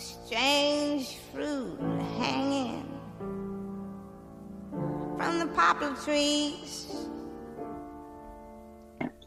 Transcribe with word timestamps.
Strange 0.00 1.18
fruit 1.30 1.78
hanging 2.16 2.88
from 5.18 5.38
the 5.38 5.46
poplar 5.54 5.94
trees. 6.02 7.06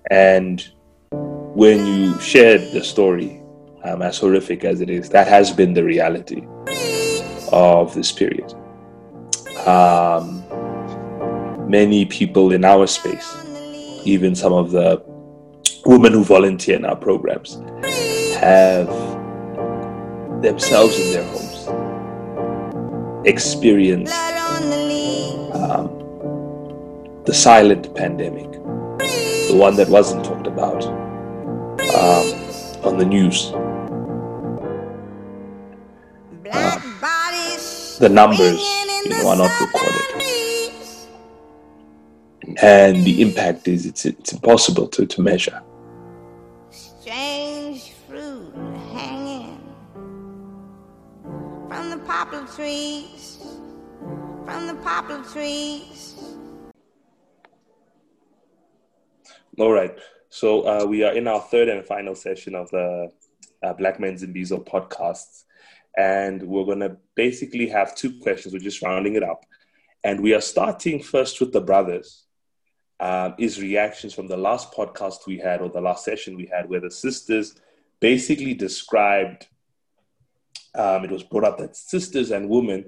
And 0.10 0.68
when 1.12 1.86
you 1.86 2.20
shared 2.20 2.62
the 2.72 2.84
story, 2.84 3.40
um, 3.84 4.02
as 4.02 4.18
horrific 4.18 4.64
as 4.64 4.82
it 4.82 4.90
is, 4.90 5.10
that 5.10 5.28
has 5.28 5.52
been 5.52 5.76
the 5.76 5.84
reality 5.84 6.48
of 7.52 7.94
this 7.94 8.12
period. 8.12 8.52
Um, 9.68 10.44
many 11.70 12.06
people 12.06 12.52
in 12.52 12.66
our 12.66 12.88
space, 12.88 13.32
even 14.06 14.34
some 14.34 14.54
of 14.54 14.72
the 14.72 15.04
women 15.86 16.14
who 16.14 16.24
volunteer 16.24 16.78
in 16.78 16.86
our 16.86 16.96
programs, 16.96 17.62
have 18.40 19.13
themselves 20.44 21.00
in 21.00 21.14
their 21.14 21.24
homes 21.24 21.54
experience 23.26 24.12
um, 25.54 25.88
the 27.26 27.34
silent 27.34 27.96
pandemic, 27.96 28.52
the 28.52 29.56
one 29.56 29.76
that 29.78 29.88
wasn't 29.88 30.26
talked 30.26 30.48
about 30.48 30.84
um, 30.86 32.26
on 32.84 32.98
the 32.98 33.06
news. 33.06 33.54
Um, 36.52 36.82
the 38.00 38.10
numbers 38.12 38.60
you 38.60 39.10
know, 39.10 39.30
are 39.30 39.38
not 39.38 39.62
recorded. 39.62 40.02
And 42.62 43.04
the 43.06 43.22
impact 43.22 43.68
is 43.70 43.86
it's, 43.86 44.06
it's 44.06 44.34
impossible 44.34 44.88
to, 44.90 45.06
to 45.06 45.22
measure. 45.22 45.62
Trees, 52.56 53.38
from 54.46 54.68
the 54.68 54.76
poplar 54.84 55.24
trees. 55.24 56.16
All 59.58 59.72
right. 59.72 59.96
So 60.30 60.62
uh, 60.62 60.86
we 60.86 61.04
are 61.04 61.14
in 61.14 61.28
our 61.28 61.40
third 61.40 61.70
and 61.70 61.86
final 61.86 62.16
session 62.16 62.56
of 62.56 62.70
the 62.72 63.12
uh, 63.62 63.74
Black 63.74 64.00
Men's 64.00 64.24
Imbizo 64.24 64.66
podcasts. 64.66 65.44
And 65.96 66.42
we're 66.42 66.66
going 66.66 66.80
to 66.80 66.98
basically 67.16 67.70
have 67.70 67.96
two 67.96 68.20
questions. 68.20 68.54
We're 68.54 68.60
just 68.60 68.82
rounding 68.82 69.16
it 69.16 69.24
up. 69.24 69.46
And 70.04 70.22
we 70.22 70.34
are 70.34 70.42
starting 70.42 71.02
first 71.02 71.40
with 71.40 71.54
the 71.54 71.62
brothers. 71.62 72.26
Um, 73.00 73.36
is 73.38 73.62
reactions 73.62 74.14
from 74.14 74.28
the 74.28 74.38
last 74.38 74.72
podcast 74.72 75.28
we 75.28 75.38
had 75.38 75.62
or 75.62 75.70
the 75.70 75.82
last 75.82 76.06
session 76.06 76.38
we 76.38 76.50
had 76.52 76.70
where 76.70 76.80
the 76.80 76.92
sisters 76.92 77.56
basically 78.00 78.54
described 78.54 79.48
um, 80.76 81.04
it 81.04 81.12
was 81.12 81.24
brought 81.24 81.44
up 81.44 81.58
that 81.60 81.76
sisters 81.76 82.32
and 82.32 82.50
women 82.50 82.86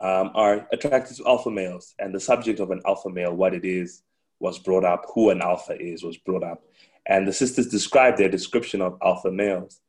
um, 0.00 0.30
are 0.34 0.66
attracted 0.72 1.16
to 1.16 1.26
alpha 1.26 1.50
males. 1.50 1.94
And 1.98 2.14
the 2.14 2.20
subject 2.20 2.60
of 2.60 2.70
an 2.70 2.80
alpha 2.86 3.10
male 3.10 3.34
what 3.34 3.54
it 3.54 3.64
is 3.64 4.02
was 4.40 4.58
brought 4.58 4.84
up 4.84 5.04
who 5.14 5.30
an 5.30 5.42
alpha 5.42 5.80
is 5.80 6.02
was 6.02 6.16
brought 6.16 6.42
up. 6.42 6.62
And 7.06 7.26
the 7.26 7.32
sisters 7.32 7.68
described 7.68 8.18
their 8.18 8.28
description 8.28 8.80
of 8.80 8.98
alpha 9.02 9.30
males. 9.30 9.80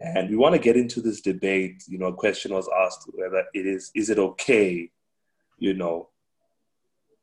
And 0.00 0.30
we 0.30 0.36
want 0.36 0.54
to 0.54 0.60
get 0.60 0.76
into 0.76 1.02
this 1.02 1.20
debate. 1.20 1.84
You 1.86 1.98
know 1.98 2.06
a 2.06 2.14
question 2.14 2.54
was 2.54 2.68
asked 2.84 3.08
whether 3.12 3.44
it 3.52 3.66
is 3.66 3.90
is 3.94 4.08
it 4.08 4.18
okay 4.18 4.90
you 5.58 5.74
know 5.74 6.08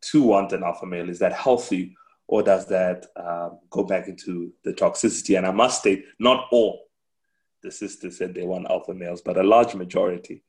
to 0.01 0.23
want 0.23 0.53
an 0.53 0.63
alpha 0.63 0.85
male? 0.85 1.09
Is 1.09 1.19
that 1.19 1.33
healthy? 1.33 1.95
Or 2.27 2.43
does 2.43 2.67
that 2.67 3.05
um, 3.15 3.59
go 3.69 3.83
back 3.83 4.07
into 4.07 4.51
the 4.63 4.73
toxicity? 4.73 5.37
And 5.37 5.47
i 5.47 5.51
must 5.51 5.79
state 5.79 6.05
not 6.19 6.47
all 6.51 6.86
the 7.67 7.71
sisters 7.71 8.17
said 8.17 8.33
they 8.33 8.43
want 8.43 8.69
alpha 8.69 8.93
males 8.93 9.21
but 9.21 9.37
a 9.37 9.43
large 9.43 9.75
majority 9.75 10.43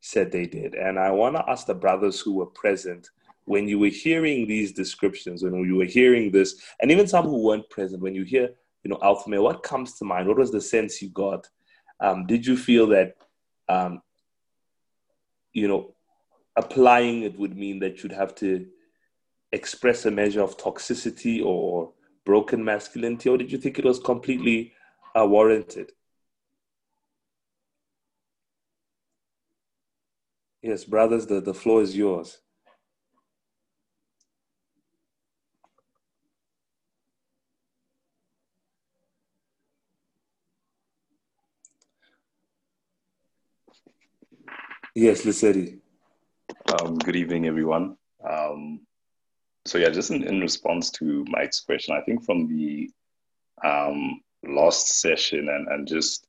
said 0.00 0.32
they 0.32 0.46
did. 0.46 0.74
And 0.74 0.98
i 0.98 1.10
want 1.10 1.36
to 1.36 1.44
ask 1.48 1.66
the 1.66 1.74
brothers 1.74 2.20
who 2.20 2.34
were 2.34 2.46
present 2.46 3.08
when 3.44 3.68
you 3.68 3.78
were 3.78 3.96
hearing 4.04 4.46
these 4.46 4.72
descriptions 4.72 5.42
when 5.42 5.54
you 5.70 5.76
were 5.76 5.84
hearing 5.84 6.30
this 6.30 6.60
and 6.80 6.90
even 6.90 7.06
some 7.06 7.26
who 7.26 7.44
weren't 7.46 7.68
present 7.70 8.02
when 8.02 8.14
you 8.14 8.24
hear 8.24 8.48
you 8.82 8.90
know 8.90 8.98
alpha 9.02 9.28
male 9.28 9.44
what 9.44 9.62
comes 9.62 9.94
to 9.98 10.04
mind? 10.04 10.26
What 10.28 10.38
was 10.38 10.50
the 10.50 10.60
sense 10.60 11.00
you 11.02 11.08
got? 11.10 11.48
Um, 12.00 12.26
did 12.26 12.46
you 12.46 12.56
feel 12.56 12.86
that 12.88 13.16
um, 13.68 14.02
you 15.52 15.68
know 15.68 15.94
applying 16.56 17.22
it 17.22 17.38
would 17.38 17.56
mean 17.56 17.78
that 17.80 18.02
you'd 18.02 18.12
have 18.12 18.34
to 18.36 18.66
express 19.52 20.04
a 20.06 20.10
measure 20.10 20.42
of 20.42 20.56
toxicity 20.56 21.44
or 21.44 21.92
broken 22.24 22.64
masculinity 22.64 23.28
or 23.28 23.38
did 23.38 23.50
you 23.52 23.58
think 23.58 23.78
it 23.78 23.84
was 23.84 23.98
completely 23.98 24.72
uh, 25.18 25.26
warranted 25.26 25.92
yes 30.62 30.84
brothers 30.84 31.26
the, 31.26 31.40
the 31.40 31.54
floor 31.54 31.82
is 31.82 31.96
yours 31.96 32.38
Yes, 44.94 45.24
Lesedi. 45.24 45.78
Um, 46.80 46.98
good 46.98 47.16
evening, 47.16 47.46
everyone. 47.46 47.96
Um, 48.28 48.80
so 49.64 49.78
yeah, 49.78 49.88
just 49.88 50.10
in, 50.10 50.22
in 50.22 50.40
response 50.40 50.90
to 50.92 51.24
Mike's 51.28 51.60
question, 51.60 51.96
I 51.96 52.02
think 52.02 52.24
from 52.24 52.46
the 52.46 52.90
um, 53.64 54.20
last 54.44 55.00
session 55.00 55.48
and, 55.48 55.68
and 55.68 55.88
just 55.88 56.26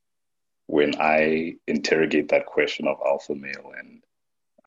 when 0.68 0.94
I 1.02 1.56
interrogate 1.68 2.30
that 2.30 2.46
question 2.46 2.88
of 2.88 2.98
alpha 3.06 3.36
male 3.36 3.72
and 3.78 4.03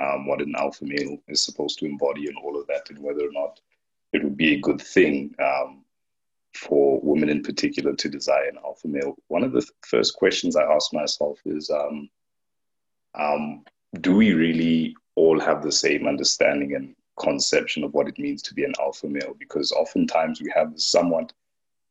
um, 0.01 0.27
what 0.27 0.43
an 0.43 0.55
alpha 0.57 0.85
male 0.85 1.19
is 1.29 1.43
supposed 1.43 1.79
to 1.79 1.87
embody 1.87 2.27
and 2.27 2.37
all 2.37 2.59
of 2.59 2.67
that, 2.67 2.91
and 2.91 2.99
whether 2.99 3.27
or 3.27 3.33
not 3.33 3.61
it 4.13 4.23
would 4.23 4.37
be 4.37 4.55
a 4.55 4.61
good 4.61 4.81
thing 4.81 5.35
um, 5.39 5.85
for 6.55 7.01
women 7.03 7.29
in 7.29 7.43
particular 7.43 7.95
to 7.95 8.09
desire 8.09 8.49
an 8.49 8.59
alpha 8.65 8.89
male, 8.89 9.17
one 9.29 9.43
of 9.43 9.53
the 9.53 9.61
th- 9.61 9.73
first 9.87 10.15
questions 10.17 10.57
I 10.57 10.63
ask 10.63 10.93
myself 10.93 11.39
is 11.45 11.71
um, 11.71 12.09
um, 13.15 13.65
do 14.01 14.17
we 14.17 14.33
really 14.33 14.97
all 15.15 15.41
have 15.41 15.63
the 15.63 15.73
same 15.73 16.07
understanding 16.07 16.75
and 16.75 16.95
conception 17.19 17.85
of 17.85 17.95
what 17.95 18.09
it 18.09 18.19
means 18.19 18.43
to 18.43 18.55
be 18.55 18.65
an 18.65 18.75
alpha 18.81 19.07
male? 19.09 19.35
Because 19.39 19.73
oftentimes 19.73 20.41
we 20.41 20.53
have 20.55 20.73
somewhat 20.77 21.33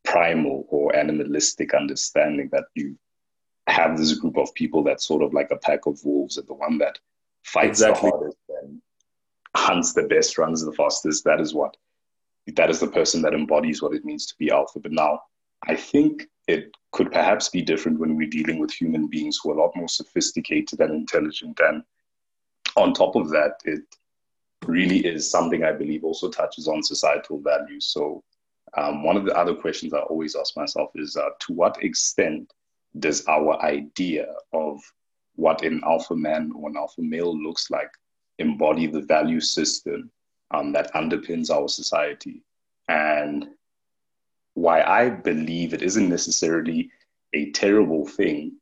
primal 0.04 0.66
or 0.70 0.96
animalistic 0.96 1.74
understanding 1.74 2.50
that 2.52 2.66
you 2.76 2.98
have 3.68 3.98
this 3.98 4.14
group 4.20 4.38
of 4.38 4.54
people 4.54 4.84
that's 4.84 5.06
sort 5.06 5.24
of 5.24 5.34
like 5.34 5.50
a 5.52 5.58
pack 5.58 5.88
of 5.88 6.04
wolves 6.06 6.38
and 6.38 6.48
the 6.48 6.54
one 6.54 6.78
that 6.78 7.00
fights 7.46 7.80
exactly. 7.80 8.10
the 8.10 8.18
hardest 8.18 8.38
and 8.62 8.82
hunts 9.56 9.94
the 9.94 10.04
best, 10.04 10.38
runs 10.38 10.64
the 10.64 10.74
fastest. 10.74 11.24
That 11.24 11.40
is 11.40 11.54
what 11.54 11.76
that 12.48 12.70
is 12.70 12.80
the 12.80 12.88
person 12.88 13.22
that 13.24 13.34
embodies 13.34 13.82
what 13.82 13.94
it 13.94 14.06
means 14.06 14.28
to 14.28 14.36
be 14.38 14.52
alpha. 14.52 14.80
But 14.80 14.92
now 14.92 15.20
I 15.68 15.76
think 15.76 16.28
it 16.48 16.72
could 16.92 17.12
perhaps 17.12 17.50
be 17.50 17.62
different 17.62 18.00
when 18.00 18.16
we're 18.16 18.30
dealing 18.30 18.60
with 18.60 18.72
human 18.72 19.08
beings 19.08 19.40
who 19.42 19.52
are 19.52 19.56
a 19.56 19.62
lot 19.62 19.76
more 19.76 19.88
sophisticated 19.88 20.80
and 20.80 20.94
intelligent 20.94 21.60
and 21.64 21.84
on 22.76 22.94
top 22.94 23.16
of 23.16 23.30
that, 23.30 23.60
it 23.64 23.84
really 24.66 25.06
is 25.06 25.30
something 25.30 25.64
I 25.64 25.72
believe 25.72 26.04
also 26.04 26.30
touches 26.30 26.68
on 26.68 26.84
societal 26.84 27.40
values. 27.40 27.88
So, 27.88 28.24
um, 28.78 29.04
one 29.04 29.16
of 29.16 29.26
the 29.26 29.38
other 29.38 29.54
questions 29.54 29.94
I 29.94 30.00
always 30.00 30.36
ask 30.36 30.58
myself 30.58 30.90
is 30.96 31.16
uh, 31.16 31.30
to 31.42 31.54
what 31.54 31.82
extent 31.84 32.52
does 33.00 33.26
our 33.28 33.62
idea 33.62 34.28
of 34.54 34.82
what 35.36 35.64
an 35.64 35.82
alpha 35.86 36.16
man 36.16 36.52
or 36.56 36.70
an 36.70 36.78
alpha 36.78 37.02
male 37.02 37.38
looks 37.38 37.70
like 37.70 37.92
embody 38.40 38.88
the 38.88 39.02
value 39.02 39.40
system 39.40 40.12
um, 40.52 40.72
that 40.74 40.94
underpins 40.94 41.50
our 41.50 41.68
society? 41.68 42.42
And 42.88 43.50
why 44.54 44.82
I 44.82 45.10
believe 45.10 45.74
it 45.74 45.82
isn't 45.82 46.10
necessarily 46.10 46.90
a 47.34 47.52
terrible 47.52 48.08
thing 48.08 48.54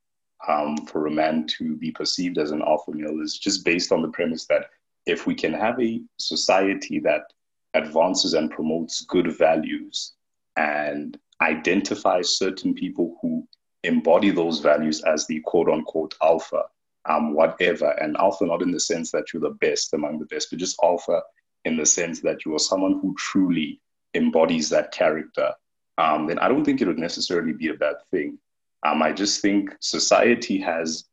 um, 0.48 0.78
for 0.88 1.08
a 1.08 1.12
man 1.12 1.48
to 1.58 1.76
be 1.78 1.92
perceived 1.92 2.38
as 2.38 2.52
an 2.52 2.62
alpha 2.62 2.92
male 2.92 3.22
is 3.22 3.38
just 3.38 3.64
based 3.64 3.92
on 3.92 4.02
the 4.02 4.10
premise 4.10 4.46
that 4.46 4.70
if 5.06 5.28
we 5.28 5.36
can 5.36 5.54
have 5.54 5.80
a 5.80 6.02
society 6.18 7.00
that 7.00 7.32
advances 7.74 8.34
and 8.34 8.52
promotes 8.52 9.02
good 9.02 9.38
values 9.38 10.14
and 10.58 11.18
identifies 11.42 12.38
certain 12.38 12.74
people 12.74 13.18
who 13.22 13.48
embody 13.84 14.32
those 14.32 14.60
values 14.60 15.02
as 15.04 15.28
the 15.28 15.40
quote 15.42 15.70
unquote 15.70 16.16
alpha, 16.22 16.64
um, 17.10 17.34
whatever, 17.34 17.92
and 18.02 18.16
alpha 18.18 18.46
not 18.46 18.62
in 18.62 18.72
the 18.72 18.80
sense 18.80 19.12
that 19.12 19.26
you're 19.34 19.42
the 19.42 19.58
best 19.62 19.94
among 19.94 20.20
the 20.20 20.26
best, 20.26 20.50
but 20.50 20.60
just 20.60 20.80
alpha 20.84 21.22
in 21.66 21.78
the 21.78 21.86
sense 21.86 22.22
that 22.22 22.46
you 22.46 22.56
are 22.56 22.60
someone 22.60 23.00
who 23.02 23.16
truly 23.18 23.80
embodies 24.14 24.70
that 24.70 24.92
character, 24.92 25.52
um, 25.98 26.28
then 26.28 26.40
I 26.40 26.48
don't 26.48 26.64
think 26.64 26.82
it 26.82 26.88
would 26.88 27.00
necessarily 27.00 27.54
be 27.54 27.70
a 27.70 27.74
bad 27.74 27.96
thing. 28.12 28.38
Um, 28.86 29.02
I 29.02 29.12
just 29.12 29.42
think 29.42 29.74
society 29.80 30.60
has 30.60 31.06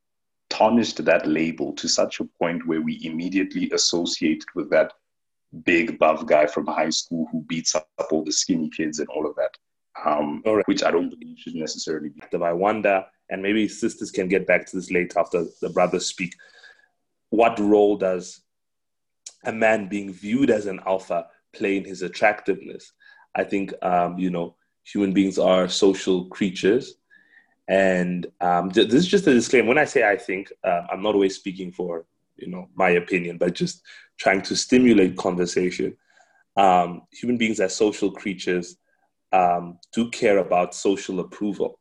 tarnished 0.49 1.05
that 1.05 1.27
label 1.27 1.73
to 1.75 1.89
such 1.89 2.21
a 2.21 2.25
point 2.25 2.67
where 2.67 2.81
we 2.81 3.01
immediately 3.05 3.71
associate 3.73 4.45
with 4.55 4.69
that 4.71 4.93
big 5.65 5.99
buff 5.99 6.27
guy 6.27 6.47
from 6.47 6.67
high 6.67 6.91
school 6.91 7.27
who 7.31 7.43
beats 7.43 7.75
up 7.75 7.89
all 8.11 8.25
the 8.25 8.33
skinny 8.33 8.69
kids 8.71 8.99
and 8.99 9.09
all 9.09 9.27
of 9.27 9.37
that, 9.37 9.57
um, 10.05 10.43
right. 10.45 10.67
which 10.67 10.83
I 10.83 10.91
don't 10.91 11.11
believe 11.11 11.39
should 11.39 11.55
necessarily 11.55 12.11
be. 12.11 12.21
I 12.43 12.53
wonder, 12.53 13.05
and 13.31 13.43
maybe 13.43 13.69
sisters 13.69 14.11
can 14.11 14.29
get 14.29 14.47
back 14.47 14.67
to 14.67 14.77
this 14.77 14.91
later 14.91 15.19
after 15.19 15.45
the 15.61 15.71
brothers 15.71 16.07
speak. 16.07 16.35
What 17.31 17.59
role 17.59 17.97
does 17.97 18.41
a 19.45 19.53
man 19.53 19.89
being 19.89 20.13
viewed 20.13 20.51
as 20.51 20.67
an 20.67 20.81
alpha 20.87 21.27
play 21.53 21.77
in 21.77 21.85
his 21.85 22.03
attractiveness? 22.03 22.93
I 23.35 23.45
think, 23.45 23.73
um, 23.83 24.19
you 24.19 24.31
know, 24.31 24.57
human 24.83 25.13
beings 25.13 25.39
are 25.39 25.69
social 25.69 26.27
creatures. 26.27 26.95
And 27.69 28.27
um, 28.41 28.71
this 28.71 28.93
is 28.93 29.07
just 29.07 29.29
a 29.29 29.33
disclaimer. 29.33 29.69
When 29.69 29.79
I 29.79 29.85
say 29.85 30.09
I 30.09 30.17
think, 30.17 30.53
uh, 30.65 30.83
I'm 30.91 31.03
not 31.03 31.15
always 31.15 31.37
speaking 31.37 31.71
for, 31.71 32.05
you 32.37 32.49
know, 32.49 32.69
my 32.75 32.91
opinion, 32.91 33.39
but 33.39 33.55
just 33.55 33.83
trying 34.19 34.43
to 34.43 34.57
stimulate 34.57 35.17
conversation. 35.17 35.97
Um, 36.57 37.03
human 37.13 37.37
beings 37.37 37.61
are 37.61 37.69
social 37.69 38.11
creatures 38.11 38.77
um, 39.33 39.79
do 39.93 40.11
care 40.11 40.39
about 40.39 40.75
social 40.75 41.21
approval. 41.21 41.79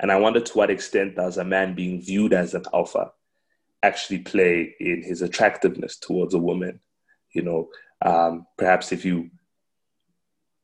And 0.00 0.10
I 0.10 0.16
wonder 0.16 0.40
to 0.40 0.52
what 0.54 0.70
extent 0.70 1.16
does 1.16 1.36
a 1.36 1.44
man 1.44 1.74
being 1.74 2.00
viewed 2.00 2.32
as 2.32 2.54
an 2.54 2.64
alpha 2.72 3.12
actually 3.82 4.18
play 4.18 4.74
in 4.80 5.02
his 5.02 5.22
attractiveness 5.22 5.96
towards 5.96 6.34
a 6.34 6.38
woman? 6.38 6.80
You 7.32 7.42
know, 7.42 7.68
um, 8.04 8.46
perhaps 8.56 8.92
if 8.92 9.04
you 9.04 9.30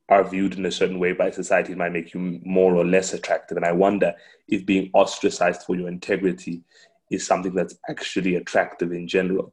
are 0.08 0.24
viewed 0.24 0.54
in 0.54 0.64
a 0.66 0.72
certain 0.72 0.98
way 0.98 1.12
by 1.12 1.30
society, 1.30 1.72
it 1.72 1.78
might 1.78 1.92
make 1.92 2.14
you 2.14 2.40
more 2.44 2.74
or 2.74 2.84
less 2.84 3.12
attractive. 3.12 3.56
And 3.56 3.66
I 3.66 3.72
wonder 3.72 4.14
if 4.48 4.64
being 4.64 4.90
ostracized 4.94 5.62
for 5.62 5.76
your 5.76 5.88
integrity 5.88 6.62
is 7.10 7.26
something 7.26 7.54
that's 7.54 7.76
actually 7.88 8.36
attractive 8.36 8.92
in 8.92 9.06
general. 9.06 9.52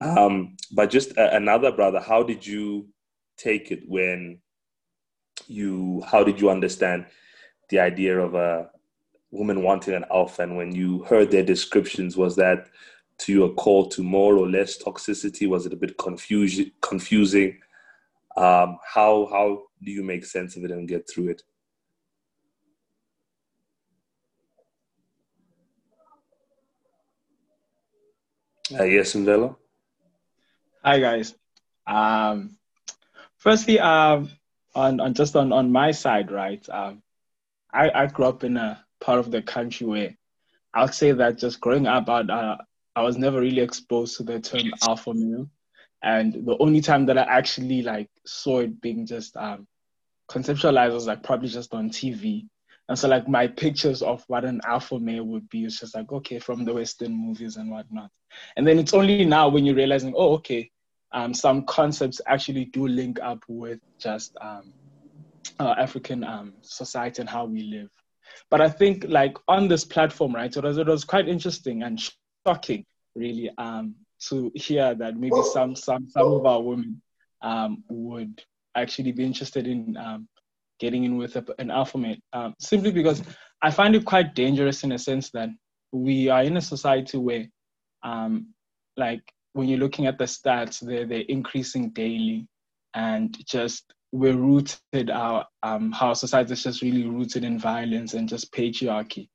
Um, 0.00 0.56
but 0.72 0.90
just 0.90 1.16
a, 1.16 1.36
another 1.36 1.72
brother, 1.72 2.00
how 2.00 2.22
did 2.22 2.46
you 2.46 2.88
take 3.36 3.70
it 3.72 3.82
when 3.88 4.38
you 5.46 6.02
how 6.06 6.24
did 6.24 6.40
you 6.40 6.50
understand 6.50 7.06
the 7.68 7.80
idea 7.80 8.18
of 8.18 8.34
a 8.34 8.70
woman 9.30 9.62
wanting 9.62 9.94
an 9.94 10.04
alpha? 10.10 10.42
And 10.42 10.56
when 10.56 10.74
you 10.74 11.04
heard 11.04 11.30
their 11.30 11.42
descriptions 11.42 12.16
was 12.16 12.36
that 12.36 12.68
to 13.18 13.32
you 13.32 13.44
a 13.44 13.54
call 13.54 13.88
to 13.88 14.02
more 14.02 14.36
or 14.36 14.48
less 14.48 14.82
toxicity? 14.82 15.48
Was 15.48 15.66
it 15.66 15.72
a 15.72 15.76
bit 15.76 15.98
confusing 15.98 16.70
confusing? 16.80 17.58
Um, 18.36 18.78
how 18.84 19.28
how 19.30 19.62
do 19.82 19.90
you 19.90 20.02
make 20.02 20.24
sense 20.24 20.56
of 20.56 20.64
it 20.64 20.70
and 20.70 20.88
get 20.88 21.08
through 21.10 21.30
it? 21.30 21.42
Uh, 28.78 28.84
yes 28.84 29.14
Mvelo? 29.14 29.56
hi 30.84 31.00
guys. 31.00 31.34
Um, 31.86 32.58
firstly 33.38 33.80
um, 33.80 34.30
on, 34.78 35.00
on 35.00 35.14
just 35.14 35.34
on, 35.34 35.52
on 35.52 35.72
my 35.72 35.90
side, 35.90 36.30
right? 36.30 36.66
Um, 36.68 37.02
I, 37.72 37.90
I 37.90 38.06
grew 38.06 38.26
up 38.26 38.44
in 38.44 38.56
a 38.56 38.84
part 39.00 39.18
of 39.18 39.30
the 39.30 39.42
country 39.42 39.86
where 39.86 40.16
I'll 40.72 40.92
say 40.92 41.12
that 41.12 41.38
just 41.38 41.60
growing 41.60 41.86
up, 41.86 42.08
I, 42.08 42.20
uh, 42.20 42.56
I 42.94 43.02
was 43.02 43.18
never 43.18 43.40
really 43.40 43.60
exposed 43.60 44.16
to 44.16 44.22
the 44.22 44.40
term 44.40 44.72
alpha 44.86 45.12
male. 45.14 45.50
And 46.02 46.46
the 46.46 46.56
only 46.60 46.80
time 46.80 47.06
that 47.06 47.18
I 47.18 47.22
actually 47.22 47.82
like 47.82 48.08
saw 48.24 48.60
it 48.60 48.80
being 48.80 49.04
just 49.04 49.36
um, 49.36 49.66
conceptualized 50.30 50.92
was 50.92 51.08
like 51.08 51.24
probably 51.24 51.48
just 51.48 51.74
on 51.74 51.90
TV. 51.90 52.46
And 52.88 52.98
so 52.98 53.08
like 53.08 53.28
my 53.28 53.48
pictures 53.48 54.00
of 54.00 54.24
what 54.28 54.44
an 54.44 54.60
alpha 54.64 54.98
male 54.98 55.24
would 55.24 55.48
be 55.48 55.64
is 55.64 55.78
just 55.78 55.96
like, 55.96 56.10
okay, 56.12 56.38
from 56.38 56.64
the 56.64 56.72
Western 56.72 57.12
movies 57.12 57.56
and 57.56 57.70
whatnot. 57.70 58.10
And 58.56 58.66
then 58.66 58.78
it's 58.78 58.94
only 58.94 59.24
now 59.24 59.48
when 59.48 59.66
you're 59.66 59.74
realizing, 59.74 60.14
oh, 60.16 60.34
okay, 60.34 60.70
um, 61.12 61.34
some 61.34 61.64
concepts 61.64 62.20
actually 62.26 62.66
do 62.66 62.86
link 62.86 63.18
up 63.22 63.42
with 63.48 63.80
just 63.98 64.36
um, 64.40 64.72
uh, 65.58 65.74
African 65.78 66.24
um, 66.24 66.54
society 66.62 67.22
and 67.22 67.28
how 67.28 67.44
we 67.44 67.62
live. 67.62 67.88
But 68.50 68.60
I 68.60 68.68
think 68.68 69.04
like 69.08 69.36
on 69.48 69.68
this 69.68 69.84
platform, 69.84 70.34
right, 70.34 70.54
it 70.54 70.62
was, 70.62 70.78
it 70.78 70.86
was 70.86 71.04
quite 71.04 71.28
interesting 71.28 71.82
and 71.82 72.00
shocking, 72.46 72.84
really, 73.14 73.50
um, 73.58 73.94
to 74.28 74.50
hear 74.54 74.94
that 74.94 75.16
maybe 75.16 75.42
some 75.52 75.76
some 75.76 76.08
some 76.08 76.26
of 76.26 76.44
our 76.44 76.60
women 76.60 77.00
um, 77.42 77.84
would 77.88 78.42
actually 78.74 79.12
be 79.12 79.24
interested 79.24 79.66
in 79.66 79.96
um, 79.96 80.28
getting 80.78 81.04
in 81.04 81.16
with 81.16 81.36
a, 81.36 81.44
an 81.58 81.70
alpha 81.70 81.98
male, 81.98 82.16
um, 82.32 82.54
simply 82.58 82.90
because 82.92 83.22
I 83.62 83.70
find 83.70 83.94
it 83.94 84.04
quite 84.04 84.34
dangerous 84.34 84.84
in 84.84 84.92
a 84.92 84.98
sense 84.98 85.30
that 85.30 85.48
we 85.92 86.28
are 86.28 86.42
in 86.42 86.56
a 86.56 86.60
society 86.60 87.18
where, 87.18 87.46
um, 88.02 88.48
like, 88.96 89.22
when 89.58 89.68
you're 89.68 89.80
looking 89.80 90.06
at 90.06 90.18
the 90.18 90.24
stats, 90.24 90.78
they're, 90.78 91.04
they're 91.04 91.24
increasing 91.28 91.90
daily. 91.90 92.46
And 92.94 93.36
just 93.44 93.92
we're 94.12 94.36
rooted, 94.36 95.10
our, 95.10 95.46
um, 95.64 95.90
how 95.90 96.14
society 96.14 96.52
is 96.52 96.62
just 96.62 96.80
really 96.80 97.08
rooted 97.08 97.42
in 97.42 97.58
violence 97.58 98.14
and 98.14 98.28
just 98.28 98.52
patriarchy. 98.52 99.28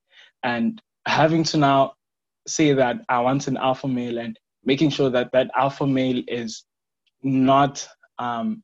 And 0.43 0.81
having 1.05 1.43
to 1.43 1.57
now 1.57 1.95
say 2.47 2.71
that 2.71 3.01
I 3.09 3.19
want 3.19 3.49
an 3.49 3.57
alpha 3.57 3.85
male 3.85 4.17
and 4.17 4.39
making 4.63 4.91
sure 4.91 5.09
that 5.09 5.33
that 5.33 5.51
alpha 5.57 5.85
male 5.85 6.23
is 6.29 6.63
not 7.21 7.85
um, 8.17 8.63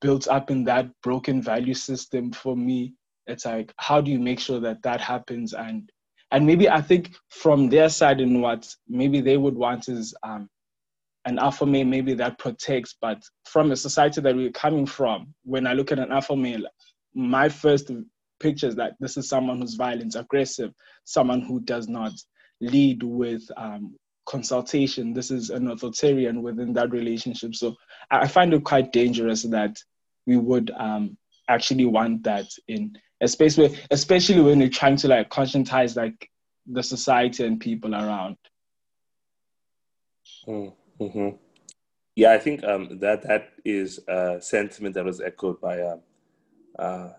built 0.00 0.28
up 0.28 0.50
in 0.50 0.64
that 0.64 0.88
broken 1.02 1.42
value 1.42 1.74
system 1.74 2.32
for 2.32 2.56
me 2.56 2.94
it's 3.26 3.44
like 3.44 3.72
how 3.76 4.00
do 4.00 4.10
you 4.10 4.18
make 4.18 4.40
sure 4.40 4.58
that 4.60 4.82
that 4.82 4.98
happens 4.98 5.52
and 5.52 5.90
and 6.30 6.46
maybe 6.46 6.70
i 6.70 6.80
think 6.80 7.14
from 7.28 7.68
their 7.68 7.88
side 7.90 8.18
and 8.18 8.40
what 8.40 8.74
maybe 8.88 9.20
they 9.20 9.36
would 9.36 9.54
want 9.54 9.88
is 9.88 10.14
um, 10.22 10.48
an 11.26 11.38
alpha 11.38 11.66
male 11.66 11.84
maybe 11.84 12.14
that 12.14 12.38
protects, 12.38 12.96
but 13.00 13.22
from 13.44 13.72
a 13.72 13.76
society 13.76 14.20
that 14.20 14.34
we're 14.34 14.50
coming 14.50 14.86
from, 14.86 15.34
when 15.44 15.66
I 15.66 15.74
look 15.74 15.92
at 15.92 15.98
an 15.98 16.12
alpha 16.12 16.36
male, 16.36 16.62
my 17.14 17.48
first 17.48 17.90
picture 18.38 18.68
is 18.68 18.76
that 18.76 18.94
this 19.00 19.16
is 19.16 19.28
someone 19.28 19.60
who's 19.60 19.74
violent, 19.74 20.14
aggressive, 20.16 20.72
someone 21.04 21.42
who 21.42 21.60
does 21.60 21.88
not 21.88 22.12
lead 22.60 23.02
with 23.02 23.42
um, 23.56 23.94
consultation. 24.26 25.12
This 25.12 25.30
is 25.30 25.50
an 25.50 25.68
authoritarian 25.68 26.42
within 26.42 26.72
that 26.74 26.90
relationship. 26.90 27.54
So 27.54 27.76
I 28.10 28.26
find 28.26 28.54
it 28.54 28.64
quite 28.64 28.92
dangerous 28.92 29.42
that 29.42 29.76
we 30.26 30.36
would 30.36 30.70
um, 30.78 31.16
actually 31.48 31.84
want 31.84 32.22
that 32.24 32.46
in 32.68 32.96
a 33.20 33.28
space 33.28 33.58
where, 33.58 33.70
especially 33.90 34.40
when 34.40 34.60
you're 34.60 34.70
trying 34.70 34.96
to 34.96 35.08
like 35.08 35.30
conscientize 35.30 35.96
like 35.96 36.30
the 36.66 36.82
society 36.82 37.44
and 37.44 37.60
people 37.60 37.94
around. 37.94 38.36
Mm. 40.46 40.72
Mm-hmm. 41.00 41.36
Yeah, 42.16 42.32
I 42.32 42.38
think 42.38 42.62
um, 42.64 42.98
that 42.98 43.22
that 43.22 43.52
is 43.64 44.00
a 44.06 44.38
sentiment 44.40 44.94
that 44.94 45.04
was 45.04 45.20
echoed 45.20 45.60
by 45.60 45.80
uh, 45.80 45.96
uh, 46.78 47.12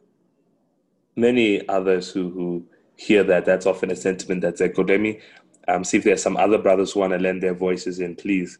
many 1.16 1.68
others 1.68 2.12
who, 2.12 2.30
who 2.30 2.66
hear 2.96 3.24
that. 3.24 3.46
That's 3.46 3.66
often 3.66 3.90
a 3.92 3.96
sentiment 3.96 4.42
that's 4.42 4.62
echoed. 4.62 4.90
Let 4.90 5.02
me 5.02 5.20
um, 5.68 5.84
see 5.84 5.98
if 5.98 6.04
there's 6.04 6.22
some 6.22 6.38
other 6.38 6.58
brothers 6.58 6.92
who 6.92 7.00
want 7.00 7.14
to 7.14 7.20
lend 7.20 7.42
their 7.42 7.56
voices 7.56 8.00
in, 8.00 8.16
please. 8.16 8.60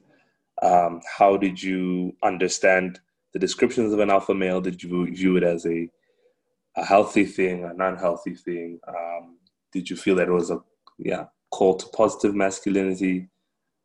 Um, 0.62 1.02
how 1.18 1.38
did 1.38 1.62
you 1.62 2.16
understand 2.24 3.00
the 3.34 3.40
descriptions 3.40 3.94
of 3.94 4.00
an 4.00 4.10
alpha 4.10 4.34
male? 4.34 4.62
Did 4.62 4.82
you 4.82 5.12
view 5.14 5.38
it 5.38 5.44
as 5.44 5.66
a, 5.66 5.90
a 6.78 6.84
healthy 6.84 7.26
thing, 7.26 7.64
an 7.66 7.82
unhealthy 7.82 8.36
thing? 8.36 8.80
Um, 8.88 9.38
did 9.72 9.90
you 9.90 9.96
feel 9.96 10.16
that 10.16 10.28
it 10.28 10.32
was 10.32 10.52
a 10.52 10.60
yeah 10.98 11.26
call 11.52 11.76
to 11.76 11.88
positive 11.88 12.36
masculinity? 12.36 13.28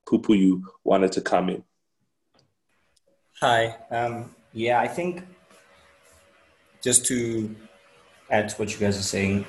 Pupu, 0.06 0.38
you 0.38 0.64
wanted 0.84 1.12
to 1.12 1.20
come 1.20 1.50
in. 1.50 1.64
Hi. 3.40 3.76
Um, 3.90 4.34
yeah, 4.52 4.80
I 4.80 4.88
think 4.88 5.22
just 6.82 7.04
to 7.06 7.54
add 8.30 8.48
to 8.48 8.56
what 8.56 8.72
you 8.72 8.78
guys 8.78 8.98
are 8.98 9.02
saying, 9.02 9.44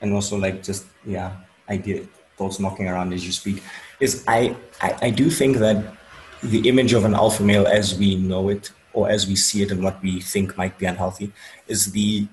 and 0.00 0.12
also 0.12 0.36
like 0.36 0.62
just 0.62 0.86
yeah, 1.04 1.36
idea 1.68 2.06
thoughts 2.36 2.58
knocking 2.58 2.88
around 2.88 3.12
as 3.12 3.24
you 3.24 3.32
speak, 3.32 3.62
is 4.00 4.24
I, 4.26 4.56
I 4.80 4.96
I 5.02 5.10
do 5.10 5.30
think 5.30 5.58
that 5.58 5.96
the 6.42 6.68
image 6.68 6.94
of 6.94 7.04
an 7.04 7.14
alpha 7.14 7.42
male 7.42 7.66
as 7.66 7.98
we 7.98 8.16
know 8.16 8.48
it 8.48 8.72
or 8.92 9.10
as 9.10 9.26
we 9.26 9.36
see 9.36 9.62
it 9.62 9.70
and 9.70 9.82
what 9.84 10.02
we 10.02 10.20
think 10.20 10.56
might 10.56 10.76
be 10.78 10.86
unhealthy 10.86 11.32
is 11.68 11.92
the 11.92 12.26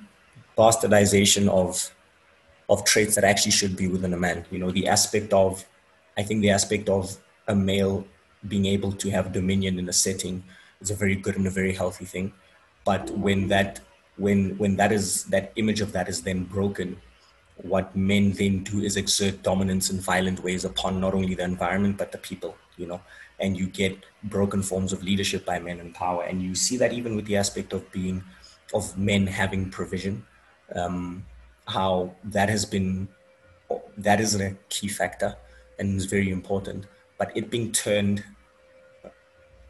bastardization 0.57 1.47
of 1.49 1.91
of 2.69 2.83
traits 2.83 3.15
that 3.15 3.23
actually 3.23 3.51
should 3.51 3.75
be 3.77 3.87
within 3.87 4.13
a 4.13 4.17
man. 4.17 4.45
You 4.51 4.59
know, 4.59 4.71
the 4.71 4.87
aspect 4.87 5.33
of 5.33 5.65
I 6.17 6.23
think 6.23 6.41
the 6.41 6.49
aspect 6.49 6.89
of 6.89 7.15
a 7.47 7.55
male 7.55 8.05
being 8.47 8.65
able 8.65 8.91
to 8.91 9.09
have 9.11 9.31
dominion 9.31 9.79
in 9.79 9.87
a 9.87 9.93
setting 9.93 10.43
is 10.81 10.91
a 10.91 10.95
very 10.95 11.15
good 11.15 11.37
and 11.37 11.47
a 11.47 11.51
very 11.51 11.73
healthy 11.73 12.05
thing. 12.05 12.33
But 12.85 13.09
when 13.11 13.47
that 13.49 13.79
when 14.17 14.57
when 14.57 14.75
that 14.77 14.91
is 14.91 15.25
that 15.25 15.51
image 15.55 15.81
of 15.81 15.91
that 15.91 16.09
is 16.09 16.21
then 16.21 16.43
broken, 16.43 16.97
what 17.57 17.95
men 17.95 18.31
then 18.31 18.63
do 18.63 18.81
is 18.81 18.97
exert 18.97 19.43
dominance 19.43 19.89
in 19.89 19.99
violent 19.99 20.43
ways 20.43 20.65
upon 20.65 20.99
not 20.99 21.13
only 21.13 21.35
the 21.35 21.43
environment 21.43 21.97
but 21.97 22.11
the 22.11 22.17
people, 22.17 22.55
you 22.77 22.87
know, 22.87 23.01
and 23.39 23.57
you 23.57 23.67
get 23.67 24.05
broken 24.23 24.61
forms 24.63 24.93
of 24.93 25.03
leadership 25.03 25.45
by 25.45 25.59
men 25.59 25.79
in 25.79 25.93
power. 25.93 26.23
And 26.23 26.41
you 26.41 26.55
see 26.55 26.77
that 26.77 26.93
even 26.93 27.15
with 27.15 27.25
the 27.25 27.37
aspect 27.37 27.73
of 27.73 27.91
being 27.91 28.23
of 28.73 28.97
men 28.97 29.27
having 29.27 29.69
provision, 29.69 30.25
um, 30.75 31.25
how 31.67 32.15
that 32.23 32.49
has 32.49 32.65
been 32.65 33.07
that 33.97 34.21
is 34.21 34.33
a 34.35 34.55
key 34.69 34.87
factor 34.87 35.35
and 35.79 35.97
is 35.97 36.05
very 36.05 36.31
important. 36.31 36.85
But 37.17 37.35
it 37.35 37.49
being 37.49 37.71
turned, 37.71 38.23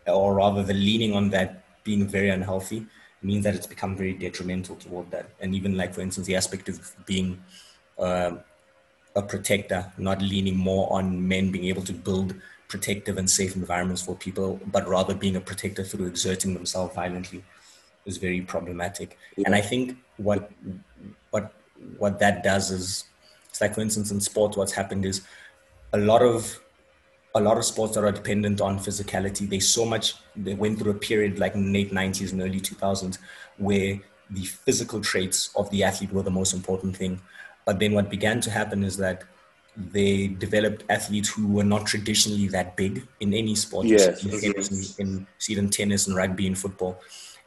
or 0.05 0.35
rather 0.35 0.63
the 0.63 0.73
leaning 0.73 1.13
on 1.13 1.29
that 1.31 1.63
being 1.83 2.07
very 2.07 2.29
unhealthy, 2.29 2.85
means 3.21 3.43
that 3.43 3.55
it's 3.55 3.67
become 3.67 3.95
very 3.95 4.13
detrimental 4.13 4.75
toward 4.75 5.09
that. 5.11 5.29
And 5.39 5.55
even 5.55 5.75
like, 5.75 5.93
for 5.93 6.01
instance, 6.01 6.27
the 6.27 6.35
aspect 6.35 6.69
of 6.69 6.93
being 7.05 7.41
uh, 7.97 8.31
a 9.15 9.21
protector, 9.21 9.91
not 9.97 10.21
leaning 10.21 10.55
more 10.55 10.91
on 10.91 11.27
men 11.27 11.51
being 11.51 11.65
able 11.65 11.83
to 11.83 11.93
build 11.93 12.35
protective 12.67 13.17
and 13.17 13.29
safe 13.29 13.55
environments 13.55 14.01
for 14.01 14.15
people, 14.15 14.59
but 14.67 14.87
rather 14.87 15.13
being 15.15 15.35
a 15.35 15.41
protector 15.41 15.83
through 15.83 16.05
exerting 16.05 16.53
themselves 16.53 16.93
violently 16.93 17.43
is 18.05 18.17
very 18.17 18.41
problematic. 18.41 19.17
Yeah. 19.35 19.43
And 19.47 19.55
I 19.55 19.61
think 19.61 19.97
what 20.17 20.51
what 21.31 21.53
what 21.97 22.19
that 22.19 22.43
does 22.43 22.71
is 22.71 23.05
it's 23.49 23.61
like 23.61 23.75
for 23.75 23.81
instance 23.81 24.11
in 24.11 24.19
sports 24.19 24.57
what's 24.57 24.71
happened 24.71 25.05
is 25.05 25.21
a 25.93 25.97
lot 25.97 26.21
of 26.21 26.59
a 27.35 27.39
lot 27.39 27.57
of 27.57 27.65
sports 27.65 27.93
that 27.95 28.03
are 28.03 28.11
dependent 28.11 28.61
on 28.61 28.79
physicality 28.79 29.47
they 29.47 29.59
so 29.59 29.85
much 29.85 30.15
they 30.35 30.53
went 30.53 30.79
through 30.79 30.91
a 30.91 30.95
period 30.95 31.37
like 31.39 31.53
in 31.55 31.71
late 31.71 31.91
90s 31.91 32.31
and 32.31 32.41
early 32.41 32.59
2000s 32.59 33.19
where 33.57 33.99
the 34.29 34.43
physical 34.43 35.01
traits 35.01 35.51
of 35.55 35.69
the 35.69 35.83
athlete 35.83 36.11
were 36.11 36.23
the 36.23 36.31
most 36.31 36.53
important 36.53 36.95
thing 36.95 37.21
but 37.65 37.79
then 37.79 37.93
what 37.93 38.09
began 38.09 38.41
to 38.41 38.49
happen 38.49 38.83
is 38.83 38.97
that 38.97 39.23
they 39.77 40.27
developed 40.27 40.83
athletes 40.89 41.29
who 41.29 41.47
were 41.47 41.63
not 41.63 41.85
traditionally 41.85 42.47
that 42.47 42.75
big 42.75 43.07
in 43.19 43.33
any 43.33 43.55
sport. 43.55 43.85
Yes. 43.85 44.23
In, 44.97 45.27
in, 45.47 45.57
in 45.57 45.69
tennis 45.69 46.07
and 46.07 46.15
rugby 46.15 46.47
and 46.47 46.57
football. 46.57 46.99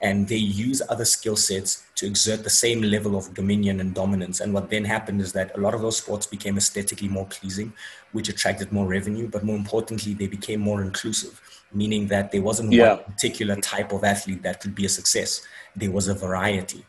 And 0.03 0.27
they 0.27 0.37
use 0.37 0.81
other 0.89 1.05
skill 1.05 1.37
sets 1.37 1.85
to 1.97 2.07
exert 2.07 2.43
the 2.43 2.51
same 2.51 2.81
level 2.81 3.17
of 3.17 3.35
dominion 3.35 3.81
and 3.81 3.95
dominance. 3.95 4.41
And 4.41 4.55
what 4.55 4.71
then 4.71 4.85
happened 4.85 5.21
is 5.21 5.33
that 5.35 5.55
a 5.57 5.61
lot 5.61 5.75
of 5.75 5.83
those 5.83 5.99
sports 5.99 6.27
became 6.27 6.57
aesthetically 6.57 7.09
more 7.09 7.27
pleasing, 7.27 7.75
which 8.13 8.31
attracted 8.31 8.73
more 8.73 8.87
revenue. 8.87 9.29
But 9.29 9.45
more 9.45 9.57
importantly, 9.57 10.15
they 10.15 10.27
became 10.27 10.61
more 10.61 10.81
inclusive, 10.81 11.39
meaning 11.73 12.07
that 12.09 12.33
there 12.33 12.41
wasn't 12.41 12.73
yeah. 12.73 12.95
one 12.95 13.05
particular 13.05 13.57
type 13.57 13.93
of 13.93 14.03
athlete 14.05 14.43
that 14.43 14.61
could 14.61 14.75
be 14.75 14.87
a 14.87 14.89
success. 14.89 15.43
There 15.77 15.91
was 15.91 16.09
a 16.09 16.15
variety. 16.15 16.85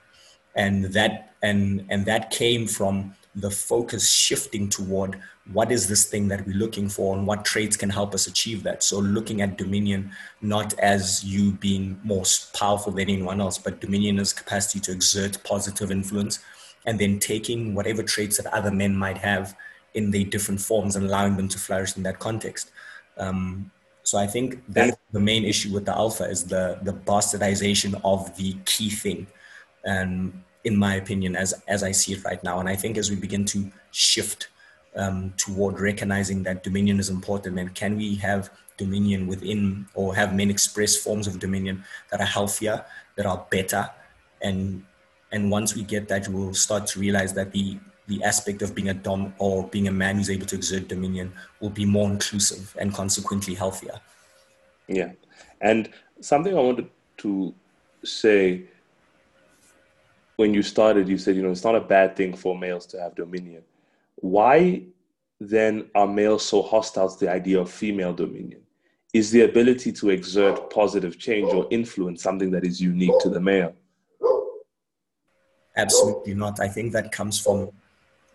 And 0.55 0.85
that 0.93 1.33
and 1.41 1.85
and 1.89 2.05
that 2.05 2.29
came 2.29 2.67
from 2.67 3.15
the 3.35 3.49
focus 3.49 4.09
shifting 4.09 4.67
toward 4.67 5.17
what 5.53 5.71
is 5.71 5.87
this 5.87 6.05
thing 6.05 6.27
that 6.27 6.45
we're 6.45 6.55
looking 6.55 6.89
for 6.89 7.15
and 7.15 7.25
what 7.25 7.45
traits 7.45 7.77
can 7.77 7.89
help 7.89 8.13
us 8.13 8.27
achieve 8.27 8.63
that. 8.63 8.83
So 8.83 8.99
looking 8.99 9.41
at 9.41 9.57
Dominion 9.57 10.11
not 10.41 10.77
as 10.79 11.23
you 11.23 11.53
being 11.53 11.99
more 12.03 12.23
powerful 12.53 12.91
than 12.91 13.09
anyone 13.09 13.39
else, 13.39 13.57
but 13.57 13.79
Dominion 13.79 14.19
as 14.19 14.33
capacity 14.33 14.79
to 14.81 14.91
exert 14.91 15.41
positive 15.43 15.91
influence 15.91 16.39
and 16.85 16.99
then 16.99 17.19
taking 17.19 17.73
whatever 17.73 18.03
traits 18.03 18.37
that 18.37 18.53
other 18.53 18.71
men 18.71 18.95
might 18.95 19.17
have 19.17 19.55
in 19.93 20.11
their 20.11 20.23
different 20.23 20.59
forms 20.59 20.95
and 20.95 21.05
allowing 21.05 21.37
them 21.37 21.47
to 21.47 21.59
flourish 21.59 21.95
in 21.97 22.03
that 22.03 22.19
context. 22.19 22.71
Um, 23.17 23.71
so 24.03 24.17
I 24.17 24.27
think 24.27 24.63
that's 24.67 24.97
the 25.11 25.19
main 25.19 25.45
issue 25.45 25.71
with 25.73 25.85
the 25.85 25.95
alpha 25.95 26.23
is 26.23 26.45
the 26.45 26.79
the 26.81 26.93
bastardization 26.93 27.99
of 28.03 28.35
the 28.35 28.55
key 28.65 28.89
thing. 28.89 29.27
And 29.83 30.43
in 30.63 30.75
my 30.77 30.95
opinion, 30.95 31.35
as 31.35 31.53
as 31.67 31.83
I 31.83 31.91
see 31.91 32.13
it 32.13 32.23
right 32.23 32.43
now. 32.43 32.59
And 32.59 32.69
I 32.69 32.75
think 32.75 32.97
as 32.97 33.09
we 33.09 33.15
begin 33.15 33.45
to 33.45 33.71
shift 33.91 34.49
um, 34.95 35.33
toward 35.37 35.79
recognizing 35.79 36.43
that 36.43 36.63
dominion 36.63 36.99
is 36.99 37.09
important, 37.09 37.59
and 37.59 37.73
can 37.73 37.97
we 37.97 38.15
have 38.15 38.49
dominion 38.77 39.27
within 39.27 39.87
or 39.93 40.15
have 40.15 40.35
men 40.35 40.49
express 40.49 40.97
forms 40.97 41.27
of 41.27 41.39
dominion 41.39 41.83
that 42.09 42.19
are 42.19 42.25
healthier, 42.25 42.85
that 43.15 43.25
are 43.25 43.45
better, 43.49 43.89
and 44.41 44.83
and 45.31 45.49
once 45.49 45.75
we 45.75 45.83
get 45.83 46.07
that, 46.09 46.27
we'll 46.27 46.53
start 46.53 46.87
to 46.87 46.99
realize 46.99 47.33
that 47.33 47.51
the 47.51 47.79
the 48.07 48.23
aspect 48.23 48.61
of 48.61 48.75
being 48.75 48.89
a 48.89 48.93
dom 48.93 49.33
or 49.37 49.67
being 49.67 49.87
a 49.87 49.91
man 49.91 50.17
who's 50.17 50.29
able 50.29 50.45
to 50.45 50.55
exert 50.55 50.87
dominion 50.87 51.31
will 51.61 51.69
be 51.69 51.85
more 51.85 52.09
inclusive 52.09 52.75
and 52.79 52.93
consequently 52.93 53.53
healthier. 53.53 53.99
Yeah, 54.87 55.11
and 55.61 55.89
something 56.19 56.55
I 56.57 56.59
wanted 56.59 56.89
to 57.17 57.53
say 58.03 58.65
when 60.35 60.53
you 60.53 60.63
started, 60.63 61.07
you 61.07 61.17
said, 61.17 61.35
you 61.35 61.43
know, 61.43 61.51
it's 61.51 61.63
not 61.63 61.75
a 61.75 61.81
bad 61.81 62.15
thing 62.15 62.35
for 62.35 62.57
males 62.57 62.85
to 62.87 62.99
have 62.99 63.15
dominion. 63.15 63.63
Why 64.15 64.83
then 65.39 65.89
are 65.95 66.07
males 66.07 66.45
so 66.45 66.61
hostile 66.61 67.09
to 67.09 67.25
the 67.25 67.31
idea 67.31 67.59
of 67.59 67.69
female 67.69 68.13
dominion? 68.13 68.61
Is 69.13 69.31
the 69.31 69.41
ability 69.41 69.91
to 69.93 70.09
exert 70.09 70.69
positive 70.69 71.19
change 71.19 71.53
or 71.53 71.67
influence 71.69 72.23
something 72.23 72.51
that 72.51 72.63
is 72.63 72.79
unique 72.79 73.17
to 73.19 73.29
the 73.29 73.39
male? 73.39 73.73
Absolutely 75.75 76.33
not. 76.33 76.59
I 76.59 76.67
think 76.67 76.93
that 76.93 77.11
comes 77.11 77.39
from 77.39 77.71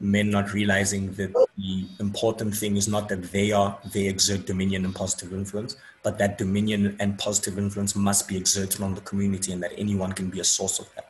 men 0.01 0.31
not 0.31 0.53
realizing 0.53 1.13
that 1.15 1.33
the 1.57 1.87
important 2.01 2.55
thing 2.55 2.77
is 2.77 2.87
not 2.87 3.09
that 3.09 3.23
they 3.33 3.53
are 3.53 3.79
they 3.93 4.07
exert 4.07 4.47
dominion 4.47 4.85
and 4.85 4.95
positive 4.95 5.33
influence, 5.33 5.77
but 6.03 6.19
that 6.19 6.37
dominion 6.39 6.97
and 7.01 7.19
positive 7.19 7.59
influence 7.59 7.97
must 7.97 8.29
be 8.29 8.37
exerted 8.37 8.83
on 8.83 8.95
the 8.95 9.01
community 9.03 9.53
and 9.53 9.63
that 9.63 9.73
anyone 9.79 10.13
can 10.13 10.29
be 10.29 10.41
a 10.41 10.45
source 10.45 10.79
of 10.79 10.93
that. 10.95 11.06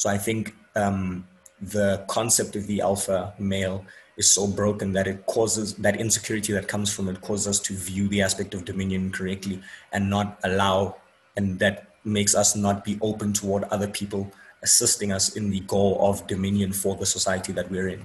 So 0.00 0.08
I 0.08 0.16
think 0.16 0.54
um, 0.76 1.28
the 1.60 2.02
concept 2.08 2.56
of 2.56 2.66
the 2.66 2.80
alpha 2.80 3.34
male 3.38 3.84
is 4.16 4.32
so 4.32 4.46
broken 4.46 4.92
that 4.92 5.06
it 5.06 5.26
causes 5.26 5.74
that 5.74 6.00
insecurity 6.00 6.54
that 6.54 6.68
comes 6.68 6.90
from 6.90 7.06
it 7.10 7.20
causes 7.20 7.48
us 7.48 7.60
to 7.68 7.74
view 7.74 8.08
the 8.08 8.22
aspect 8.22 8.54
of 8.54 8.64
dominion 8.64 9.12
correctly 9.12 9.60
and 9.92 10.08
not 10.08 10.40
allow, 10.42 10.96
and 11.36 11.58
that 11.58 11.88
makes 12.02 12.34
us 12.34 12.56
not 12.56 12.82
be 12.82 12.98
open 13.02 13.34
toward 13.34 13.64
other 13.64 13.88
people 13.88 14.32
assisting 14.62 15.12
us 15.12 15.36
in 15.36 15.50
the 15.50 15.60
goal 15.60 15.98
of 16.00 16.26
dominion 16.26 16.72
for 16.72 16.96
the 16.96 17.04
society 17.04 17.52
that 17.52 17.70
we're 17.70 17.88
in, 17.88 18.00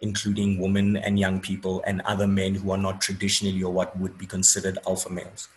including 0.00 0.60
women 0.60 0.96
and 0.96 1.18
young 1.18 1.40
people 1.40 1.82
and 1.88 2.02
other 2.02 2.28
men 2.28 2.54
who 2.54 2.70
are 2.70 2.78
not 2.78 3.00
traditionally 3.00 3.64
or 3.64 3.72
what 3.72 3.98
would 3.98 4.16
be 4.16 4.26
considered 4.26 4.78
alpha 4.86 5.10
males. 5.10 5.48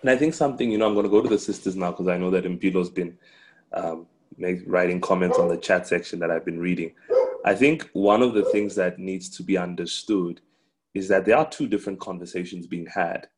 And 0.00 0.10
I 0.10 0.16
think 0.16 0.34
something, 0.34 0.70
you 0.70 0.78
know, 0.78 0.86
I'm 0.86 0.94
going 0.94 1.04
to 1.04 1.10
go 1.10 1.20
to 1.20 1.28
the 1.28 1.38
sisters 1.38 1.76
now 1.76 1.90
because 1.90 2.08
I 2.08 2.16
know 2.16 2.30
that 2.30 2.44
Mpilo's 2.44 2.90
been 2.90 3.18
um, 3.72 4.06
make, 4.36 4.60
writing 4.66 5.00
comments 5.00 5.38
on 5.38 5.48
the 5.48 5.56
chat 5.56 5.86
section 5.86 6.18
that 6.20 6.30
I've 6.30 6.44
been 6.44 6.58
reading. 6.58 6.92
I 7.44 7.54
think 7.54 7.88
one 7.92 8.22
of 8.22 8.34
the 8.34 8.44
things 8.46 8.74
that 8.76 8.98
needs 8.98 9.28
to 9.36 9.42
be 9.42 9.56
understood 9.56 10.40
is 10.94 11.08
that 11.08 11.24
there 11.24 11.36
are 11.36 11.48
two 11.48 11.68
different 11.68 12.00
conversations 12.00 12.66
being 12.66 12.86
had 12.86 13.28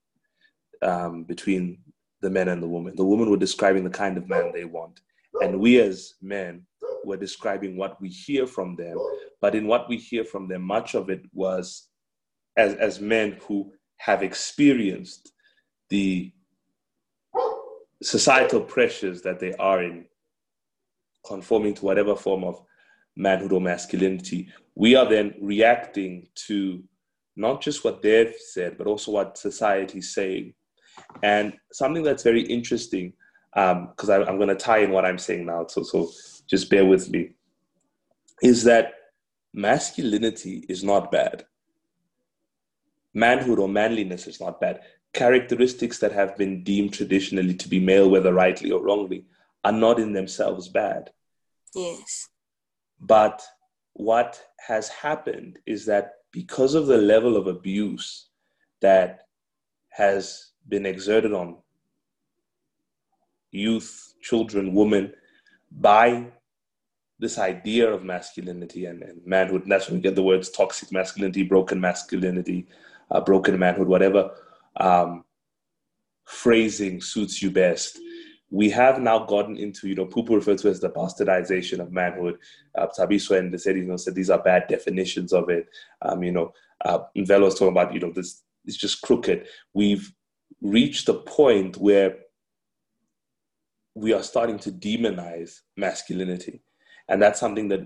um, 0.82 1.24
between 1.24 1.78
the 2.20 2.30
men 2.30 2.48
and 2.48 2.62
the 2.62 2.68
woman. 2.68 2.94
The 2.96 3.04
women 3.04 3.30
were 3.30 3.36
describing 3.36 3.84
the 3.84 3.90
kind 3.90 4.16
of 4.16 4.28
man 4.28 4.52
they 4.52 4.64
want, 4.64 5.00
and 5.42 5.60
we 5.60 5.80
as 5.80 6.14
men 6.22 6.66
were 7.04 7.16
describing 7.16 7.76
what 7.76 8.00
we 8.00 8.08
hear 8.08 8.46
from 8.46 8.76
them. 8.76 8.96
But 9.40 9.54
in 9.54 9.66
what 9.66 9.88
we 9.88 9.96
hear 9.96 10.24
from 10.24 10.46
them, 10.46 10.62
much 10.62 10.94
of 10.94 11.10
it 11.10 11.22
was 11.34 11.88
as, 12.56 12.74
as 12.74 13.00
men 13.00 13.38
who 13.46 13.72
have 13.96 14.22
experienced 14.22 15.32
the 15.90 16.32
societal 18.02 18.60
pressures 18.60 19.22
that 19.22 19.40
they 19.40 19.52
are 19.54 19.82
in, 19.82 20.04
conforming 21.26 21.74
to 21.74 21.84
whatever 21.84 22.16
form 22.16 22.44
of 22.44 22.60
manhood 23.16 23.52
or 23.52 23.60
masculinity, 23.60 24.48
we 24.74 24.94
are 24.94 25.08
then 25.08 25.34
reacting 25.40 26.26
to 26.34 26.82
not 27.36 27.60
just 27.60 27.84
what 27.84 28.02
they've 28.02 28.34
said, 28.52 28.76
but 28.76 28.86
also 28.86 29.12
what 29.12 29.38
society's 29.38 30.14
saying. 30.14 30.52
And 31.22 31.54
something 31.72 32.02
that's 32.02 32.22
very 32.22 32.42
interesting, 32.42 33.12
because 33.54 34.10
um, 34.10 34.24
I'm 34.28 34.36
going 34.36 34.48
to 34.48 34.54
tie 34.54 34.78
in 34.78 34.90
what 34.90 35.04
I'm 35.04 35.18
saying 35.18 35.46
now, 35.46 35.66
so, 35.66 35.82
so 35.82 36.10
just 36.46 36.68
bear 36.68 36.84
with 36.84 37.10
me, 37.10 37.34
is 38.42 38.64
that 38.64 38.94
masculinity 39.54 40.64
is 40.68 40.82
not 40.82 41.12
bad. 41.12 41.44
Manhood 43.14 43.58
or 43.58 43.68
manliness 43.68 44.26
is 44.26 44.40
not 44.40 44.60
bad 44.60 44.80
characteristics 45.12 45.98
that 45.98 46.12
have 46.12 46.36
been 46.36 46.62
deemed 46.64 46.94
traditionally 46.94 47.54
to 47.54 47.68
be 47.68 47.78
male, 47.78 48.08
whether 48.08 48.32
rightly 48.32 48.70
or 48.70 48.82
wrongly, 48.82 49.24
are 49.64 49.72
not 49.72 50.00
in 50.00 50.12
themselves 50.12 50.68
bad. 50.68 51.10
Yes. 51.74 52.28
But 53.00 53.42
what 53.92 54.40
has 54.66 54.88
happened 54.88 55.58
is 55.66 55.86
that 55.86 56.12
because 56.32 56.74
of 56.74 56.86
the 56.86 56.96
level 56.96 57.36
of 57.36 57.46
abuse 57.46 58.28
that 58.80 59.22
has 59.90 60.52
been 60.68 60.86
exerted 60.86 61.32
on 61.32 61.58
youth, 63.50 64.14
children, 64.22 64.72
women 64.74 65.12
by 65.70 66.26
this 67.18 67.38
idea 67.38 67.90
of 67.90 68.02
masculinity 68.02 68.86
and, 68.86 69.02
and 69.02 69.20
manhood, 69.26 69.62
and 69.62 69.70
that's 69.70 69.88
when 69.88 69.96
we 69.96 70.02
get 70.02 70.14
the 70.14 70.22
words 70.22 70.50
toxic 70.50 70.90
masculinity, 70.90 71.42
broken 71.42 71.80
masculinity, 71.80 72.66
uh, 73.10 73.20
broken 73.20 73.58
manhood, 73.58 73.88
whatever 73.88 74.30
um, 74.76 75.24
phrasing 76.24 77.00
suits 77.00 77.42
you 77.42 77.50
best. 77.50 77.98
We 78.50 78.68
have 78.70 79.00
now 79.00 79.20
gotten 79.24 79.56
into, 79.56 79.88
you 79.88 79.94
know, 79.94 80.04
people 80.04 80.36
refer 80.36 80.56
to 80.56 80.68
as 80.68 80.80
the 80.80 80.90
bastardization 80.90 81.78
of 81.80 81.90
manhood. 81.90 82.38
Uh, 82.76 82.86
Thabiso 82.86 83.38
and 83.38 83.58
said, 83.58 83.76
you 83.76 83.84
know, 83.84 83.96
said 83.96 84.14
these 84.14 84.30
are 84.30 84.42
bad 84.42 84.66
definitions 84.68 85.32
of 85.32 85.48
it. 85.48 85.68
Um, 86.02 86.22
you 86.22 86.32
know, 86.32 86.52
uh, 86.84 87.00
Mvelo 87.16 87.44
was 87.44 87.54
talking 87.54 87.68
about, 87.68 87.94
you 87.94 88.00
know, 88.00 88.12
this 88.12 88.42
is 88.66 88.76
just 88.76 89.00
crooked. 89.00 89.46
We've 89.72 90.12
reached 90.60 91.08
a 91.08 91.14
point 91.14 91.78
where 91.78 92.16
we 93.94 94.12
are 94.12 94.22
starting 94.22 94.58
to 94.60 94.70
demonize 94.70 95.60
masculinity. 95.76 96.62
And 97.08 97.20
that's 97.20 97.40
something 97.40 97.68
that 97.68 97.80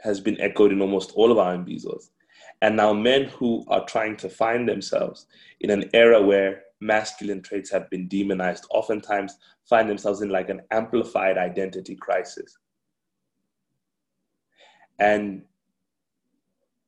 has 0.00 0.20
been 0.20 0.40
echoed 0.40 0.72
in 0.72 0.80
almost 0.80 1.12
all 1.14 1.30
of 1.30 1.38
our 1.38 1.56
Imbizos. 1.56 2.10
And 2.60 2.76
now 2.76 2.92
men 2.92 3.24
who 3.26 3.64
are 3.68 3.84
trying 3.84 4.16
to 4.18 4.28
find 4.28 4.68
themselves 4.68 5.26
in 5.60 5.70
an 5.70 5.90
era 5.94 6.20
where 6.20 6.62
masculine 6.80 7.42
traits 7.42 7.70
have 7.70 7.88
been 7.90 8.08
demonized 8.08 8.66
oftentimes 8.70 9.36
find 9.68 9.88
themselves 9.88 10.22
in 10.22 10.28
like 10.28 10.48
an 10.48 10.62
amplified 10.70 11.38
identity 11.38 11.94
crisis. 11.94 12.56
And 14.98 15.42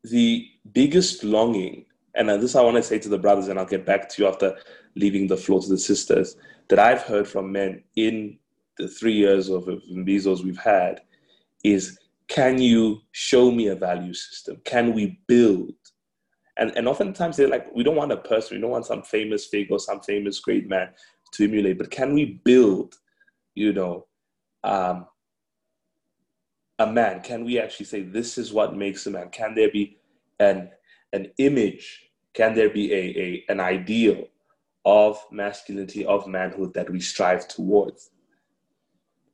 the 0.02 0.48
biggest 0.72 1.22
longing, 1.22 1.84
and 2.14 2.28
this 2.28 2.56
I 2.56 2.62
want 2.62 2.76
to 2.76 2.82
say 2.82 2.98
to 2.98 3.08
the 3.08 3.18
brothers, 3.18 3.48
and 3.48 3.58
I'll 3.58 3.66
get 3.66 3.86
back 3.86 4.08
to 4.08 4.22
you 4.22 4.28
after 4.28 4.56
leaving 4.96 5.28
the 5.28 5.36
floor 5.36 5.60
to 5.60 5.68
the 5.68 5.78
sisters, 5.78 6.36
that 6.68 6.78
I've 6.80 7.02
heard 7.02 7.28
from 7.28 7.52
men 7.52 7.84
in 7.94 8.38
the 8.78 8.88
three 8.88 9.12
years 9.12 9.48
of 9.48 9.64
Imbizos 9.64 10.42
we've 10.42 10.58
had 10.58 11.02
is 11.62 12.00
can 12.30 12.60
you 12.60 13.02
show 13.10 13.50
me 13.50 13.66
a 13.66 13.75
value 13.75 14.14
system? 14.14 14.62
Can 14.64 14.94
we 14.94 15.20
build? 15.26 15.75
And, 16.56 16.72
and 16.76 16.87
oftentimes 16.87 17.37
they're 17.37 17.49
like, 17.49 17.66
we 17.75 17.82
don't 17.82 17.96
want 17.96 18.12
a 18.12 18.16
person, 18.16 18.56
we 18.56 18.60
don't 18.60 18.70
want 18.70 18.87
some 18.87 19.02
famous 19.02 19.46
figure 19.46 19.75
or 19.75 19.80
some 19.80 20.00
famous 20.00 20.38
great 20.38 20.68
man 20.68 20.90
to 21.32 21.44
emulate, 21.44 21.78
but 21.78 21.90
can 21.90 22.14
we 22.14 22.40
build, 22.44 22.94
you 23.54 23.72
know, 23.72 24.06
um, 24.62 25.06
a 26.78 26.87
man? 26.87 27.20
Can 27.20 27.44
we 27.44 27.58
actually 27.58 27.87
say 27.87 28.02
this 28.02 28.38
is 28.38 28.52
what 28.52 28.76
makes 28.76 29.06
a 29.06 29.10
man? 29.10 29.30
Can 29.30 29.54
there 29.54 29.70
be 29.70 29.99
an 30.38 30.70
an 31.12 31.32
image? 31.38 32.10
Can 32.32 32.54
there 32.54 32.70
be 32.70 32.92
a, 32.92 32.96
a 32.96 33.44
an 33.49 33.60
ideal 33.60 34.28
of 34.84 35.18
masculinity, 35.30 36.06
of 36.06 36.26
manhood 36.26 36.75
that 36.75 36.88
we 36.90 37.00
strive 37.00 37.49
towards? 37.49 38.10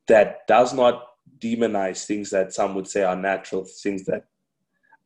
That 0.08 0.46
does 0.46 0.74
not 0.74 1.15
demonize 1.38 2.04
things 2.04 2.30
that 2.30 2.52
some 2.52 2.74
would 2.74 2.88
say 2.88 3.02
are 3.02 3.16
natural, 3.16 3.64
things 3.64 4.04
that 4.06 4.26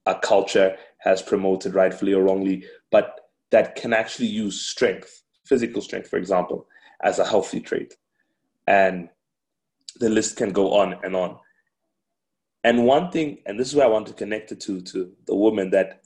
a 0.07 0.15
culture 0.15 0.77
has 0.99 1.23
promoted 1.23 1.75
rightfully 1.75 2.13
or 2.13 2.23
wrongly, 2.23 2.65
but 2.91 3.21
that 3.51 3.75
can 3.77 3.93
actually 3.93 4.29
use 4.29 4.61
strength, 4.61 5.23
physical 5.45 5.83
strength, 5.83 6.09
for 6.09 6.17
example, 6.17 6.67
as 7.03 7.19
a 7.19 7.25
healthy 7.25 7.61
trait. 7.61 7.95
And 8.67 9.09
the 9.99 10.09
list 10.09 10.37
can 10.37 10.53
go 10.53 10.75
on 10.75 10.97
and 11.03 11.17
on. 11.17 11.39
And 12.63 12.85
one 12.85 13.11
thing, 13.11 13.39
and 13.47 13.59
this 13.59 13.69
is 13.69 13.75
where 13.75 13.87
I 13.87 13.91
want 13.91 14.07
to 14.09 14.13
connect 14.13 14.53
it 14.53 14.61
to, 14.61 14.81
to 14.83 15.13
the 15.27 15.35
woman 15.35 15.71
that 15.71 16.03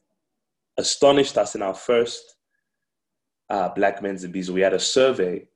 astonished 0.79 1.37
us 1.37 1.55
in 1.55 1.63
our 1.63 1.75
first 1.75 2.37
uh, 3.51 3.69
Black 3.71 4.03
Men's 4.03 4.25
Imbizo, 4.25 4.51
We 4.51 4.61
had 4.61 4.73
a 4.73 4.81
survey 4.81 5.47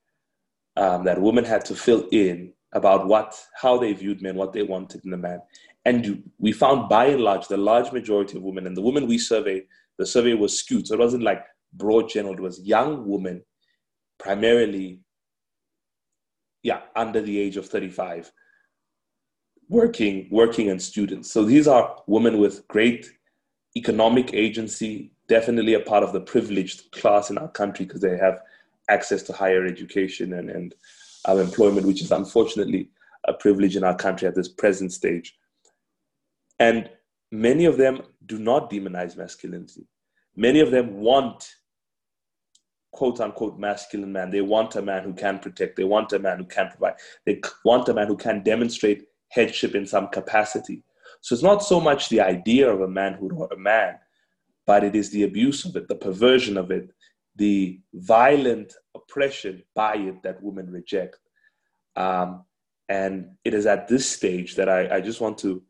um, 0.76 1.04
that 1.04 1.20
women 1.20 1.44
had 1.44 1.64
to 1.66 1.74
fill 1.74 2.06
in 2.12 2.52
about 2.72 3.06
what, 3.06 3.38
how 3.60 3.78
they 3.78 3.92
viewed 3.92 4.22
men, 4.22 4.36
what 4.36 4.52
they 4.52 4.62
wanted 4.62 5.04
in 5.04 5.12
a 5.12 5.16
man. 5.16 5.40
And 5.84 6.22
we 6.38 6.52
found 6.52 6.88
by 6.88 7.06
and 7.06 7.22
large, 7.22 7.48
the 7.48 7.56
large 7.56 7.92
majority 7.92 8.36
of 8.36 8.42
women, 8.42 8.66
and 8.66 8.76
the 8.76 8.82
women 8.82 9.06
we 9.06 9.18
surveyed, 9.18 9.64
the 9.98 10.06
survey 10.06 10.34
was 10.34 10.58
skewed. 10.58 10.86
So 10.86 10.94
it 10.94 11.00
wasn't 11.00 11.22
like 11.22 11.44
broad 11.72 12.08
general, 12.08 12.34
it 12.34 12.40
was 12.40 12.60
young 12.60 13.08
women, 13.08 13.42
primarily, 14.18 15.00
yeah, 16.62 16.80
under 16.94 17.20
the 17.20 17.38
age 17.38 17.56
of 17.56 17.66
35 17.68 18.30
working 19.68 20.26
working 20.30 20.70
and 20.70 20.80
students 20.80 21.30
so 21.30 21.44
these 21.44 21.68
are 21.68 21.96
women 22.06 22.38
with 22.38 22.66
great 22.68 23.10
economic 23.76 24.32
agency 24.32 25.10
definitely 25.28 25.74
a 25.74 25.80
part 25.80 26.02
of 26.02 26.12
the 26.12 26.20
privileged 26.20 26.90
class 26.92 27.30
in 27.30 27.36
our 27.36 27.48
country 27.48 27.84
because 27.84 28.00
they 28.00 28.16
have 28.16 28.40
access 28.88 29.22
to 29.22 29.32
higher 29.32 29.66
education 29.66 30.34
and, 30.34 30.48
and 30.48 30.74
um, 31.28 31.38
employment 31.38 31.86
which 31.86 32.02
is 32.02 32.10
unfortunately 32.10 32.90
a 33.26 33.34
privilege 33.34 33.76
in 33.76 33.84
our 33.84 33.94
country 33.94 34.26
at 34.26 34.34
this 34.34 34.48
present 34.48 34.92
stage. 34.92 35.36
And 36.58 36.90
many 37.30 37.66
of 37.66 37.76
them 37.76 38.02
do 38.26 38.38
not 38.38 38.70
demonize 38.70 39.16
masculinity. 39.16 39.86
Many 40.34 40.60
of 40.60 40.70
them 40.70 40.94
want 41.00 41.48
quote 42.92 43.20
unquote 43.20 43.58
masculine 43.58 44.12
man. 44.12 44.30
They 44.30 44.40
want 44.40 44.74
a 44.76 44.82
man 44.82 45.04
who 45.04 45.12
can 45.12 45.38
protect. 45.38 45.76
They 45.76 45.84
want 45.84 46.12
a 46.12 46.18
man 46.18 46.38
who 46.38 46.44
can 46.44 46.68
provide. 46.70 46.94
They 47.26 47.40
want 47.64 47.88
a 47.88 47.94
man 47.94 48.06
who 48.06 48.16
can 48.16 48.42
demonstrate 48.42 49.06
headship 49.28 49.74
in 49.74 49.86
some 49.86 50.08
capacity. 50.08 50.82
So 51.20 51.34
it's 51.34 51.44
not 51.44 51.62
so 51.62 51.80
much 51.80 52.08
the 52.08 52.20
idea 52.20 52.70
of 52.70 52.80
a 52.80 52.88
manhood 52.88 53.32
or 53.36 53.48
a 53.52 53.58
man, 53.58 53.98
but 54.66 54.84
it 54.84 54.94
is 54.96 55.10
the 55.10 55.24
abuse 55.24 55.64
of 55.64 55.76
it, 55.76 55.88
the 55.88 55.94
perversion 55.94 56.56
of 56.56 56.70
it, 56.70 56.90
the 57.38 57.80
violent 57.94 58.74
oppression 58.94 59.62
by 59.74 59.94
it 59.94 60.22
that 60.22 60.42
women 60.42 60.70
reject. 60.70 61.18
Um, 61.96 62.44
and 62.88 63.30
it 63.44 63.54
is 63.54 63.66
at 63.66 63.88
this 63.88 64.08
stage 64.08 64.56
that 64.56 64.68
I, 64.68 64.96
I 64.96 65.00
just 65.00 65.20
want 65.20 65.38
to 65.38 65.62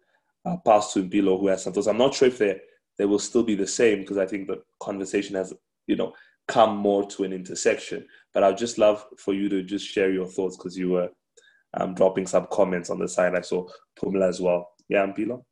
uh, 0.44 0.56
pass 0.64 0.92
to 0.94 1.04
Mpilo, 1.04 1.38
who 1.38 1.48
has 1.48 1.62
some 1.62 1.72
thoughts. 1.72 1.86
I'm 1.86 1.98
not 1.98 2.14
sure 2.14 2.28
if 2.28 2.38
they 2.38 2.60
they 2.96 3.04
will 3.04 3.18
still 3.18 3.44
be 3.44 3.54
the 3.54 3.66
same 3.66 4.00
because 4.00 4.18
I 4.18 4.26
think 4.26 4.48
the 4.48 4.60
conversation 4.80 5.36
has, 5.36 5.54
you 5.86 5.94
know, 5.94 6.14
come 6.48 6.76
more 6.76 7.06
to 7.10 7.22
an 7.22 7.32
intersection. 7.32 8.04
But 8.34 8.42
I'd 8.42 8.58
just 8.58 8.76
love 8.76 9.04
for 9.18 9.34
you 9.34 9.48
to 9.50 9.62
just 9.62 9.86
share 9.86 10.10
your 10.10 10.26
thoughts 10.26 10.56
because 10.56 10.76
you 10.76 10.90
were 10.90 11.10
um, 11.74 11.94
dropping 11.94 12.26
some 12.26 12.48
comments 12.50 12.90
on 12.90 12.98
the 12.98 13.06
side. 13.06 13.36
I 13.36 13.42
saw 13.42 13.68
Pumla 14.00 14.28
as 14.28 14.40
well. 14.40 14.70
Yeah, 14.88 15.06
Mpilo? 15.06 15.44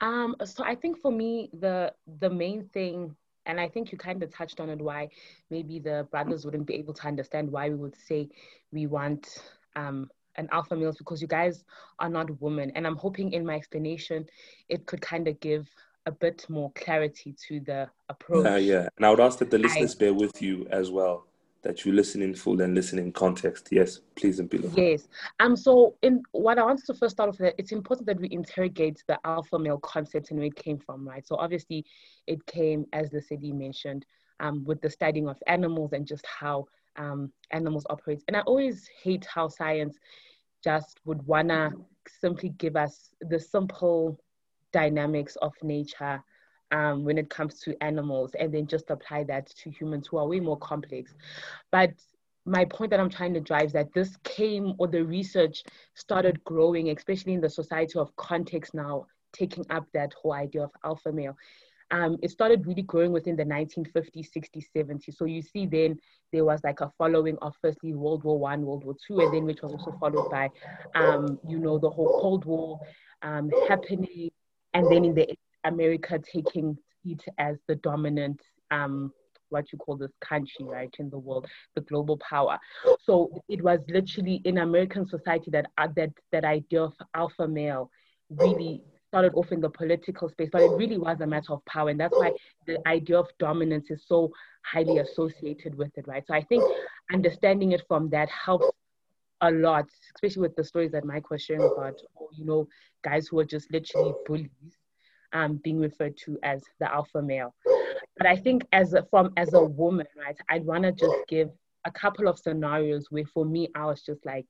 Um, 0.00 0.36
so 0.44 0.62
I 0.62 0.76
think 0.76 1.00
for 1.00 1.10
me, 1.10 1.50
the 1.52 1.92
the 2.20 2.30
main 2.30 2.68
thing, 2.68 3.16
and 3.48 3.58
I 3.58 3.66
think 3.66 3.90
you 3.90 3.98
kind 3.98 4.22
of 4.22 4.32
touched 4.32 4.60
on 4.60 4.68
it, 4.68 4.80
why 4.80 5.08
maybe 5.50 5.78
the 5.78 6.06
brothers 6.10 6.44
wouldn't 6.44 6.66
be 6.66 6.74
able 6.74 6.94
to 6.94 7.06
understand 7.08 7.50
why 7.50 7.70
we 7.70 7.76
would 7.76 7.96
say 7.96 8.28
we 8.72 8.86
want 8.86 9.42
um, 9.74 10.10
an 10.36 10.48
alpha 10.52 10.76
male 10.76 10.94
because 10.96 11.20
you 11.20 11.26
guys 11.28 11.64
are 11.98 12.10
not 12.10 12.40
women. 12.40 12.70
And 12.74 12.86
I'm 12.86 12.96
hoping 12.96 13.32
in 13.32 13.44
my 13.44 13.56
explanation, 13.56 14.26
it 14.68 14.86
could 14.86 15.00
kind 15.00 15.26
of 15.26 15.40
give 15.40 15.66
a 16.06 16.12
bit 16.12 16.44
more 16.48 16.70
clarity 16.74 17.34
to 17.48 17.60
the 17.60 17.88
approach. 18.08 18.46
Uh, 18.46 18.56
yeah, 18.56 18.88
and 18.96 19.04
I 19.04 19.10
would 19.10 19.20
ask 19.20 19.38
that 19.40 19.50
the 19.50 19.58
listeners 19.58 19.96
I, 19.96 19.98
bear 19.98 20.14
with 20.14 20.40
you 20.40 20.66
as 20.70 20.90
well 20.90 21.27
that 21.68 21.84
you 21.84 21.92
listen 21.92 22.22
in 22.22 22.34
full 22.34 22.62
and 22.62 22.74
listen 22.74 22.98
in 22.98 23.12
context. 23.12 23.68
Yes, 23.70 24.00
please 24.16 24.40
Mpilo. 24.40 24.74
Yes. 24.74 25.06
Um. 25.38 25.54
So, 25.54 25.96
in 26.00 26.22
what 26.32 26.58
I 26.58 26.64
want 26.64 26.82
to 26.86 26.94
first 26.94 27.16
start 27.16 27.28
off 27.28 27.38
with, 27.38 27.52
it's 27.58 27.72
important 27.72 28.06
that 28.06 28.18
we 28.18 28.30
interrogate 28.30 29.04
the 29.06 29.18
alpha 29.26 29.58
male 29.58 29.76
concept 29.76 30.30
and 30.30 30.38
where 30.38 30.46
it 30.46 30.56
came 30.56 30.78
from, 30.78 31.06
right? 31.06 31.26
So, 31.26 31.36
obviously, 31.36 31.84
it 32.26 32.44
came 32.46 32.86
as 32.94 33.10
Lesedi 33.10 33.52
mentioned, 33.52 34.06
um, 34.40 34.64
with 34.64 34.80
the 34.80 34.88
studying 34.88 35.28
of 35.28 35.36
animals 35.46 35.92
and 35.92 36.06
just 36.06 36.24
how 36.26 36.64
um 36.96 37.30
animals 37.50 37.84
operate. 37.90 38.24
And 38.28 38.36
I 38.38 38.40
always 38.40 38.88
hate 39.02 39.26
how 39.26 39.48
science 39.48 39.98
just 40.64 40.98
would 41.04 41.22
wanna 41.26 41.72
simply 42.08 42.48
give 42.56 42.76
us 42.76 43.10
the 43.20 43.38
simple 43.38 44.18
dynamics 44.72 45.36
of 45.42 45.52
nature 45.62 46.24
um, 46.70 47.04
when 47.04 47.18
it 47.18 47.30
comes 47.30 47.60
to 47.60 47.82
animals 47.82 48.32
and 48.38 48.52
then 48.52 48.66
just 48.66 48.90
apply 48.90 49.24
that 49.24 49.46
to 49.46 49.70
humans 49.70 50.06
who 50.06 50.18
are 50.18 50.26
way 50.26 50.40
more 50.40 50.58
complex. 50.58 51.14
But 51.70 51.92
my 52.44 52.64
point 52.64 52.90
that 52.90 53.00
I'm 53.00 53.10
trying 53.10 53.34
to 53.34 53.40
drive 53.40 53.66
is 53.66 53.72
that 53.72 53.92
this 53.92 54.16
came 54.24 54.74
or 54.78 54.88
the 54.88 55.04
research 55.04 55.64
started 55.94 56.42
growing, 56.44 56.90
especially 56.90 57.34
in 57.34 57.40
the 57.40 57.50
society 57.50 57.98
of 57.98 58.14
context 58.16 58.74
now, 58.74 59.06
taking 59.32 59.64
up 59.70 59.86
that 59.92 60.12
whole 60.14 60.32
idea 60.32 60.62
of 60.64 60.70
alpha 60.84 61.12
male. 61.12 61.36
Um, 61.90 62.18
it 62.22 62.30
started 62.30 62.66
really 62.66 62.82
growing 62.82 63.12
within 63.12 63.36
the 63.36 63.44
1950s, 63.44 64.28
60s, 64.36 64.64
70s. 64.76 65.16
So 65.16 65.24
you 65.24 65.40
see, 65.40 65.66
then 65.66 65.98
there 66.32 66.44
was 66.44 66.60
like 66.62 66.80
a 66.80 66.92
following 66.98 67.38
of 67.40 67.54
firstly 67.62 67.94
World 67.94 68.24
War 68.24 68.38
One, 68.38 68.62
World 68.62 68.84
War 68.84 68.94
Two, 69.06 69.20
and 69.20 69.32
then 69.32 69.44
which 69.46 69.62
was 69.62 69.72
also 69.72 69.96
followed 69.98 70.30
by, 70.30 70.50
um, 70.94 71.38
you 71.48 71.58
know, 71.58 71.78
the 71.78 71.88
whole 71.88 72.20
Cold 72.20 72.44
War 72.44 72.78
um, 73.22 73.50
happening, 73.68 74.30
and 74.74 74.86
then 74.90 75.06
in 75.06 75.14
the 75.14 75.34
America 75.64 76.18
taking 76.18 76.76
it 77.04 77.22
as 77.38 77.56
the 77.66 77.76
dominant 77.76 78.40
um, 78.70 79.12
what 79.50 79.72
you 79.72 79.78
call 79.78 79.96
this 79.96 80.12
country, 80.20 80.64
right, 80.64 80.94
in 80.98 81.10
the 81.10 81.18
world, 81.18 81.46
the 81.74 81.80
global 81.82 82.18
power. 82.18 82.58
So 83.04 83.42
it 83.48 83.62
was 83.62 83.80
literally 83.88 84.40
in 84.44 84.58
American 84.58 85.06
society 85.06 85.50
that 85.52 85.66
uh, 85.78 85.88
that 85.96 86.10
that 86.32 86.44
idea 86.44 86.82
of 86.82 86.92
alpha 87.14 87.48
male 87.48 87.90
really 88.30 88.82
started 89.08 89.32
off 89.34 89.50
in 89.52 89.60
the 89.60 89.70
political 89.70 90.28
space, 90.28 90.50
but 90.52 90.60
it 90.60 90.70
really 90.72 90.98
was 90.98 91.18
a 91.22 91.26
matter 91.26 91.54
of 91.54 91.64
power, 91.64 91.88
and 91.88 91.98
that's 91.98 92.16
why 92.16 92.30
the 92.66 92.76
idea 92.86 93.18
of 93.18 93.26
dominance 93.38 93.90
is 93.90 94.04
so 94.06 94.30
highly 94.62 94.98
associated 94.98 95.74
with 95.74 95.90
it, 95.96 96.06
right? 96.06 96.24
So 96.26 96.34
I 96.34 96.42
think 96.42 96.62
understanding 97.10 97.72
it 97.72 97.82
from 97.88 98.10
that 98.10 98.28
helps 98.28 98.66
a 99.40 99.50
lot, 99.50 99.86
especially 100.14 100.42
with 100.42 100.56
the 100.56 100.64
stories 100.64 100.92
that 100.92 101.06
Mike 101.06 101.30
was 101.30 101.42
sharing 101.42 101.62
about, 101.62 101.98
you 102.36 102.44
know, 102.44 102.68
guys 103.02 103.28
who 103.28 103.38
are 103.38 103.44
just 103.46 103.72
literally 103.72 104.12
bullies 104.26 104.76
um, 105.32 105.60
being 105.62 105.78
referred 105.78 106.16
to 106.24 106.38
as 106.42 106.62
the 106.80 106.92
alpha 106.92 107.22
male. 107.22 107.54
But 108.16 108.26
I 108.26 108.36
think 108.36 108.66
as 108.72 108.94
a, 108.94 109.04
from 109.10 109.32
as 109.36 109.54
a 109.54 109.62
woman, 109.62 110.06
right, 110.16 110.36
I'd 110.48 110.64
want 110.64 110.84
to 110.84 110.92
just 110.92 111.16
give 111.28 111.50
a 111.84 111.90
couple 111.90 112.28
of 112.28 112.38
scenarios 112.38 113.06
where 113.10 113.24
for 113.24 113.44
me 113.44 113.68
I 113.74 113.86
was 113.86 114.02
just 114.02 114.24
like, 114.26 114.46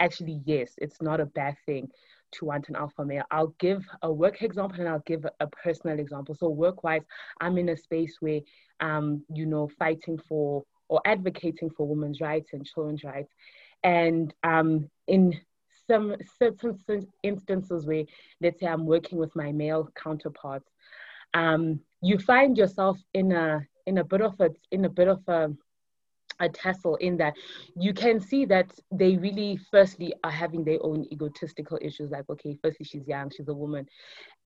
actually 0.00 0.40
yes, 0.44 0.72
it's 0.78 1.00
not 1.00 1.20
a 1.20 1.26
bad 1.26 1.54
thing 1.64 1.88
to 2.32 2.44
want 2.46 2.68
an 2.68 2.76
alpha 2.76 3.04
male. 3.04 3.24
I'll 3.30 3.54
give 3.60 3.84
a 4.02 4.12
work 4.12 4.42
example 4.42 4.80
and 4.80 4.88
I'll 4.88 5.02
give 5.06 5.24
a 5.38 5.46
personal 5.46 5.98
example. 5.98 6.34
So 6.34 6.48
work-wise, 6.48 7.04
I'm 7.40 7.58
in 7.58 7.68
a 7.68 7.76
space 7.76 8.16
where, 8.20 8.40
um, 8.80 9.24
you 9.32 9.46
know, 9.46 9.70
fighting 9.78 10.18
for 10.28 10.64
or 10.88 11.00
advocating 11.06 11.70
for 11.70 11.86
women's 11.86 12.20
rights 12.20 12.50
and 12.52 12.66
children's 12.66 13.04
rights. 13.04 13.32
And 13.84 14.34
um, 14.42 14.90
in 15.06 15.34
some 15.86 16.16
certain 16.38 17.06
instances 17.22 17.86
where, 17.86 18.04
let's 18.40 18.60
say, 18.60 18.66
I'm 18.66 18.86
working 18.86 19.18
with 19.18 19.34
my 19.36 19.52
male 19.52 19.88
counterparts, 19.94 20.70
um, 21.34 21.80
you 22.00 22.18
find 22.18 22.56
yourself 22.56 22.98
in 23.12 23.32
a 23.32 23.66
in 23.86 23.98
a 23.98 24.04
bit 24.04 24.22
of 24.22 24.40
a 24.40 24.50
in 24.70 24.84
a 24.84 24.88
bit 24.88 25.08
of 25.08 25.20
a 25.28 25.50
a 26.40 26.48
tussle 26.48 26.96
in 26.96 27.16
that 27.16 27.34
you 27.76 27.92
can 27.94 28.20
see 28.20 28.44
that 28.44 28.66
they 28.90 29.16
really 29.16 29.58
firstly 29.70 30.12
are 30.24 30.30
having 30.30 30.64
their 30.64 30.78
own 30.82 31.06
egotistical 31.12 31.78
issues 31.80 32.10
like 32.10 32.28
okay 32.28 32.58
firstly 32.62 32.84
she's 32.84 33.06
young 33.06 33.30
she's 33.30 33.48
a 33.48 33.54
woman 33.54 33.86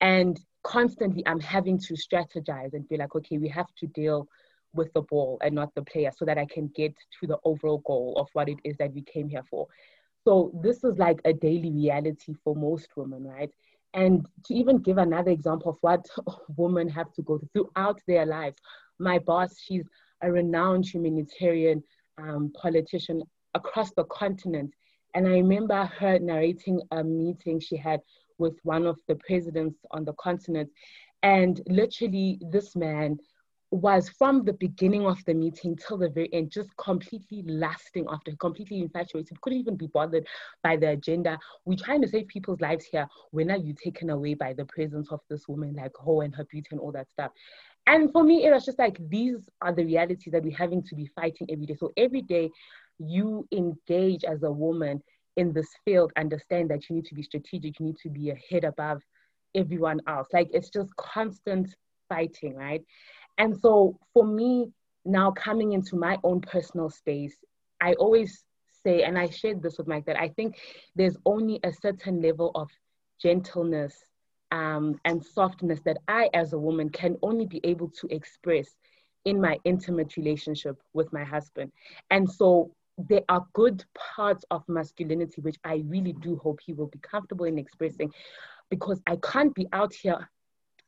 and 0.01 0.39
constantly 0.63 1.23
i'm 1.27 1.41
having 1.41 1.79
to 1.79 1.95
strategize 1.95 2.75
and 2.75 2.89
be 2.89 2.97
like 2.97 3.15
okay 3.15 3.39
we 3.39 3.49
have 3.49 3.73
to 3.77 3.87
deal 3.89 4.29
with 4.75 4.93
the 4.93 5.01
ball 5.03 5.39
and 5.43 5.55
not 5.55 5.75
the 5.75 5.83
player 5.83 6.11
so 6.15 6.25
that 6.27 6.37
i 6.37 6.45
can 6.45 6.71
get 6.77 6.95
to 7.19 7.27
the 7.27 7.39
overall 7.45 7.83
goal 7.87 8.15
of 8.19 8.29
what 8.35 8.49
it 8.49 8.59
is 8.65 8.77
that 8.77 8.93
we 8.93 9.03
came 9.03 9.29
here 9.29 9.45
for 9.49 9.67
so 10.29 10.53
this 10.63 10.85
is 10.85 10.99
like 10.99 11.21
a 11.25 11.33
daily 11.33 11.71
reality 11.71 12.35
for 12.45 12.55
most 12.55 12.89
women 12.97 13.25
right 13.25 13.51
and 13.95 14.27
to 14.45 14.55
even 14.55 14.79
give 14.79 14.99
another 14.99 15.31
example 15.31 15.71
of 15.73 15.79
what 15.81 16.05
women 16.57 16.89
have 16.89 17.13
to 17.13 17.23
go 17.23 17.39
through 17.39 17.71
throughout 17.75 18.01
their 18.07 18.27
lives 18.27 18.59
my 18.99 19.19
boss 19.19 19.59
she's 19.59 19.87
a 20.23 20.31
renowned 20.31 20.87
humanitarian 20.87 21.83
um, 22.19 22.53
politician 22.61 23.23
across 23.55 23.93
the 23.93 24.05
continent. 24.05 24.73
And 25.15 25.27
I 25.27 25.33
remember 25.33 25.85
her 25.99 26.19
narrating 26.19 26.81
a 26.91 27.03
meeting 27.03 27.61
she 27.61 27.77
had 27.77 28.01
with 28.39 28.57
one 28.63 28.87
of 28.87 28.99
the 29.09 29.17
presidents 29.17 29.79
on 29.91 30.05
the 30.05 30.13
continent. 30.15 30.71
And 31.23 31.61
literally, 31.67 32.39
this 32.53 32.77
man 32.77 33.19
was 33.71 34.09
from 34.09 34.45
the 34.45 34.55
beginning 34.55 35.07
of 35.07 35.23
the 35.27 35.35
meeting 35.35 35.77
till 35.77 35.99
the 35.99 36.09
very 36.09 36.33
end, 36.33 36.51
just 36.51 36.71
completely 36.79 37.43
lasting 37.47 38.07
after, 38.09 38.33
completely 38.37 38.81
infatuated, 38.81 39.41
couldn't 39.43 39.59
even 39.59 39.77
be 39.77 39.89
bothered 39.89 40.27
by 40.63 40.77
the 40.77 40.91
agenda. 40.91 41.39
We're 41.65 41.77
trying 41.77 42.01
to 42.03 42.09
save 42.09 42.29
people's 42.29 42.61
lives 42.61 42.87
here. 42.87 43.07
When 43.31 43.51
are 43.51 43.59
you 43.59 43.75
taken 43.75 44.11
away 44.11 44.35
by 44.35 44.55
the 44.55 44.65
presence 44.65 45.13
of 45.13 45.21
this 45.29 45.49
woman, 45.49 45.75
like 45.75 45.93
Ho 45.99 46.23
and 46.23 46.35
her 46.35 46.45
beauty 46.45 46.69
and 46.71 46.81
all 46.81 46.93
that 46.93 47.11
stuff? 47.11 47.31
And 47.87 48.11
for 48.13 48.23
me, 48.23 48.47
it 48.47 48.51
was 48.53 48.65
just 48.65 48.79
like 48.79 48.99
these 49.09 49.49
are 49.61 49.75
the 49.75 49.85
realities 49.85 50.33
that 50.33 50.45
we're 50.45 50.57
having 50.57 50.83
to 50.85 50.95
be 50.95 51.07
fighting 51.15 51.49
every 51.51 51.67
day. 51.67 51.77
So 51.79 51.91
every 51.97 52.23
day 52.23 52.51
you 52.99 53.47
engage 53.53 54.25
as 54.25 54.43
a 54.43 54.51
woman 54.51 55.03
in 55.37 55.53
this 55.53 55.69
field, 55.85 56.13
understand 56.17 56.71
that 56.71 56.89
you 56.89 56.97
need 56.97 57.07
to 57.07 57.15
be 57.15 57.23
strategic, 57.23 57.79
you 57.79 57.87
need 57.87 57.99
to 58.03 58.09
be 58.09 58.31
ahead 58.31 58.65
above 58.65 59.03
everyone 59.55 60.01
else. 60.07 60.29
Like 60.33 60.49
it's 60.53 60.71
just 60.71 60.95
constant 60.97 61.75
fighting, 62.09 62.55
right? 62.57 62.83
And 63.39 63.59
so 63.59 63.99
for 64.13 64.27
me, 64.27 64.73
now 65.05 65.31
coming 65.31 65.73
into 65.73 65.97
my 65.97 66.19
own 66.25 66.41
personal 66.41 66.91
space, 66.91 67.37
I 67.81 67.95
always 67.95 68.45
say, 68.83 69.03
and 69.03 69.19
I 69.19 69.31
shared 69.31 69.63
this 69.63 69.79
with 69.79 69.87
Mike, 69.87 70.07
that 70.07 70.21
I 70.21 70.29
think 70.29 70.59
there's 70.97 71.17
only 71.25 71.61
a 71.63 71.73
certain 71.73 72.21
level 72.21 72.51
of 72.55 72.69
gentleness 73.21 73.95
um, 74.51 74.99
and 75.05 75.25
softness 75.25 75.81
that 75.85 75.99
I, 76.09 76.29
as 76.35 76.53
a 76.53 76.59
woman, 76.59 76.91
can 76.91 77.17
only 77.23 77.47
be 77.47 77.61
able 77.65 77.89
to 78.01 78.09
express 78.11 78.75
in 79.25 79.41
my 79.41 79.59
intimate 79.65 80.17
relationship 80.17 80.81
with 80.93 81.13
my 81.13 81.25
husband. 81.25 81.73
And 82.11 82.31
so 82.31 82.73
there 82.97 83.23
are 83.29 83.47
good 83.53 83.85
parts 83.95 84.45
of 84.51 84.63
masculinity 84.69 85.41
which 85.41 85.57
I 85.65 85.85
really 85.87 86.15
do 86.15 86.37
hope 86.37 86.61
he 86.65 86.73
will 86.73 86.87
be 86.87 86.99
comfortable 86.99 87.45
in 87.45 87.59
expressing 87.59 88.13
because 88.71 89.01
I 89.07 89.17
can't 89.17 89.55
be 89.55 89.69
out 89.73 89.95
here 89.95 90.29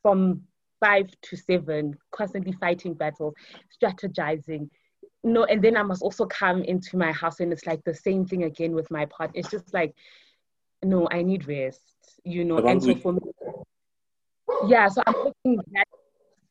from 0.03 0.43
five 0.81 1.09
to 1.23 1.37
seven, 1.37 1.97
constantly 2.11 2.53
fighting 2.53 2.95
battles, 2.95 3.35
strategizing. 3.81 4.69
No, 5.23 5.45
and 5.45 5.62
then 5.62 5.77
I 5.77 5.83
must 5.83 6.03
also 6.03 6.27
come 6.27 6.62
into 6.62 6.97
my 6.97 7.12
house 7.12 7.40
and 7.40 7.53
it's 7.53 7.66
like 7.66 7.85
the 7.85 7.95
same 7.95 8.25
thing 8.25 8.45
again 8.45 8.73
with 8.73 8.90
my 8.90 9.05
part. 9.07 9.31
It's 9.35 9.51
just 9.51 9.73
like, 9.75 9.95
no, 10.83 11.07
I 11.11 11.23
need 11.23 11.47
rest, 11.47 11.83
you 12.25 12.45
know. 12.45 12.59
and 12.66 12.83
so 12.83 12.95
for 12.95 13.12
me, 13.12 13.21
yeah, 14.66 14.88
so 14.88 15.03
I'm 15.07 15.14
hoping 15.14 15.57
that 15.73 15.87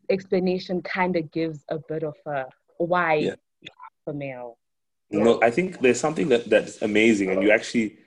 explanation 0.10 0.82
kind 0.82 1.16
of 1.16 1.32
gives 1.32 1.64
a 1.70 1.80
bit 1.80 2.04
of 2.04 2.16
a 2.28 2.46
why 2.78 3.16
yeah. 3.16 3.36
for 4.06 4.14
male. 4.14 4.58
No, 5.12 5.42
I 5.42 5.50
think 5.50 5.80
there's 5.80 6.00
something 6.00 6.30
that, 6.30 6.50
that's 6.50 6.84
amazing, 6.84 7.32
and 7.32 7.42
you 7.42 7.50
actually 7.50 7.98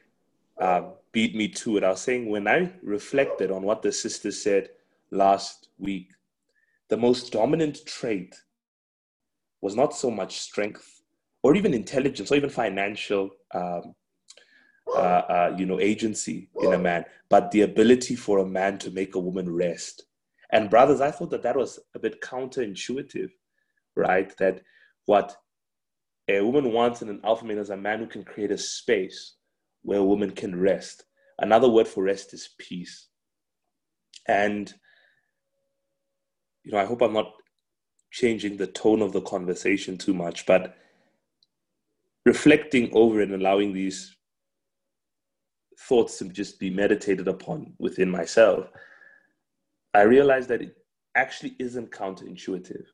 uh, 0.58 0.82
beat 1.10 1.34
me 1.34 1.48
to 1.48 1.76
it. 1.76 1.84
I 1.84 1.90
was 1.90 2.00
saying 2.00 2.28
when 2.28 2.46
I 2.46 2.72
reflected 2.82 3.50
on 3.50 3.62
what 3.62 3.82
the 3.82 3.90
sister 3.90 4.30
said 4.30 4.70
last 5.12 5.68
week, 5.78 6.08
the 6.88 6.96
most 6.96 7.32
dominant 7.32 7.86
trait 7.86 8.34
was 9.60 9.76
not 9.76 9.94
so 9.94 10.10
much 10.10 10.40
strength 10.40 11.02
or 11.42 11.54
even 11.54 11.74
intelligence 11.74 12.32
or 12.32 12.36
even 12.36 12.50
financial 12.50 13.30
um, 13.54 13.94
uh, 14.88 14.98
uh, 14.98 15.54
you 15.56 15.64
know, 15.64 15.80
agency 15.80 16.48
in 16.60 16.72
a 16.72 16.78
man, 16.78 17.04
but 17.28 17.50
the 17.50 17.62
ability 17.62 18.16
for 18.16 18.38
a 18.38 18.46
man 18.46 18.78
to 18.78 18.90
make 18.90 19.14
a 19.14 19.20
woman 19.20 19.52
rest. 19.54 20.04
And 20.50 20.68
brothers, 20.68 21.00
I 21.00 21.10
thought 21.10 21.30
that 21.30 21.42
that 21.44 21.56
was 21.56 21.78
a 21.94 21.98
bit 21.98 22.20
counterintuitive, 22.20 23.30
right? 23.96 24.36
That 24.38 24.60
what 25.06 25.36
a 26.28 26.40
woman 26.42 26.72
wants 26.72 27.00
in 27.00 27.08
an 27.08 27.20
alpha 27.24 27.44
male 27.44 27.58
is 27.58 27.70
a 27.70 27.76
man 27.76 28.00
who 28.00 28.06
can 28.06 28.24
create 28.24 28.50
a 28.50 28.58
space 28.58 29.34
where 29.82 30.00
a 30.00 30.04
woman 30.04 30.30
can 30.30 30.60
rest. 30.60 31.04
Another 31.38 31.68
word 31.68 31.88
for 31.88 32.02
rest 32.02 32.34
is 32.34 32.50
peace. 32.58 33.08
And 34.28 34.72
you 36.64 36.72
know, 36.72 36.78
I 36.78 36.84
hope 36.84 37.02
I'm 37.02 37.12
not 37.12 37.32
changing 38.10 38.56
the 38.56 38.66
tone 38.66 39.02
of 39.02 39.12
the 39.12 39.22
conversation 39.22 39.96
too 39.98 40.14
much, 40.14 40.46
but 40.46 40.76
reflecting 42.24 42.90
over 42.92 43.20
and 43.20 43.34
allowing 43.34 43.72
these 43.72 44.16
thoughts 45.88 46.18
to 46.18 46.28
just 46.28 46.60
be 46.60 46.70
meditated 46.70 47.26
upon 47.26 47.72
within 47.78 48.10
myself, 48.10 48.70
I 49.94 50.02
realized 50.02 50.48
that 50.50 50.62
it 50.62 50.76
actually 51.14 51.56
isn't 51.58 51.90
counterintuitive. 51.90 52.84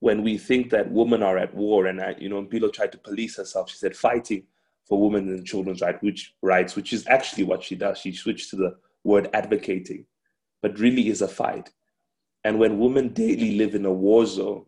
When 0.00 0.22
we 0.22 0.38
think 0.38 0.70
that 0.70 0.90
women 0.90 1.22
are 1.22 1.38
at 1.38 1.54
war, 1.54 1.86
and 1.86 2.00
I, 2.00 2.14
you 2.18 2.28
know, 2.28 2.42
Mpilo 2.42 2.72
tried 2.72 2.92
to 2.92 2.98
police 2.98 3.36
herself, 3.36 3.70
she 3.70 3.78
said 3.78 3.96
fighting 3.96 4.44
for 4.86 5.00
women 5.00 5.28
and 5.28 5.44
children's 5.44 5.82
right, 5.82 6.00
which, 6.02 6.34
rights, 6.40 6.76
which 6.76 6.92
is 6.92 7.06
actually 7.08 7.44
what 7.44 7.62
she 7.62 7.74
does. 7.74 7.98
She 7.98 8.12
switched 8.12 8.50
to 8.50 8.56
the 8.56 8.76
word 9.04 9.28
advocating, 9.34 10.06
but 10.62 10.78
really 10.78 11.08
is 11.08 11.20
a 11.20 11.28
fight. 11.28 11.70
And 12.44 12.58
when 12.58 12.78
women 12.78 13.08
daily 13.08 13.56
live 13.56 13.74
in 13.74 13.84
a 13.84 13.92
war 13.92 14.24
zone, 14.26 14.64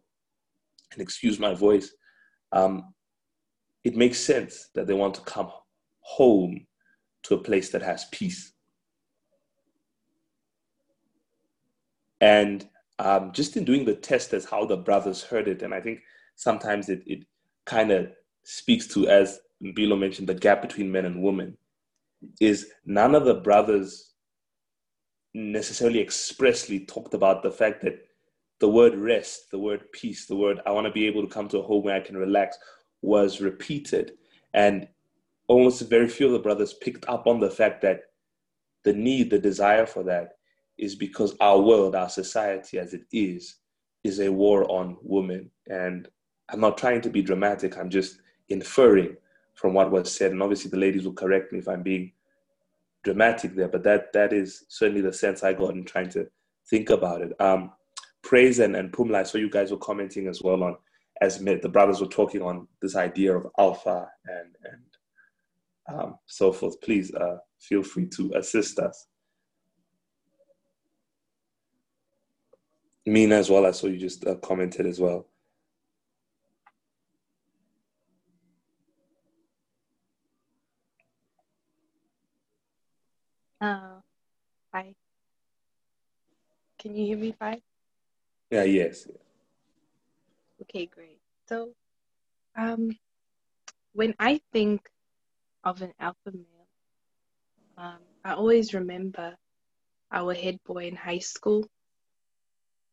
and 0.92 1.00
excuse 1.00 1.38
my 1.38 1.54
voice, 1.54 1.92
um, 2.52 2.92
it 3.84 3.96
makes 3.96 4.18
sense 4.18 4.70
that 4.74 4.86
they 4.86 4.94
want 4.94 5.14
to 5.14 5.20
come 5.22 5.50
home 6.00 6.66
to 7.22 7.34
a 7.34 7.42
place 7.42 7.70
that 7.70 7.82
has 7.82 8.06
peace. 8.06 8.52
And 12.20 12.68
um, 12.98 13.32
just 13.32 13.56
in 13.56 13.64
doing 13.64 13.84
the 13.84 13.94
test 13.94 14.34
as 14.34 14.44
how 14.44 14.66
the 14.66 14.76
brothers 14.76 15.22
heard 15.22 15.48
it, 15.48 15.62
and 15.62 15.72
I 15.72 15.80
think 15.80 16.00
sometimes 16.36 16.88
it, 16.88 17.02
it 17.06 17.24
kind 17.64 17.90
of 17.90 18.10
speaks 18.42 18.86
to, 18.88 19.08
as 19.08 19.40
Mpilo 19.62 19.98
mentioned, 19.98 20.28
the 20.28 20.34
gap 20.34 20.60
between 20.60 20.90
men 20.90 21.06
and 21.06 21.22
women, 21.22 21.56
is 22.40 22.70
none 22.84 23.14
of 23.14 23.24
the 23.24 23.34
brothers 23.34 24.09
necessarily 25.34 26.00
expressly 26.00 26.80
talked 26.80 27.14
about 27.14 27.42
the 27.42 27.50
fact 27.50 27.82
that 27.82 28.04
the 28.58 28.68
word 28.68 28.94
rest, 28.94 29.50
the 29.50 29.58
word 29.58 29.90
peace, 29.92 30.26
the 30.26 30.36
word 30.36 30.60
I 30.66 30.70
want 30.72 30.86
to 30.86 30.92
be 30.92 31.06
able 31.06 31.22
to 31.22 31.32
come 31.32 31.48
to 31.48 31.58
a 31.58 31.62
home 31.62 31.84
where 31.84 31.96
I 31.96 32.00
can 32.00 32.16
relax 32.16 32.58
was 33.02 33.40
repeated. 33.40 34.12
And 34.52 34.88
almost 35.48 35.88
very 35.88 36.08
few 36.08 36.26
of 36.26 36.32
the 36.32 36.38
brothers 36.38 36.74
picked 36.74 37.08
up 37.08 37.26
on 37.26 37.40
the 37.40 37.50
fact 37.50 37.80
that 37.82 38.02
the 38.84 38.92
need, 38.92 39.30
the 39.30 39.38
desire 39.38 39.86
for 39.86 40.02
that 40.04 40.32
is 40.78 40.94
because 40.94 41.36
our 41.40 41.60
world, 41.60 41.94
our 41.94 42.08
society 42.08 42.78
as 42.78 42.94
it 42.94 43.02
is, 43.12 43.56
is 44.04 44.20
a 44.20 44.32
war 44.32 44.70
on 44.70 44.96
women. 45.02 45.50
And 45.68 46.08
I'm 46.48 46.60
not 46.60 46.78
trying 46.78 47.00
to 47.02 47.10
be 47.10 47.22
dramatic, 47.22 47.76
I'm 47.76 47.90
just 47.90 48.20
inferring 48.48 49.16
from 49.54 49.74
what 49.74 49.90
was 49.90 50.12
said. 50.12 50.32
And 50.32 50.42
obviously, 50.42 50.70
the 50.70 50.78
ladies 50.78 51.04
will 51.04 51.12
correct 51.12 51.52
me 51.52 51.58
if 51.58 51.68
I'm 51.68 51.82
being 51.82 52.12
dramatic 53.02 53.54
there, 53.54 53.68
but 53.68 53.82
that, 53.84 54.12
that 54.12 54.32
is 54.32 54.64
certainly 54.68 55.00
the 55.00 55.12
sense 55.12 55.42
I 55.42 55.52
got 55.52 55.74
in 55.74 55.84
trying 55.84 56.10
to 56.10 56.26
think 56.68 56.90
about 56.90 57.22
it. 57.22 57.32
Um, 57.40 57.72
praise 58.22 58.58
and, 58.58 58.76
and 58.76 58.92
Pumla, 58.92 59.16
I 59.16 59.22
saw 59.22 59.38
you 59.38 59.50
guys 59.50 59.70
were 59.70 59.78
commenting 59.78 60.26
as 60.28 60.42
well 60.42 60.62
on, 60.62 60.76
as 61.20 61.38
the 61.38 61.68
brothers 61.68 62.00
were 62.00 62.06
talking 62.06 62.42
on 62.42 62.66
this 62.80 62.96
idea 62.96 63.36
of 63.36 63.46
alpha 63.58 64.08
and, 64.26 64.54
and 64.70 66.00
um, 66.00 66.18
so 66.26 66.52
forth, 66.52 66.80
please 66.80 67.12
uh, 67.14 67.38
feel 67.58 67.82
free 67.82 68.06
to 68.06 68.32
assist 68.36 68.78
us. 68.78 69.06
Mina 73.06 73.34
as 73.36 73.50
well, 73.50 73.66
I 73.66 73.72
saw 73.72 73.86
you 73.86 73.98
just 73.98 74.26
uh, 74.26 74.36
commented 74.36 74.86
as 74.86 75.00
well. 75.00 75.26
Uh, 83.60 84.00
hi. 84.72 84.94
Can 86.78 86.94
you 86.96 87.06
hear 87.06 87.18
me 87.18 87.34
fine? 87.38 87.60
Yeah, 88.50 88.64
yes. 88.64 89.06
Okay, 90.62 90.86
great. 90.86 91.18
So, 91.48 91.72
um, 92.56 92.96
when 93.92 94.14
I 94.18 94.40
think 94.52 94.88
of 95.64 95.82
an 95.82 95.92
alpha 95.98 96.32
male. 96.32 96.66
Um, 97.76 97.98
I 98.24 98.32
always 98.32 98.74
remember 98.74 99.36
our 100.12 100.34
head 100.34 100.58
boy 100.66 100.86
in 100.86 100.96
high 100.96 101.18
school, 101.18 101.66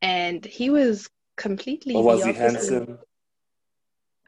and 0.01 0.45
he 0.45 0.69
was 0.69 1.09
completely. 1.35 1.95
Or 1.95 2.03
was 2.03 2.23
he 2.23 2.33
handsome? 2.33 2.99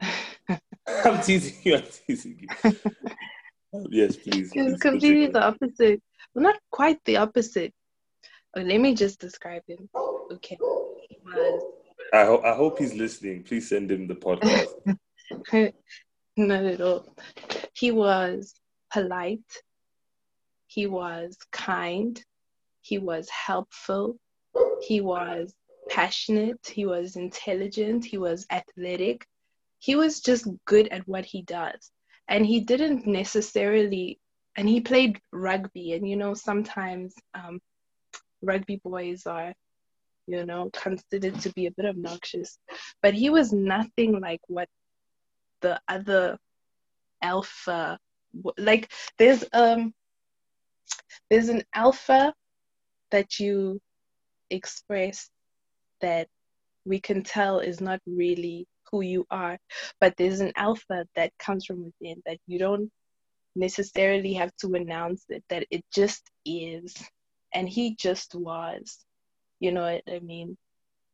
I'm 0.88 1.22
teasing 1.22 1.56
you. 1.62 1.76
I'm 1.76 1.84
teasing 2.06 2.38
you. 2.40 2.72
Um, 3.72 3.86
yes, 3.90 4.16
please. 4.16 4.52
He 4.52 4.62
was 4.62 4.80
completely 4.80 5.28
the 5.28 5.42
opposite. 5.42 6.02
Well, 6.34 6.42
not 6.44 6.58
quite 6.70 6.98
the 7.04 7.18
opposite. 7.18 7.72
Oh, 8.56 8.60
let 8.62 8.80
me 8.80 8.94
just 8.94 9.20
describe 9.20 9.62
him. 9.66 9.88
Okay. 10.32 10.58
I, 12.12 12.24
ho- 12.24 12.42
I 12.44 12.54
hope 12.54 12.78
he's 12.78 12.94
listening. 12.94 13.44
Please 13.44 13.68
send 13.68 13.90
him 13.90 14.06
the 14.08 14.14
podcast. 14.14 14.66
not 16.36 16.64
at 16.64 16.80
all. 16.80 17.06
He 17.74 17.90
was 17.92 18.54
polite. 18.92 19.40
He 20.66 20.86
was 20.86 21.36
kind. 21.52 22.20
He 22.82 22.98
was 22.98 23.28
helpful. 23.28 24.18
He 24.82 25.00
was 25.00 25.54
passionate. 25.88 26.66
He 26.66 26.86
was 26.86 27.16
intelligent. 27.16 28.04
He 28.04 28.18
was 28.18 28.46
athletic. 28.50 29.26
He 29.78 29.94
was 29.96 30.20
just 30.20 30.48
good 30.64 30.88
at 30.88 31.06
what 31.06 31.24
he 31.24 31.42
does. 31.42 31.90
And 32.28 32.44
he 32.46 32.60
didn't 32.60 33.06
necessarily, 33.06 34.18
and 34.56 34.68
he 34.68 34.80
played 34.80 35.20
rugby. 35.32 35.92
And 35.92 36.08
you 36.08 36.16
know, 36.16 36.34
sometimes 36.34 37.14
um, 37.34 37.60
rugby 38.42 38.80
boys 38.82 39.26
are, 39.26 39.54
you 40.26 40.44
know, 40.44 40.70
considered 40.72 41.40
to 41.40 41.52
be 41.52 41.66
a 41.66 41.70
bit 41.70 41.86
obnoxious. 41.86 42.58
But 43.02 43.14
he 43.14 43.30
was 43.30 43.52
nothing 43.52 44.20
like 44.20 44.40
what 44.48 44.68
the 45.60 45.80
other 45.88 46.38
alpha 47.22 47.98
like 48.56 48.90
there's 49.18 49.44
um 49.52 49.92
there's 51.28 51.48
an 51.48 51.62
alpha 51.74 52.32
that 53.10 53.38
you 53.38 53.80
express 54.50 55.28
that 56.00 56.28
we 56.84 57.00
can 57.00 57.22
tell 57.22 57.58
is 57.58 57.80
not 57.80 58.00
really 58.06 58.66
who 58.90 59.02
you 59.02 59.26
are 59.30 59.58
but 60.00 60.14
there's 60.16 60.40
an 60.40 60.52
alpha 60.56 61.04
that 61.14 61.32
comes 61.38 61.66
from 61.66 61.84
within 61.84 62.22
that 62.24 62.38
you 62.46 62.58
don't 62.58 62.90
necessarily 63.56 64.32
have 64.34 64.52
to 64.56 64.74
announce 64.74 65.24
it 65.28 65.42
that 65.48 65.66
it 65.70 65.84
just 65.92 66.30
is 66.44 66.94
and 67.52 67.68
he 67.68 67.94
just 67.96 68.34
was 68.34 69.04
you 69.58 69.72
know 69.72 69.82
what 69.82 70.02
i 70.14 70.18
mean 70.20 70.56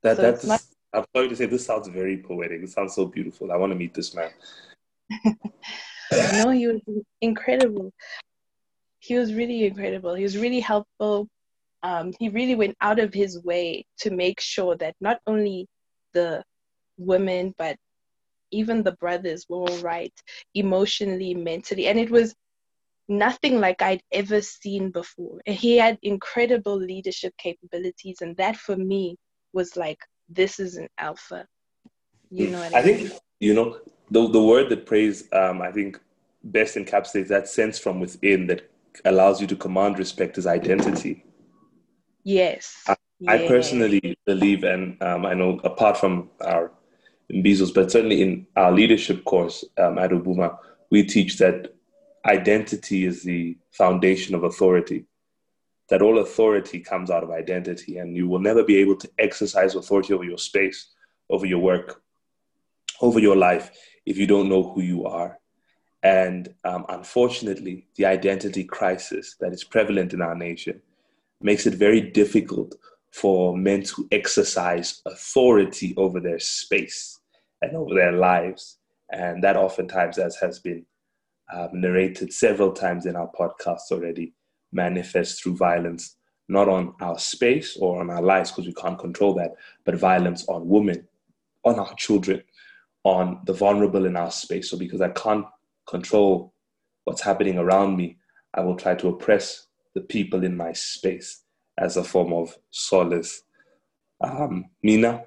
That 0.02 0.16
So 0.16 0.22
that's. 0.22 0.44
not- 0.46 0.62
I'm 0.92 1.04
sorry 1.14 1.28
to 1.28 1.36
say, 1.36 1.44
this 1.46 1.66
sounds 1.66 1.88
very 1.88 2.16
poetic. 2.22 2.62
It 2.62 2.70
sounds 2.70 2.94
so 2.94 3.04
beautiful. 3.04 3.52
I 3.52 3.56
want 3.56 3.70
to 3.72 3.78
meet 3.78 3.92
this 3.92 4.14
man. 4.14 4.30
no, 6.38 6.48
he 6.50 6.66
was 6.68 6.80
incredible. 7.20 7.92
He 9.00 9.14
was 9.16 9.34
really 9.34 9.66
incredible. 9.66 10.14
He 10.14 10.22
was 10.22 10.38
really 10.38 10.60
helpful. 10.60 11.28
Um, 11.82 12.14
he 12.18 12.28
really 12.30 12.54
went 12.54 12.76
out 12.80 12.98
of 12.98 13.12
his 13.12 13.42
way 13.42 13.84
to 14.00 14.10
make 14.10 14.40
sure 14.40 14.74
that 14.76 14.94
not 15.00 15.18
only 15.26 15.66
the 16.14 16.42
women, 16.96 17.54
but 17.58 17.76
even 18.50 18.82
the 18.82 18.92
brothers 18.92 19.46
were 19.48 19.58
all 19.58 19.78
right 19.78 20.12
emotionally, 20.54 21.34
mentally. 21.34 21.86
And 21.88 21.98
it 21.98 22.10
was 22.10 22.34
nothing 23.08 23.60
like 23.60 23.82
I'd 23.82 24.02
ever 24.12 24.40
seen 24.40 24.90
before. 24.90 25.40
And 25.46 25.56
he 25.56 25.76
had 25.76 25.98
incredible 26.02 26.76
leadership 26.76 27.34
capabilities. 27.38 28.18
And 28.20 28.36
that 28.36 28.56
for 28.56 28.76
me 28.76 29.16
was 29.52 29.76
like, 29.76 29.98
this 30.28 30.58
is 30.58 30.76
an 30.76 30.88
alpha. 30.98 31.46
You 32.30 32.50
know 32.50 32.60
I, 32.60 32.78
I 32.78 32.82
think 32.82 33.12
you 33.40 33.54
know 33.54 33.78
the 34.10 34.28
the 34.28 34.42
word 34.42 34.68
that 34.70 34.86
praise. 34.86 35.28
Um, 35.32 35.62
I 35.62 35.70
think 35.70 36.00
best 36.42 36.76
encapsulates 36.76 37.28
that 37.28 37.48
sense 37.48 37.78
from 37.78 38.00
within 38.00 38.46
that 38.48 38.68
allows 39.04 39.40
you 39.40 39.46
to 39.48 39.56
command 39.56 39.98
respect 39.98 40.38
is 40.38 40.46
identity. 40.46 41.24
Yes. 42.24 42.84
I 42.88 43.38
Yeah. 43.38 43.48
personally 43.48 44.16
believe, 44.26 44.64
and 44.64 45.00
um, 45.02 45.26
I 45.26 45.34
know 45.34 45.60
apart 45.64 45.96
from 45.96 46.30
our 46.40 46.72
Imbizos, 47.32 47.74
but 47.74 47.90
certainly 47.90 48.22
in 48.22 48.46
our 48.56 48.72
leadership 48.72 49.24
course 49.24 49.64
um, 49.78 49.98
at 49.98 50.10
Ubuma, 50.10 50.58
we 50.90 51.04
teach 51.04 51.38
that 51.38 51.74
identity 52.24 53.04
is 53.04 53.22
the 53.22 53.56
foundation 53.72 54.34
of 54.34 54.44
authority. 54.44 55.06
That 55.88 56.02
all 56.02 56.18
authority 56.18 56.80
comes 56.80 57.10
out 57.10 57.22
of 57.22 57.30
identity, 57.30 57.98
and 57.98 58.16
you 58.16 58.28
will 58.28 58.40
never 58.40 58.64
be 58.64 58.76
able 58.78 58.96
to 58.96 59.10
exercise 59.18 59.74
authority 59.74 60.14
over 60.14 60.24
your 60.24 60.38
space, 60.38 60.88
over 61.30 61.46
your 61.46 61.60
work, 61.60 62.02
over 63.00 63.20
your 63.20 63.36
life 63.36 63.70
if 64.04 64.16
you 64.16 64.26
don't 64.26 64.48
know 64.48 64.62
who 64.62 64.82
you 64.82 65.06
are. 65.06 65.38
And 66.02 66.54
um, 66.64 66.86
unfortunately, 66.88 67.86
the 67.96 68.06
identity 68.06 68.64
crisis 68.64 69.36
that 69.40 69.52
is 69.52 69.64
prevalent 69.64 70.12
in 70.12 70.22
our 70.22 70.36
nation 70.36 70.80
makes 71.40 71.66
it 71.66 71.74
very 71.74 72.00
difficult 72.00 72.76
for 73.16 73.56
men 73.56 73.82
to 73.82 74.06
exercise 74.12 75.00
authority 75.06 75.94
over 75.96 76.20
their 76.20 76.38
space 76.38 77.18
and 77.62 77.74
over 77.74 77.94
their 77.94 78.12
lives. 78.12 78.76
And 79.10 79.42
that 79.42 79.56
oftentimes, 79.56 80.18
as 80.18 80.36
has 80.36 80.58
been 80.58 80.84
um, 81.50 81.70
narrated 81.72 82.30
several 82.30 82.72
times 82.72 83.06
in 83.06 83.16
our 83.16 83.30
podcast 83.32 83.90
already, 83.90 84.34
manifests 84.70 85.40
through 85.40 85.56
violence, 85.56 86.16
not 86.50 86.68
on 86.68 86.92
our 87.00 87.18
space 87.18 87.78
or 87.80 88.00
on 88.02 88.10
our 88.10 88.20
lives, 88.20 88.50
because 88.50 88.66
we 88.66 88.74
can't 88.74 88.98
control 88.98 89.32
that, 89.34 89.52
but 89.86 89.94
violence 89.94 90.46
on 90.48 90.68
women, 90.68 91.08
on 91.64 91.78
our 91.78 91.94
children, 91.94 92.42
on 93.04 93.40
the 93.46 93.54
vulnerable 93.54 94.04
in 94.04 94.16
our 94.16 94.30
space. 94.30 94.70
So, 94.70 94.76
because 94.76 95.00
I 95.00 95.08
can't 95.08 95.46
control 95.86 96.52
what's 97.04 97.22
happening 97.22 97.56
around 97.56 97.96
me, 97.96 98.18
I 98.52 98.60
will 98.60 98.76
try 98.76 98.94
to 98.96 99.08
oppress 99.08 99.68
the 99.94 100.02
people 100.02 100.44
in 100.44 100.54
my 100.54 100.74
space 100.74 101.44
as 101.78 101.96
a 101.96 102.04
form 102.04 102.32
of 102.32 102.56
solace. 102.70 103.42
Um, 104.20 104.66
Mina, 104.82 105.24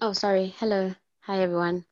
Oh, 0.00 0.12
sorry. 0.12 0.54
Hello. 0.58 0.94
Hi, 1.22 1.40
everyone. 1.40 1.84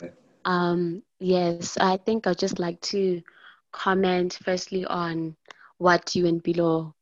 Hi. 0.00 0.12
Um, 0.46 1.02
yes, 1.20 1.76
I 1.76 1.98
think 1.98 2.26
I'd 2.26 2.38
just 2.38 2.58
like 2.58 2.80
to 2.92 3.22
comment 3.70 4.38
firstly 4.42 4.86
on 4.86 5.36
what 5.76 6.14
you 6.16 6.26
and 6.26 6.42
Mpilo, 6.42 6.94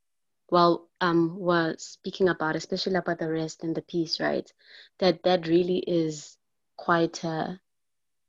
well, 0.50 0.88
um, 1.00 1.38
were 1.38 1.76
speaking 1.78 2.28
about, 2.28 2.56
especially 2.56 2.96
about 2.96 3.20
the 3.20 3.30
rest 3.30 3.62
and 3.62 3.72
the 3.72 3.82
peace, 3.82 4.18
right? 4.18 4.52
That 4.98 5.22
that 5.22 5.46
really 5.46 5.78
is 5.78 6.36
quite 6.82 7.22
a 7.22 7.60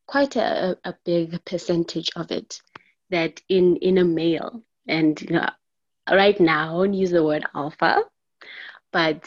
quite 0.05 0.35
a, 0.35 0.77
a 0.83 0.93
big 1.05 1.43
percentage 1.43 2.11
of 2.15 2.31
it. 2.31 2.61
That 3.09 3.41
in 3.49 3.77
in 3.77 3.97
a 3.97 4.03
male, 4.03 4.63
and 4.87 5.19
you 5.21 5.31
know, 5.31 5.49
right 6.09 6.39
now 6.39 6.69
I 6.69 6.73
won't 6.77 6.93
use 6.93 7.11
the 7.11 7.23
word 7.23 7.45
alpha, 7.53 8.03
but 8.91 9.23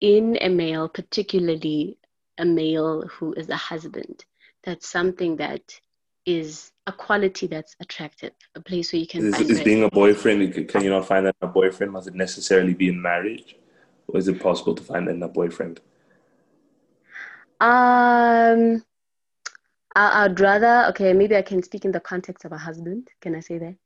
in 0.00 0.38
a 0.40 0.48
male, 0.48 0.88
particularly 0.88 1.98
a 2.38 2.44
male 2.44 3.02
who 3.06 3.32
is 3.34 3.48
a 3.48 3.56
husband, 3.56 4.24
that's 4.64 4.88
something 4.88 5.36
that 5.36 5.80
is 6.26 6.72
a 6.86 6.92
quality 6.92 7.46
that's 7.46 7.76
attractive, 7.80 8.32
a 8.54 8.60
place 8.60 8.92
where 8.92 9.00
you 9.00 9.06
can 9.06 9.26
is, 9.26 9.40
is 9.40 9.62
being 9.62 9.84
a 9.84 9.90
boyfriend, 9.90 10.52
can 10.68 10.80
oh. 10.80 10.84
you 10.84 10.90
not 10.90 11.06
find 11.06 11.24
that 11.26 11.36
in 11.40 11.48
a 11.48 11.52
boyfriend? 11.52 11.92
Must 11.92 12.08
it 12.08 12.14
necessarily 12.14 12.74
be 12.74 12.88
in 12.88 13.00
marriage? 13.00 13.56
Or 14.08 14.18
is 14.18 14.28
it 14.28 14.40
possible 14.40 14.74
to 14.74 14.82
find 14.82 15.06
that 15.06 15.14
in 15.14 15.22
a 15.22 15.28
boyfriend? 15.28 15.80
Um, 17.60 18.84
I, 19.94 20.24
I'd 20.24 20.38
rather, 20.40 20.86
okay, 20.90 21.12
maybe 21.12 21.36
I 21.36 21.42
can 21.42 21.62
speak 21.62 21.84
in 21.84 21.92
the 21.92 22.00
context 22.00 22.44
of 22.44 22.52
a 22.52 22.58
husband. 22.58 23.08
Can 23.20 23.34
I 23.34 23.40
say 23.40 23.58
that? 23.58 23.76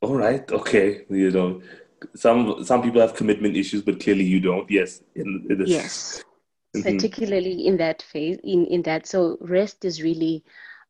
All 0.00 0.16
right, 0.16 0.50
okay. 0.50 1.04
You 1.10 1.30
know, 1.30 1.62
some 2.16 2.64
some 2.64 2.82
people 2.82 3.00
have 3.00 3.14
commitment 3.14 3.56
issues, 3.56 3.82
but 3.82 4.00
clearly 4.00 4.24
you 4.24 4.40
don't. 4.40 4.70
Yes, 4.70 5.02
in, 5.14 5.46
in 5.48 5.58
this- 5.58 5.68
Yes. 5.68 6.24
Mhm. 6.76 6.84
particularly 6.84 7.66
in 7.66 7.76
that 7.78 8.00
phase 8.00 8.38
in 8.44 8.64
in 8.66 8.82
that 8.82 9.04
so 9.04 9.36
rest 9.40 9.84
is 9.84 10.02
really 10.02 10.44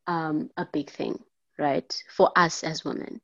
um, 0.06 0.50
a 0.58 0.66
big 0.66 0.90
thing 0.90 1.18
right 1.58 2.04
for 2.14 2.30
us 2.36 2.62
as 2.62 2.84
women 2.84 3.18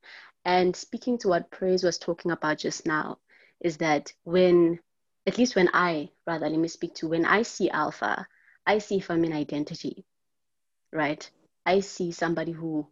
and 0.47 0.75
speaking 0.75 1.19
to 1.19 1.29
what 1.29 1.51
praise 1.51 1.85
was 1.85 1.99
talking 1.99 2.31
about 2.31 2.57
just 2.57 2.87
now 2.87 3.19
is 3.61 3.77
that 3.77 4.11
when 4.25 4.79
at 5.27 5.39
least 5.39 5.57
when 5.57 5.69
i 5.73 6.09
rather 6.27 6.49
let 6.49 6.59
me 6.59 6.69
speak 6.69 6.95
to 6.95 7.09
when 7.09 7.25
i 7.25 7.43
see 7.43 7.71
alpha 7.71 8.27
i 8.67 8.79
see 8.79 9.01
feminine 9.01 9.37
identity 9.37 10.05
right 10.93 11.31
i 11.65 11.81
see 11.81 12.13
somebody 12.13 12.53
who 12.53 12.87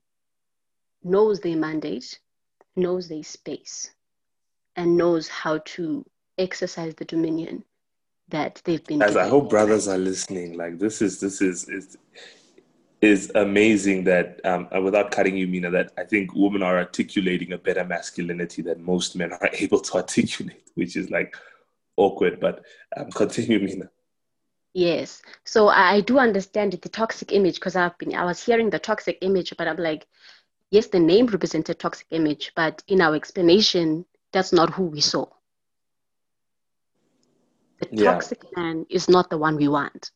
knows 1.02 1.40
their 1.40 1.56
mandate 1.56 2.18
knows 2.76 3.08
their 3.08 3.22
space 3.22 3.90
and 4.76 4.96
knows 4.96 5.28
how 5.28 5.58
to 5.58 6.04
exercise 6.38 6.94
the 6.96 7.04
dominion 7.04 7.64
that 8.28 8.60
they've 8.64 8.84
been 8.84 8.98
Guys, 8.98 9.16
I 9.16 9.28
hope 9.28 9.50
brothers 9.50 9.86
are 9.86 9.98
listening. 9.98 10.56
Like 10.56 10.78
this 10.78 11.02
is 11.02 11.20
this 11.20 11.40
is 11.40 11.68
is 11.68 11.96
is 13.00 13.30
amazing 13.34 14.04
that 14.04 14.40
um, 14.44 14.66
without 14.82 15.10
cutting 15.10 15.36
you, 15.36 15.46
Mina, 15.46 15.70
that 15.70 15.92
I 15.98 16.04
think 16.04 16.34
women 16.34 16.62
are 16.62 16.78
articulating 16.78 17.52
a 17.52 17.58
better 17.58 17.84
masculinity 17.84 18.62
than 18.62 18.82
most 18.82 19.14
men 19.14 19.32
are 19.32 19.50
able 19.52 19.80
to 19.80 19.96
articulate, 19.96 20.70
which 20.74 20.96
is 20.96 21.10
like 21.10 21.36
awkward. 21.96 22.40
But 22.40 22.64
um, 22.96 23.10
continue, 23.14 23.60
Mina. 23.60 23.90
Yes. 24.74 25.22
So 25.44 25.68
I 25.68 26.00
do 26.00 26.18
understand 26.18 26.72
the 26.72 26.88
toxic 26.88 27.32
image 27.32 27.54
because 27.56 27.76
I've 27.76 27.96
been 27.98 28.14
I 28.14 28.24
was 28.24 28.44
hearing 28.44 28.70
the 28.70 28.78
toxic 28.78 29.18
image, 29.22 29.54
but 29.56 29.66
I'm 29.68 29.76
like, 29.76 30.06
yes, 30.70 30.88
the 30.88 31.00
name 31.00 31.26
represented 31.26 31.78
toxic 31.78 32.06
image, 32.10 32.52
but 32.56 32.82
in 32.88 33.00
our 33.00 33.14
explanation 33.14 34.04
that's 34.32 34.52
not 34.52 34.70
who 34.70 34.84
we 34.84 35.00
saw. 35.00 35.26
The 37.80 37.86
Yeah. 37.90 38.04
toxic 38.04 38.40
man 38.56 38.86
is 38.90 39.08
not 39.08 39.30
the 39.30 39.38
one 39.38 39.56
we 39.56 39.68
want. 39.68 40.10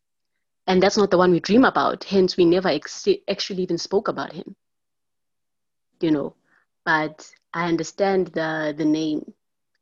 And 0.67 0.83
that's 0.83 0.97
not 0.97 1.11
the 1.11 1.19
one 1.19 1.33
we 1.33 1.41
dream 1.41 1.65
about. 1.65 2.05
Hence, 2.05 2.37
we 2.37 2.45
never 2.45 2.69
ex- 2.69 3.09
actually 3.29 3.63
even 3.63 3.79
spoke 3.79 4.09
about 4.09 4.33
him. 4.33 4.57
You 6.01 6.11
know, 6.13 6.35
but 6.85 7.31
I 7.53 7.69
understand 7.69 8.29
the, 8.29 8.75
the 8.77 8.85
name 8.85 9.35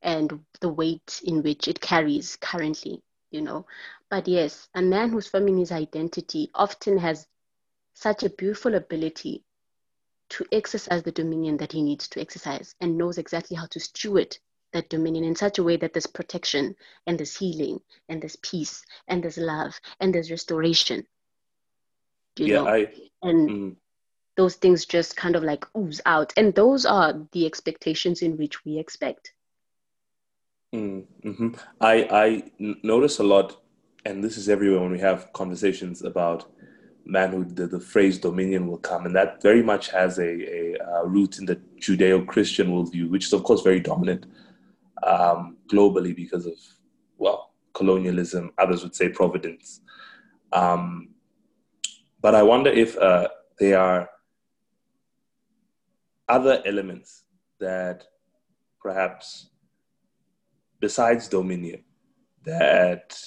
and 0.07 0.47
the 0.63 0.71
weight 0.71 1.21
in 1.27 1.43
which 1.43 1.69
it 1.69 1.83
carries 1.83 2.37
currently, 2.39 3.05
you 3.31 3.43
know. 3.43 3.67
But 4.11 4.29
yes, 4.29 4.71
a 4.75 4.83
man 4.83 5.11
who's 5.11 5.29
firm 5.29 5.49
in 5.49 5.59
his 5.59 5.73
identity 5.73 6.51
often 6.55 6.99
has 6.99 7.29
such 7.95 8.25
a 8.25 8.31
beautiful 8.31 8.75
ability 8.75 9.45
to 10.31 10.47
exercise 10.53 11.03
the 11.05 11.13
dominion 11.13 11.59
that 11.59 11.73
he 11.73 11.83
needs 11.83 12.09
to 12.09 12.21
exercise 12.21 12.75
and 12.81 12.99
knows 12.99 13.19
exactly 13.19 13.57
how 13.57 13.67
to 13.67 13.81
steward 13.81 14.39
that 14.73 14.89
dominion 14.91 15.25
in 15.25 15.37
such 15.37 15.59
a 15.59 15.65
way 15.65 15.77
that 15.77 15.93
there's 15.95 16.07
protection 16.07 16.77
and 17.07 17.19
there's 17.19 17.37
healing 17.37 17.83
and 18.09 18.23
there's 18.23 18.37
peace 18.37 18.85
and 19.09 19.23
there's 19.25 19.39
love 19.39 19.81
and 20.01 20.15
there's 20.15 20.31
restoration. 20.31 21.07
You 22.39 22.49
yeah, 22.49 22.61
know, 22.61 22.73
I 22.73 22.89
and 23.23 23.55
mm, 23.55 23.77
those 24.37 24.57
things 24.57 24.87
just 24.87 25.17
kind 25.17 25.37
of 25.37 25.45
like 25.45 25.65
ooze 25.77 26.01
out. 26.07 26.33
And 26.37 26.55
those 26.55 26.87
are 26.87 27.27
the 27.33 27.47
expectations 27.47 28.23
in 28.23 28.39
which 28.39 28.65
we 28.65 28.79
expect. 28.79 29.33
Mm, 30.77 31.05
hmm 31.23 31.49
I 31.81 31.95
I 32.11 32.27
notice 32.83 33.19
a 33.19 33.25
lot, 33.25 33.61
and 34.05 34.23
this 34.23 34.37
is 34.37 34.49
everywhere 34.49 34.81
when 34.81 34.93
we 34.93 35.01
have 35.01 35.33
conversations 35.33 36.03
about 36.03 36.47
manhood. 37.05 37.57
The, 37.57 37.67
the 37.67 37.81
phrase 37.81 38.19
dominion 38.19 38.67
will 38.67 38.79
come, 38.79 39.07
and 39.07 39.15
that 39.17 39.43
very 39.43 39.63
much 39.63 39.91
has 39.91 40.19
a, 40.19 40.23
a, 40.25 40.77
uh 40.79 41.05
root 41.05 41.39
in 41.39 41.47
the 41.47 41.57
Judeo-Christian 41.81 42.69
worldview, 42.69 43.11
which 43.11 43.27
is 43.27 43.33
of 43.33 43.43
course 43.45 43.63
very 43.63 43.81
dominant 43.81 44.27
um, 45.03 45.57
globally 45.73 46.15
because 46.15 46.47
of 46.47 46.59
well 47.19 47.53
colonialism. 47.75 48.53
Others 48.59 48.83
would 48.83 48.95
say 48.95 49.09
providence. 49.09 49.81
Um, 50.53 51.11
but 52.21 52.35
I 52.35 52.43
wonder 52.43 52.71
if 52.71 52.97
uh, 52.97 53.29
there 53.59 53.79
are 53.79 54.09
other 56.29 56.63
elements 56.65 57.25
that 57.61 58.05
perhaps 58.81 59.51
besides 60.81 61.29
dominion 61.29 61.83
that 62.45 63.19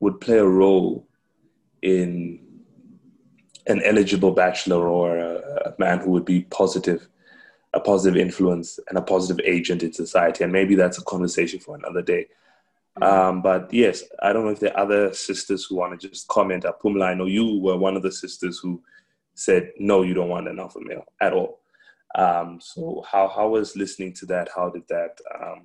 would 0.00 0.20
play 0.20 0.38
a 0.38 0.44
role 0.44 1.06
in 1.82 2.40
an 3.66 3.82
eligible 3.82 4.32
bachelor 4.32 4.88
or 4.88 5.18
a, 5.18 5.36
a 5.66 5.74
man 5.78 5.98
who 5.98 6.10
would 6.10 6.24
be 6.24 6.42
positive 6.42 7.08
a 7.72 7.78
positive 7.78 8.20
influence 8.20 8.80
and 8.88 8.98
a 8.98 9.02
positive 9.02 9.38
agent 9.46 9.84
in 9.84 9.92
society. 9.92 10.42
And 10.42 10.52
maybe 10.52 10.74
that's 10.74 10.98
a 10.98 11.04
conversation 11.04 11.60
for 11.60 11.76
another 11.76 12.02
day. 12.02 12.26
Um, 13.00 13.40
but 13.40 13.72
yes 13.72 14.02
i 14.20 14.32
don't 14.32 14.44
know 14.44 14.50
if 14.50 14.58
there 14.58 14.76
are 14.76 14.82
other 14.84 15.14
sisters 15.14 15.64
who 15.64 15.76
want 15.76 15.98
to 15.98 16.08
just 16.08 16.26
comment. 16.28 16.66
Pumla 16.82 17.06
i 17.06 17.14
know 17.14 17.26
you 17.26 17.58
were 17.60 17.76
one 17.76 17.96
of 17.96 18.02
the 18.02 18.10
sisters 18.10 18.58
who 18.58 18.82
said 19.34 19.70
no 19.78 20.02
you 20.02 20.12
don't 20.12 20.28
want 20.28 20.48
an 20.48 20.58
alpha 20.58 20.80
male 20.80 21.06
at 21.20 21.32
all. 21.32 21.60
Um, 22.14 22.58
so 22.60 23.04
how, 23.10 23.28
how 23.28 23.48
was 23.48 23.76
listening 23.76 24.12
to 24.14 24.26
that? 24.26 24.48
How 24.54 24.68
did 24.68 24.86
that 24.88 25.18
um, 25.40 25.64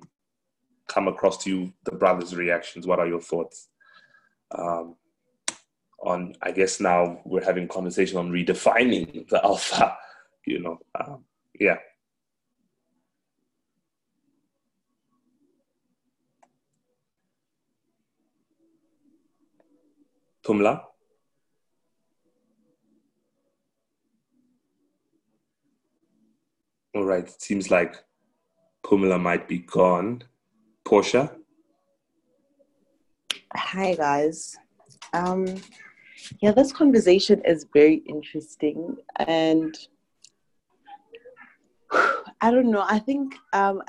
come 0.88 1.08
across 1.08 1.42
to 1.44 1.50
you 1.50 1.72
the 1.84 1.92
brothers 1.92 2.34
reactions 2.34 2.86
what 2.86 2.98
are 2.98 3.08
your 3.08 3.20
thoughts? 3.20 3.68
Um, 4.52 4.96
on 5.98 6.34
i 6.42 6.50
guess 6.52 6.80
now 6.80 7.20
we're 7.24 7.44
having 7.44 7.66
conversation 7.68 8.18
on 8.18 8.30
redefining 8.30 9.28
the 9.28 9.42
alpha 9.44 9.96
you 10.46 10.60
know 10.60 10.78
um, 10.98 11.24
yeah. 11.58 11.76
Pumla 20.44 20.80
all 26.94 27.04
right 27.04 27.26
it 27.26 27.42
seems 27.42 27.70
like 27.70 27.96
pumla 28.84 29.20
might 29.20 29.48
be 29.48 29.58
gone 29.58 30.22
portia 30.86 31.32
Hi 33.54 33.94
guys. 33.94 34.56
Um, 35.12 35.46
yeah, 36.40 36.52
this 36.52 36.72
conversation 36.72 37.42
is 37.44 37.66
very 37.72 37.96
interesting, 38.06 38.96
and 39.16 39.74
I 42.40 42.50
don't 42.50 42.70
know. 42.70 42.84
I 42.86 43.00
think 43.00 43.34
um, 43.52 43.82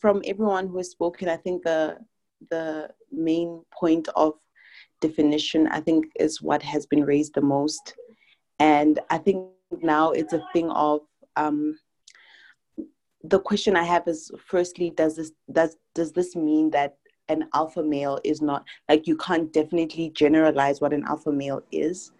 from 0.00 0.22
everyone 0.24 0.66
who 0.66 0.78
has 0.78 0.90
spoken, 0.90 1.28
I 1.28 1.36
think 1.36 1.62
the 1.62 1.98
the 2.50 2.90
main 3.12 3.62
point 3.78 4.08
of 4.16 4.34
definition, 5.00 5.68
I 5.68 5.80
think, 5.80 6.06
is 6.18 6.42
what 6.42 6.62
has 6.62 6.86
been 6.86 7.04
raised 7.04 7.34
the 7.34 7.42
most, 7.42 7.94
and 8.58 8.98
I 9.10 9.18
think 9.18 9.48
now 9.80 10.10
it's 10.10 10.32
a 10.32 10.44
thing 10.52 10.70
of 10.70 11.02
um, 11.36 11.78
the 13.24 13.40
question 13.40 13.76
I 13.76 13.84
have 13.84 14.06
is: 14.08 14.30
firstly, 14.46 14.90
does 14.90 15.16
this 15.16 15.32
does 15.50 15.76
does 15.94 16.12
this 16.12 16.34
mean 16.34 16.70
that 16.70 16.96
an 17.28 17.48
alpha 17.54 17.82
male 17.82 18.20
is 18.24 18.42
not 18.42 18.64
like 18.88 19.06
you 19.06 19.16
can't 19.16 19.52
definitely 19.52 20.10
generalize 20.10 20.80
what 20.80 20.92
an 20.92 21.04
alpha 21.06 21.32
male 21.32 21.62
is. 21.72 22.12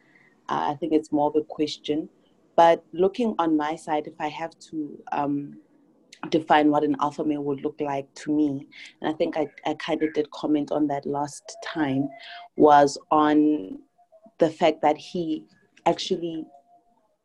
Uh, 0.49 0.71
I 0.71 0.77
think 0.77 0.93
it's 0.93 1.13
more 1.13 1.29
of 1.29 1.37
a 1.37 1.45
question. 1.45 2.09
But 2.57 2.85
looking 2.93 3.35
on 3.39 3.57
my 3.57 3.77
side, 3.77 4.07
if 4.07 4.15
I 4.21 4.29
have 4.29 4.59
to 4.71 5.03
um, 5.13 5.57
define 6.29 6.71
what 6.71 6.85
an 6.85 6.97
alpha 7.01 7.25
male 7.25 7.43
would 7.43 7.63
look 7.63 7.81
like 7.81 8.13
to 8.15 8.33
me, 8.33 8.67
and 9.01 9.13
I 9.13 9.17
think 9.17 9.37
I, 9.37 9.49
I 9.67 9.75
kind 9.75 10.03
of 10.03 10.13
did 10.13 10.31
comment 10.31 10.71
on 10.71 10.87
that 10.89 11.07
last 11.07 11.57
time, 11.65 12.09
was 12.57 12.99
on 13.11 13.79
the 14.39 14.51
fact 14.51 14.83
that 14.83 14.99
he 14.99 15.45
actually, 15.87 16.45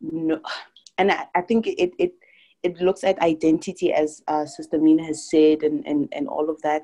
know, 0.02 0.42
and 0.98 1.12
I, 1.12 1.26
I 1.36 1.42
think 1.42 1.68
it, 1.68 1.92
it, 2.00 2.14
it 2.64 2.80
looks 2.82 3.04
at 3.04 3.22
identity 3.22 3.94
as 3.94 4.22
uh, 4.28 4.46
Sister 4.46 4.80
Mina 4.80 5.06
has 5.06 5.30
said 5.30 5.64
and, 5.64 5.86
and, 5.88 6.10
and 6.12 6.28
all 6.28 6.50
of 6.50 6.62
that 6.64 6.84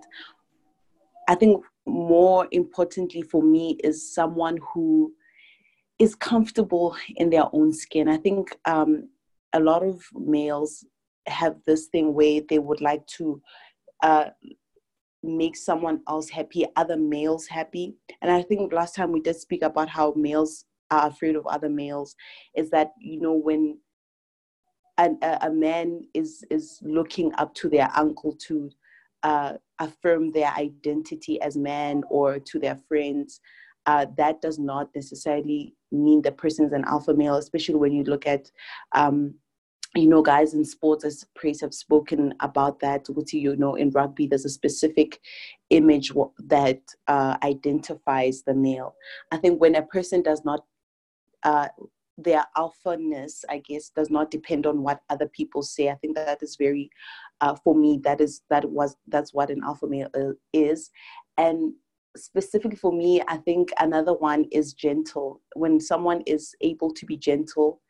I 1.28 1.36
think 1.36 1.64
more 1.86 2.48
importantly 2.52 3.22
for 3.22 3.42
me 3.42 3.78
is 3.84 4.14
someone 4.14 4.60
who 4.74 5.14
is 6.00 6.16
comfortable 6.16 6.96
in 7.16 7.30
their 7.30 7.46
own 7.54 7.74
skin. 7.74 8.08
I 8.08 8.18
think 8.18 8.58
um, 8.66 9.10
a 9.54 9.60
lot 9.60 9.84
of 9.84 10.02
males 10.14 10.86
have 11.28 11.56
this 11.66 11.88
thing 11.88 12.14
where 12.14 12.42
they 12.50 12.60
would 12.60 12.82
like 12.82 13.06
to 13.08 13.42
uh, 14.02 14.26
make 15.22 15.56
someone 15.56 16.02
else 16.10 16.30
happy, 16.30 16.66
other 16.76 16.98
males 16.98 17.48
happy. 17.48 17.96
And 18.22 18.32
I 18.32 18.42
think 18.42 18.74
last 18.74 18.96
time 18.96 19.12
we 19.12 19.22
did 19.22 19.36
speak 19.36 19.62
about 19.62 19.88
how 19.88 20.14
males 20.18 20.66
are 20.92 21.08
afraid 21.08 21.36
of 21.36 21.48
other 21.48 21.70
males, 21.70 22.16
is 22.56 22.70
that, 22.72 22.92
you 23.00 23.22
know, 23.22 23.34
when 23.34 23.78
a, 24.98 25.10
a 25.42 25.50
man 25.50 26.02
is 26.14 26.44
is 26.50 26.80
looking 26.84 27.34
up 27.38 27.54
to 27.56 27.70
their 27.70 27.90
uncle 27.96 28.36
to 28.48 28.70
uh, 29.24 29.54
affirm 29.80 30.32
their 30.32 30.52
identity 30.52 31.42
as 31.42 31.58
man 31.58 32.04
or 32.10 32.40
to 32.40 32.60
their 32.60 32.76
friends, 32.88 33.40
uh, 33.86 34.06
that 34.18 34.42
does 34.42 34.60
not 34.60 34.90
necessarily 34.96 35.76
mean 35.92 36.22
the 36.22 36.32
person's 36.32 36.74
an 36.74 36.84
alpha 36.86 37.14
male, 37.14 37.36
especially 37.36 37.76
when 37.76 37.94
you 37.94 38.04
look 38.04 38.28
at, 38.28 38.52
um, 38.94 39.34
you 39.96 40.08
know, 40.08 40.22
guys 40.22 40.54
in 40.54 40.66
sports, 40.66 41.06
as 41.06 41.26
Praise 41.36 41.62
have 41.62 41.74
spoken 41.74 42.34
about 42.40 42.80
that. 42.80 43.08
You 43.32 43.56
know, 43.56 43.76
in 43.76 43.92
rugby, 43.92 44.28
there's 44.28 44.46
a 44.46 44.50
specific 44.50 45.20
image 45.70 46.12
that 46.46 46.82
uh, 47.08 47.38
identifies 47.44 48.44
the 48.44 48.54
male. 48.54 48.96
I 49.32 49.38
think 49.38 49.62
when 49.62 49.76
a 49.76 49.84
person 49.84 50.22
does 50.22 50.44
not 50.44 50.66
uh, 51.44 51.68
their 52.18 52.46
alphaness, 52.58 53.44
I 53.50 53.60
guess, 53.60 53.90
does 53.90 54.10
not 54.10 54.32
depend 54.32 54.66
on 54.66 54.84
what 54.84 55.02
other 55.10 55.28
people 55.28 55.64
say. 55.64 55.90
I 55.90 55.96
think 55.96 56.16
that, 56.16 56.44
is 56.44 56.56
very, 56.56 56.90
uh, 57.42 57.56
for 57.64 57.76
me, 57.76 58.00
that 58.04 58.22
is 58.22 58.42
that 58.50 58.70
was 58.70 58.96
that's 59.08 59.34
what 59.34 59.50
an 59.50 59.62
alpha 59.64 59.88
male 59.88 60.10
uh, 60.16 60.34
is, 60.54 60.92
and 61.38 61.74
specifically 62.16 62.76
for 62.76 62.92
me, 62.92 63.22
I 63.28 63.38
think 63.38 63.70
another 63.80 64.14
one 64.14 64.46
is 64.52 64.74
gentle. 64.74 65.42
When 65.56 65.80
someone 65.80 66.22
is 66.28 66.54
able 66.62 66.94
to 66.94 67.06
be 67.06 67.18
gentle, 67.18 67.82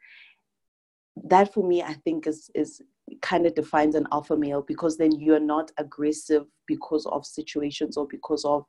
that 1.26 1.54
for 1.54 1.68
me, 1.68 1.82
I 1.82 1.94
think 1.94 2.28
is 2.28 2.50
is 2.56 2.82
kind 3.22 3.46
of 3.46 3.54
defines 3.56 3.96
an 3.96 4.08
alpha 4.12 4.36
male 4.38 4.62
because 4.62 4.98
then 4.98 5.12
you're 5.12 5.40
not 5.40 5.72
aggressive 5.78 6.46
because 6.68 7.06
of 7.08 7.26
situations 7.26 7.98
or 7.98 8.08
because 8.08 8.46
of 8.46 8.66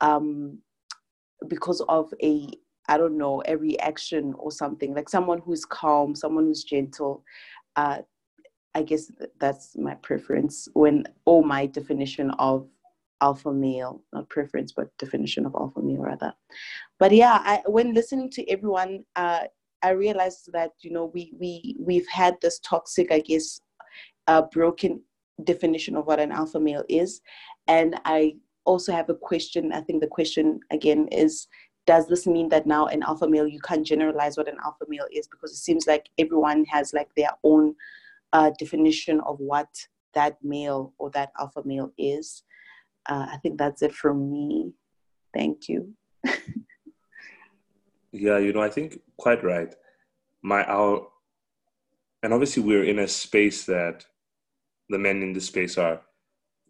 um, 0.00 0.58
because 1.48 1.80
of 1.88 2.12
a 2.22 2.48
I 2.90 2.98
don't 2.98 3.16
know, 3.16 3.42
a 3.46 3.56
reaction 3.56 4.34
or 4.36 4.50
something, 4.50 4.94
like 4.94 5.08
someone 5.08 5.40
who's 5.44 5.64
calm, 5.64 6.14
someone 6.14 6.44
who's 6.44 6.64
gentle. 6.64 7.24
Uh, 7.76 7.98
I 8.74 8.82
guess 8.82 9.10
that's 9.38 9.76
my 9.76 9.94
preference 9.94 10.68
when, 10.74 11.04
or 11.24 11.44
my 11.44 11.66
definition 11.66 12.30
of 12.32 12.68
alpha 13.20 13.52
male, 13.52 14.02
not 14.12 14.28
preference, 14.28 14.72
but 14.72 14.96
definition 14.98 15.46
of 15.46 15.54
alpha 15.54 15.80
male 15.80 16.02
rather. 16.02 16.32
But 16.98 17.12
yeah, 17.12 17.38
I, 17.42 17.62
when 17.66 17.94
listening 17.94 18.30
to 18.32 18.50
everyone, 18.50 19.04
uh, 19.14 19.44
I 19.82 19.90
realized 19.90 20.50
that, 20.52 20.72
you 20.82 20.90
know, 20.90 21.06
we, 21.14 21.32
we, 21.38 21.76
we've 21.78 22.08
had 22.08 22.34
this 22.42 22.58
toxic, 22.60 23.12
I 23.12 23.20
guess, 23.20 23.60
uh, 24.26 24.42
broken 24.52 25.02
definition 25.44 25.96
of 25.96 26.06
what 26.06 26.20
an 26.20 26.32
alpha 26.32 26.58
male 26.58 26.84
is. 26.88 27.20
And 27.66 28.00
I 28.04 28.34
also 28.64 28.92
have 28.92 29.08
a 29.10 29.14
question. 29.14 29.72
I 29.72 29.80
think 29.80 30.00
the 30.00 30.06
question 30.18 30.60
again 30.70 31.08
is 31.08 31.46
does 31.86 32.06
this 32.06 32.26
mean 32.26 32.48
that 32.50 32.66
now 32.66 32.86
an 32.86 33.02
alpha 33.02 33.28
male 33.28 33.46
you 33.46 33.60
can't 33.60 33.86
generalize 33.86 34.36
what 34.36 34.48
an 34.48 34.58
alpha 34.64 34.84
male 34.88 35.06
is? 35.12 35.26
Because 35.26 35.52
it 35.52 35.56
seems 35.56 35.86
like 35.86 36.08
everyone 36.18 36.64
has 36.66 36.92
like 36.92 37.08
their 37.16 37.30
own 37.42 37.74
uh, 38.32 38.50
definition 38.58 39.20
of 39.20 39.38
what 39.38 39.68
that 40.14 40.36
male 40.42 40.92
or 40.98 41.10
that 41.10 41.32
alpha 41.38 41.62
male 41.64 41.92
is. 41.98 42.42
Uh, 43.08 43.26
i 43.30 43.36
think 43.38 43.58
that's 43.58 43.82
it 43.82 43.94
from 43.94 44.30
me. 44.30 44.72
Thank 45.34 45.68
you. 45.68 45.94
Yeah 48.12 48.38
you 48.38 48.52
know 48.52 48.60
i 48.60 48.68
think 48.68 49.00
quite 49.16 49.44
right. 49.44 49.72
My 50.42 50.64
our 50.64 51.06
and 52.24 52.32
obviously 52.34 52.62
we're 52.62 52.82
in 52.82 52.98
a 52.98 53.06
space 53.06 53.64
that 53.66 54.04
the 54.88 54.98
men 54.98 55.22
in 55.22 55.32
the 55.32 55.40
space 55.40 55.78
are 55.78 56.00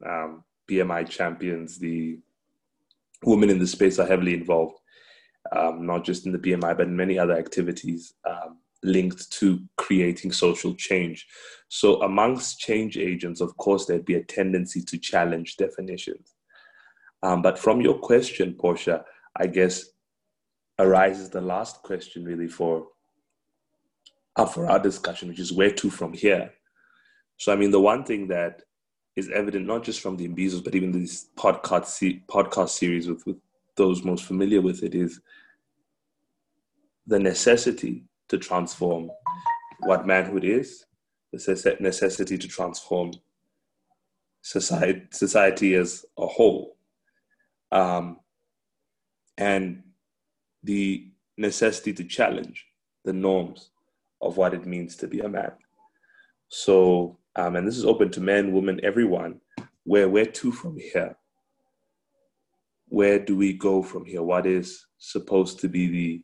um, 0.05 0.45
bmi 0.71 1.09
champions. 1.09 1.79
The 1.79 2.19
women 3.25 3.49
in 3.49 3.59
the 3.59 3.67
space 3.67 3.99
are 3.99 4.07
heavily 4.07 4.35
involved 4.35 4.80
um, 5.53 5.87
not 5.87 6.05
just 6.05 6.27
in 6.27 6.33
the 6.33 6.39
BMI, 6.39 6.77
but 6.77 6.87
in 6.87 6.97
many 6.97 7.19
other 7.19 7.37
activities 7.37 8.15
um, 8.29 8.59
linked 8.83 9.31
to 9.33 9.61
creating 9.77 10.33
social 10.33 10.75
change. 10.75 11.27
So, 11.69 12.03
amongst 12.03 12.61
change 12.61 12.97
agents, 12.97 13.41
of 13.41 13.57
course, 13.57 13.87
there'd 13.87 14.05
be 14.05 14.17
a 14.17 14.25
tendency 14.25 14.83
to 14.83 14.99
challenge 14.99 15.57
definitions. 15.57 16.35
Um, 17.23 17.43
but 17.43 17.59
from 17.59 17.81
your 17.81 17.99
question, 17.99 18.55
Portia, 18.55 19.05
I 19.37 19.47
guess 19.47 19.85
arises 20.79 21.29
the 21.29 21.41
last 21.41 21.83
question 21.83 22.25
really 22.25 22.49
for 22.49 22.89
uh, 24.37 24.47
for 24.47 24.71
our 24.71 24.79
discussion, 24.79 25.29
which 25.29 25.41
is 25.41 25.53
where 25.53 25.73
to 25.73 25.91
from 25.91 26.13
here. 26.13 26.53
So, 27.37 27.53
I 27.53 27.57
mean, 27.57 27.71
the 27.71 27.81
one 27.81 28.05
thing 28.05 28.29
that 28.29 28.63
is 29.17 29.31
evident 29.31 29.67
not 29.67 29.83
just 29.83 30.01
from 30.01 30.17
the 30.17 30.29
Imbizos, 30.29 30.65
but 30.65 30.75
even 30.75 30.93
this 30.93 31.27
podcast 31.37 32.23
podcast 32.27 32.71
series 32.71 33.09
with, 33.09 33.27
with 33.27 33.37
those 33.81 34.05
most 34.05 34.25
familiar 34.25 34.61
with 34.61 34.83
it 34.83 34.95
is 34.95 35.23
the 37.07 37.19
necessity 37.19 38.05
to 38.29 38.37
transform 38.37 39.11
what 39.81 40.07
manhood 40.07 40.45
is, 40.45 40.85
the 41.33 41.77
necessity 41.81 42.37
to 42.37 42.47
transform 42.47 43.11
society, 44.43 45.01
society 45.11 45.75
as 45.77 46.05
a 46.19 46.27
whole, 46.27 46.77
um, 47.73 48.21
and 49.39 49.83
the 50.63 51.11
necessity 51.39 51.95
to 51.95 52.05
challenge 52.05 52.67
the 53.07 53.15
norms 53.15 53.71
of 54.21 54.37
what 54.37 54.53
it 54.53 54.67
means 54.67 54.95
to 54.97 55.09
be 55.09 55.21
a 55.21 55.29
man. 55.29 55.53
So, 56.49 57.17
um, 57.35 57.57
and 57.57 57.67
this 57.67 57.79
is 57.79 57.87
open 57.87 58.11
to 58.11 58.21
men, 58.21 58.53
women, 58.53 58.79
everyone. 58.83 59.41
Where 59.85 60.11
where 60.11 60.27
to 60.27 60.53
from 60.53 60.77
here? 60.77 61.17
Where 62.91 63.21
do 63.21 63.37
we 63.37 63.53
go 63.53 63.83
from 63.83 64.05
here? 64.05 64.21
What 64.21 64.47
is 64.47 64.87
supposed 64.99 65.61
to 65.61 65.69
be 65.69 65.87
the, 65.87 66.23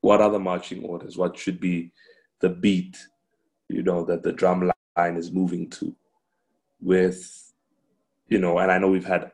what 0.00 0.22
are 0.22 0.30
the 0.30 0.38
marching 0.38 0.82
orders? 0.82 1.16
What 1.18 1.38
should 1.38 1.60
be 1.60 1.92
the 2.40 2.48
beat, 2.48 2.96
you 3.68 3.82
know, 3.82 4.02
that 4.06 4.22
the 4.22 4.32
drum 4.32 4.72
line 4.96 5.16
is 5.16 5.30
moving 5.30 5.68
to 5.70 5.94
with, 6.80 7.52
you 8.28 8.38
know, 8.38 8.58
and 8.58 8.72
I 8.72 8.78
know 8.78 8.88
we've 8.88 9.04
had 9.04 9.30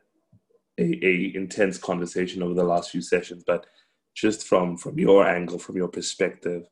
a, 0.76 1.06
a 1.06 1.32
intense 1.36 1.78
conversation 1.78 2.42
over 2.42 2.54
the 2.54 2.64
last 2.64 2.90
few 2.90 3.00
sessions, 3.00 3.44
but 3.46 3.66
just 4.12 4.44
from, 4.44 4.76
from 4.76 4.98
your 4.98 5.24
angle, 5.24 5.60
from 5.60 5.76
your 5.76 5.88
perspective, 5.88 6.66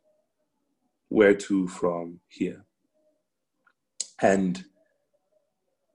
where 1.09 1.35
to 1.35 1.69
from 1.69 2.19
here? 2.27 2.65
And 4.21 4.65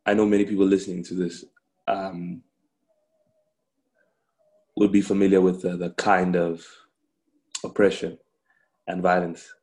I 0.06 0.14
know 0.14 0.26
many 0.26 0.46
people 0.46 0.66
listening 0.66 1.04
to 1.04 1.16
this 1.16 1.44
um, 1.86 2.44
would 4.80 4.92
be 4.94 5.02
familiar 5.02 5.42
with 5.42 5.62
the, 5.62 5.76
the 5.76 5.90
kind 5.92 6.38
of 6.38 6.66
oppression 7.66 8.18
and 8.88 9.04
violence 9.04 9.54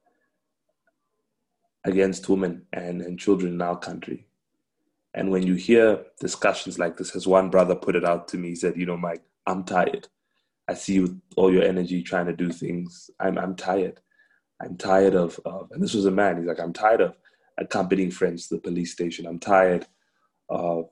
against 1.85 2.29
women 2.29 2.67
and, 2.75 3.01
and 3.01 3.19
children 3.19 3.55
in 3.55 3.63
our 3.63 3.79
country. 3.79 4.27
And 5.15 5.31
when 5.31 5.47
you 5.47 5.55
hear 5.55 6.05
discussions 6.21 6.79
like 6.79 6.99
this, 6.99 7.17
as 7.17 7.27
one 7.27 7.49
brother 7.49 7.75
put 7.75 7.97
it 7.97 8.05
out 8.05 8.29
to 8.29 8.37
me, 8.37 8.51
he 8.51 8.57
said, 8.57 8.77
You 8.77 8.85
know, 8.85 8.99
Mike, 8.99 9.23
I'm 9.47 9.65
tired. 9.65 10.07
I 10.69 10.75
see 10.75 10.95
you 10.95 11.03
with 11.03 11.21
all 11.37 11.51
your 11.51 11.63
energy 11.63 12.03
trying 12.03 12.27
to 12.27 12.35
do 12.35 12.51
things. 12.51 13.09
I'm, 13.19 13.39
I'm 13.39 13.57
tired. 13.57 14.01
I'm 14.61 14.77
tired 14.77 15.15
of, 15.15 15.41
of, 15.47 15.71
and 15.73 15.83
this 15.83 15.95
was 15.95 16.05
a 16.05 16.11
man, 16.11 16.37
he's 16.37 16.47
like, 16.47 16.61
I'm 16.61 16.75
tired 16.75 17.01
of 17.01 17.17
accompanying 17.57 18.11
friends 18.11 18.49
to 18.49 18.57
the 18.57 18.61
police 18.61 18.93
station. 18.93 19.27
I'm 19.27 19.39
tired 19.39 19.87
of 20.51 20.91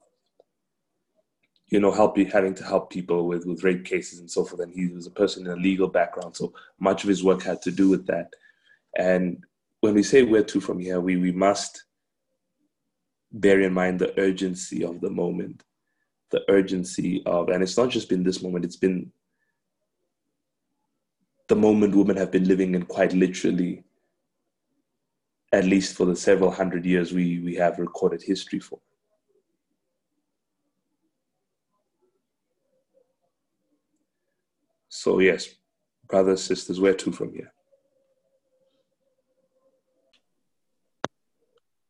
you 1.75 1.81
know, 1.81 1.91
help 1.91 2.16
having 2.16 2.55
to 2.55 2.62
help 2.62 2.89
people 2.89 3.27
with, 3.27 3.47
with 3.47 3.64
rape 3.64 3.85
cases 3.85 4.20
and 4.20 4.31
so 4.31 4.45
forth. 4.45 4.62
And 4.62 4.72
he 4.72 4.87
was 4.87 5.09
a 5.09 5.11
person 5.11 5.45
in 5.45 5.51
a 5.51 5.57
legal 5.57 5.89
background, 5.89 6.37
so 6.37 6.53
much 6.79 7.03
of 7.03 7.09
his 7.09 7.25
work 7.25 7.43
had 7.43 7.61
to 7.62 7.72
do 7.72 7.89
with 7.91 8.07
that. 8.07 8.33
And 8.97 9.43
when 9.81 9.95
we 9.95 10.05
say 10.05 10.22
where 10.22 10.45
to 10.45 10.61
from 10.61 10.79
here, 10.79 11.01
we, 11.01 11.16
we 11.16 11.33
must 11.33 11.83
bear 13.33 13.61
in 13.61 13.72
mind 13.72 13.99
the 13.99 14.16
urgency 14.20 14.85
of 14.85 15.01
the 15.01 15.11
moment, 15.11 15.64
the 16.31 16.45
urgency 16.49 17.25
of, 17.27 17.49
and 17.49 17.61
it's 17.61 17.77
not 17.77 17.91
just 17.91 18.09
been 18.09 18.22
this 18.22 18.41
moment, 18.41 18.64
it's 18.64 18.77
been 18.77 19.11
the 21.49 21.57
moment 21.57 21.97
women 21.97 22.16
have 22.16 22.31
been 22.31 22.47
living 22.47 22.77
in 22.77 22.85
quite 22.85 23.12
literally, 23.12 23.83
at 25.53 25.64
least 25.64 25.97
for 25.97 26.07
the 26.07 26.14
several 26.14 26.53
hundred 26.53 26.87
years 26.87 27.12
we, 27.12 27.41
we 27.41 27.57
have 27.57 27.81
recorded 27.81 28.22
history 28.22 28.61
for. 28.61 28.79
So, 35.05 35.19
yes, 35.19 35.51
brothers, 36.09 36.43
sisters, 36.43 36.81
where 36.81 36.95
to 36.95 37.13
from 37.13 37.35
here? 37.35 37.53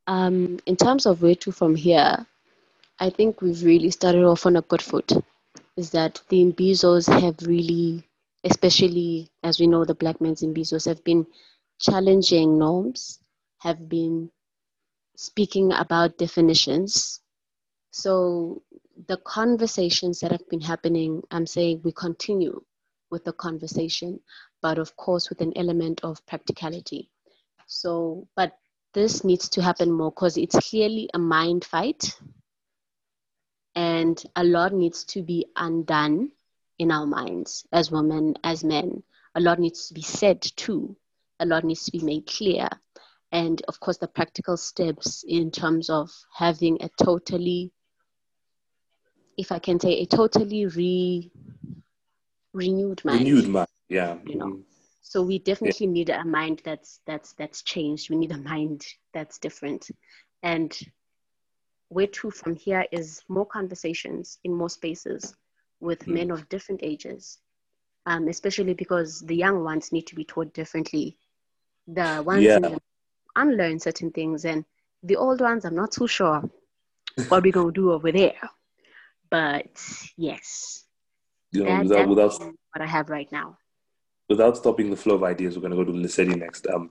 Um, 0.08 0.58
in 0.66 0.74
terms 0.74 1.06
of 1.06 1.22
where 1.22 1.36
to 1.36 1.52
from 1.52 1.76
here, 1.76 2.26
I 2.98 3.10
think 3.10 3.40
we've 3.40 3.62
really 3.62 3.92
started 3.92 4.24
off 4.24 4.46
on 4.46 4.56
a 4.56 4.62
good 4.62 4.82
foot. 4.82 5.12
Is 5.76 5.90
that 5.90 6.22
the 6.28 6.44
Imbizos 6.44 7.06
have 7.20 7.36
really, 7.46 8.02
especially 8.42 9.30
as 9.44 9.60
we 9.60 9.68
know, 9.68 9.84
the 9.84 9.94
black 9.94 10.20
men's 10.20 10.42
Imbizos 10.42 10.84
have 10.86 11.04
been 11.04 11.24
challenging 11.78 12.58
norms, 12.58 13.20
have 13.60 13.88
been 13.88 14.28
speaking 15.14 15.72
about 15.72 16.18
definitions. 16.18 17.20
So 17.92 18.64
the 19.06 19.18
conversations 19.18 20.18
that 20.18 20.32
have 20.32 20.48
been 20.48 20.62
happening, 20.62 21.22
I'm 21.30 21.46
saying 21.46 21.82
we 21.84 21.92
continue 21.92 22.60
with 23.10 23.24
the 23.24 23.32
conversation, 23.32 24.20
but 24.62 24.78
of 24.78 24.96
course 24.96 25.28
with 25.28 25.40
an 25.40 25.52
element 25.56 26.00
of 26.02 26.24
practicality. 26.26 27.10
So, 27.66 28.28
but 28.36 28.58
this 28.92 29.24
needs 29.24 29.48
to 29.50 29.62
happen 29.62 29.90
more 29.90 30.10
because 30.10 30.36
it's 30.36 30.58
clearly 30.70 31.10
a 31.14 31.18
mind 31.18 31.64
fight 31.64 32.16
and 33.74 34.22
a 34.36 34.44
lot 34.44 34.72
needs 34.72 35.04
to 35.04 35.22
be 35.22 35.46
undone 35.56 36.30
in 36.78 36.90
our 36.90 37.06
minds 37.06 37.66
as 37.72 37.90
women, 37.90 38.36
as 38.44 38.64
men. 38.64 39.02
A 39.34 39.40
lot 39.40 39.58
needs 39.58 39.88
to 39.88 39.94
be 39.94 40.02
said 40.02 40.40
too. 40.42 40.96
A 41.40 41.46
lot 41.46 41.64
needs 41.64 41.84
to 41.84 41.92
be 41.92 41.98
made 41.98 42.26
clear. 42.26 42.68
And 43.32 43.60
of 43.66 43.80
course, 43.80 43.98
the 43.98 44.06
practical 44.06 44.56
steps 44.56 45.24
in 45.26 45.50
terms 45.50 45.90
of 45.90 46.10
having 46.32 46.80
a 46.82 46.88
totally, 47.02 47.72
if 49.36 49.50
I 49.50 49.58
can 49.58 49.80
say, 49.80 50.00
a 50.00 50.06
totally 50.06 50.66
re 50.66 51.32
renewed 52.54 53.04
mind. 53.04 53.20
Renewed 53.20 53.48
mind, 53.48 53.68
yeah. 53.88 54.16
You 54.24 54.36
know. 54.36 54.60
So 55.02 55.22
we 55.22 55.38
definitely 55.38 55.86
yeah. 55.86 55.92
need 55.92 56.08
a 56.08 56.24
mind 56.24 56.62
that's 56.64 57.00
that's 57.06 57.34
that's 57.34 57.62
changed. 57.62 58.08
We 58.08 58.16
need 58.16 58.32
a 58.32 58.38
mind 58.38 58.86
that's 59.12 59.38
different. 59.38 59.90
And 60.42 60.76
where 61.88 62.06
to 62.06 62.30
from 62.30 62.56
here 62.56 62.86
is 62.90 63.22
more 63.28 63.46
conversations 63.46 64.38
in 64.44 64.54
more 64.54 64.70
spaces 64.70 65.36
with 65.80 66.00
mm. 66.06 66.14
men 66.14 66.30
of 66.30 66.48
different 66.48 66.80
ages. 66.82 67.38
Um, 68.06 68.28
especially 68.28 68.74
because 68.74 69.20
the 69.20 69.36
young 69.36 69.64
ones 69.64 69.90
need 69.92 70.06
to 70.08 70.14
be 70.14 70.24
taught 70.24 70.52
differently. 70.52 71.16
The 71.86 72.22
ones 72.24 72.42
yeah. 72.42 72.58
the, 72.58 72.78
unlearn 73.36 73.80
certain 73.80 74.10
things 74.10 74.44
and 74.44 74.64
the 75.02 75.16
old 75.16 75.40
ones 75.40 75.64
I'm 75.64 75.74
not 75.74 75.92
too 75.92 76.06
sure 76.06 76.42
what 77.28 77.42
we're 77.42 77.52
gonna 77.52 77.72
do 77.72 77.92
over 77.92 78.12
there. 78.12 78.38
But 79.30 79.82
yes, 80.16 80.83
you 81.54 81.64
know, 81.64 81.82
without, 81.82 82.08
without 82.08 82.38
what 82.40 82.80
I 82.80 82.86
have 82.86 83.08
right 83.08 83.30
now. 83.30 83.58
Without 84.28 84.56
stopping 84.56 84.90
the 84.90 84.96
flow 84.96 85.14
of 85.14 85.22
ideas, 85.22 85.56
we're 85.56 85.68
going 85.68 85.70
to 85.70 85.76
go 85.76 85.84
to 85.84 85.92
Lesedi 85.92 86.36
next. 86.36 86.66
Um, 86.66 86.90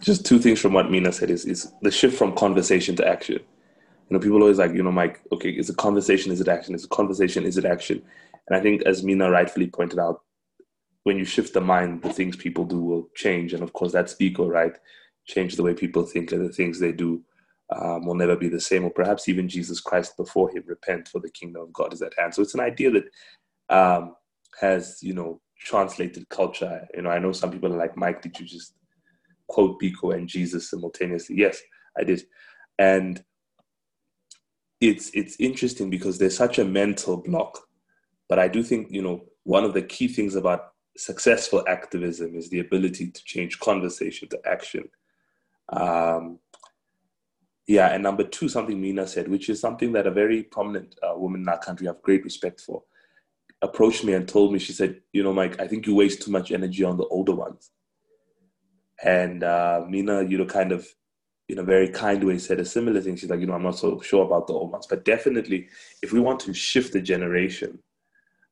just 0.00 0.24
two 0.24 0.38
things 0.38 0.60
from 0.60 0.72
what 0.72 0.90
Mina 0.90 1.12
said 1.12 1.30
is, 1.30 1.44
is 1.44 1.72
the 1.82 1.90
shift 1.90 2.16
from 2.16 2.34
conversation 2.34 2.96
to 2.96 3.06
action. 3.06 3.38
You 3.38 4.16
know, 4.16 4.18
people 4.18 4.40
always 4.40 4.58
like, 4.58 4.72
you 4.72 4.82
know, 4.82 4.92
Mike, 4.92 5.20
okay, 5.32 5.50
is 5.50 5.68
a 5.68 5.74
conversation, 5.74 6.32
is 6.32 6.40
it 6.40 6.48
action? 6.48 6.74
Is 6.74 6.84
a 6.84 6.88
conversation, 6.88 7.44
is 7.44 7.58
it 7.58 7.64
action? 7.64 8.02
And 8.48 8.56
I 8.56 8.60
think, 8.60 8.82
as 8.82 9.04
Mina 9.04 9.30
rightfully 9.30 9.66
pointed 9.66 9.98
out, 9.98 10.22
when 11.02 11.18
you 11.18 11.24
shift 11.24 11.54
the 11.54 11.60
mind, 11.60 12.02
the 12.02 12.12
things 12.12 12.36
people 12.36 12.64
do 12.64 12.80
will 12.80 13.08
change. 13.14 13.52
And 13.52 13.62
of 13.62 13.72
course, 13.72 13.92
that's 13.92 14.14
Biko, 14.14 14.48
right? 14.48 14.76
Change 15.26 15.56
the 15.56 15.62
way 15.62 15.74
people 15.74 16.04
think 16.04 16.32
and 16.32 16.48
the 16.48 16.52
things 16.52 16.78
they 16.78 16.92
do 16.92 17.22
um, 17.70 18.04
will 18.04 18.14
never 18.14 18.36
be 18.36 18.48
the 18.48 18.60
same, 18.60 18.84
or 18.84 18.90
perhaps 18.90 19.28
even 19.28 19.48
Jesus 19.48 19.80
Christ 19.80 20.16
before 20.16 20.50
him, 20.50 20.64
repent 20.66 21.08
for 21.08 21.20
the 21.20 21.30
kingdom 21.30 21.62
of 21.62 21.72
God 21.72 21.92
is 21.92 22.02
at 22.02 22.14
hand. 22.18 22.34
So 22.34 22.42
it's 22.42 22.54
an 22.54 22.60
idea 22.60 22.90
that 22.90 23.04
um, 23.68 24.16
has, 24.60 24.98
you 25.02 25.14
know, 25.14 25.40
translated 25.58 26.28
culture. 26.28 26.86
You 26.94 27.02
know, 27.02 27.10
I 27.10 27.18
know 27.18 27.32
some 27.32 27.50
people 27.50 27.72
are 27.72 27.78
like, 27.78 27.96
Mike, 27.96 28.22
did 28.22 28.38
you 28.40 28.46
just 28.46 28.74
quote 29.46 29.80
Biko 29.80 30.14
and 30.14 30.28
Jesus 30.28 30.70
simultaneously? 30.70 31.36
Yes, 31.36 31.60
I 31.98 32.04
did. 32.04 32.24
And 32.78 33.22
it's 34.80 35.10
it's 35.12 35.36
interesting 35.38 35.90
because 35.90 36.18
there's 36.18 36.36
such 36.36 36.58
a 36.58 36.64
mental 36.64 37.18
block. 37.18 37.58
But 38.28 38.38
I 38.38 38.48
do 38.48 38.62
think, 38.62 38.88
you 38.90 39.02
know, 39.02 39.24
one 39.44 39.64
of 39.64 39.74
the 39.74 39.82
key 39.82 40.08
things 40.08 40.34
about 40.34 40.72
successful 40.96 41.64
activism 41.68 42.34
is 42.36 42.48
the 42.48 42.60
ability 42.60 43.10
to 43.10 43.24
change 43.24 43.60
conversation 43.60 44.28
to 44.28 44.40
action. 44.46 44.88
Um, 45.72 46.38
yeah, 47.70 47.90
and 47.94 48.02
number 48.02 48.24
two, 48.24 48.48
something 48.48 48.80
Mina 48.80 49.06
said, 49.06 49.28
which 49.28 49.48
is 49.48 49.60
something 49.60 49.92
that 49.92 50.04
a 50.04 50.10
very 50.10 50.42
prominent 50.42 50.96
uh, 51.04 51.16
woman 51.16 51.42
in 51.42 51.48
our 51.48 51.60
country 51.60 51.86
have 51.86 52.02
great 52.02 52.24
respect 52.24 52.60
for, 52.60 52.82
approached 53.62 54.02
me 54.02 54.12
and 54.14 54.26
told 54.26 54.52
me, 54.52 54.58
she 54.58 54.72
said, 54.72 55.00
you 55.12 55.22
know, 55.22 55.32
Mike, 55.32 55.60
I 55.60 55.68
think 55.68 55.86
you 55.86 55.94
waste 55.94 56.22
too 56.22 56.32
much 56.32 56.50
energy 56.50 56.82
on 56.82 56.96
the 56.96 57.04
older 57.04 57.32
ones. 57.32 57.70
And 59.04 59.44
uh, 59.44 59.84
Mina, 59.88 60.24
you 60.24 60.36
know, 60.36 60.46
kind 60.46 60.72
of 60.72 60.84
in 61.48 61.60
a 61.60 61.62
very 61.62 61.88
kind 61.88 62.24
way 62.24 62.38
said 62.38 62.58
a 62.58 62.64
similar 62.64 63.00
thing. 63.00 63.14
She's 63.14 63.30
like, 63.30 63.38
you 63.38 63.46
know, 63.46 63.54
I'm 63.54 63.62
not 63.62 63.78
so 63.78 64.00
sure 64.00 64.24
about 64.24 64.48
the 64.48 64.54
old 64.54 64.72
ones, 64.72 64.88
but 64.88 65.04
definitely 65.04 65.68
if 66.02 66.12
we 66.12 66.18
want 66.18 66.40
to 66.40 66.52
shift 66.52 66.92
the 66.92 67.00
generation, 67.00 67.78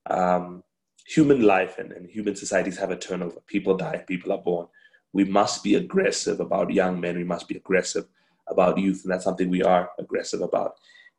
um, 0.09 0.62
human 1.09 1.43
life 1.43 1.79
and, 1.79 1.91
and 1.91 2.09
human 2.09 2.37
societies 2.37 2.79
have 2.79 2.93
a 2.93 2.97
turnover. 2.97 3.41
People 3.49 3.77
die, 3.77 4.05
people 4.07 4.31
are 4.31 4.39
born. 4.39 4.69
We 5.12 5.25
must 5.25 5.64
be 5.64 5.75
aggressive 5.75 6.39
about 6.39 6.73
young 6.73 7.01
men. 7.01 7.16
We 7.16 7.25
must 7.25 7.49
be 7.49 7.57
aggressive 7.57 8.07
about 8.51 8.78
youth, 8.78 9.03
and 9.05 9.12
that's 9.12 9.24
something 9.24 9.51
we 9.51 9.62
are 9.62 9.90
aggressive 9.99 10.40
about. 10.40 10.72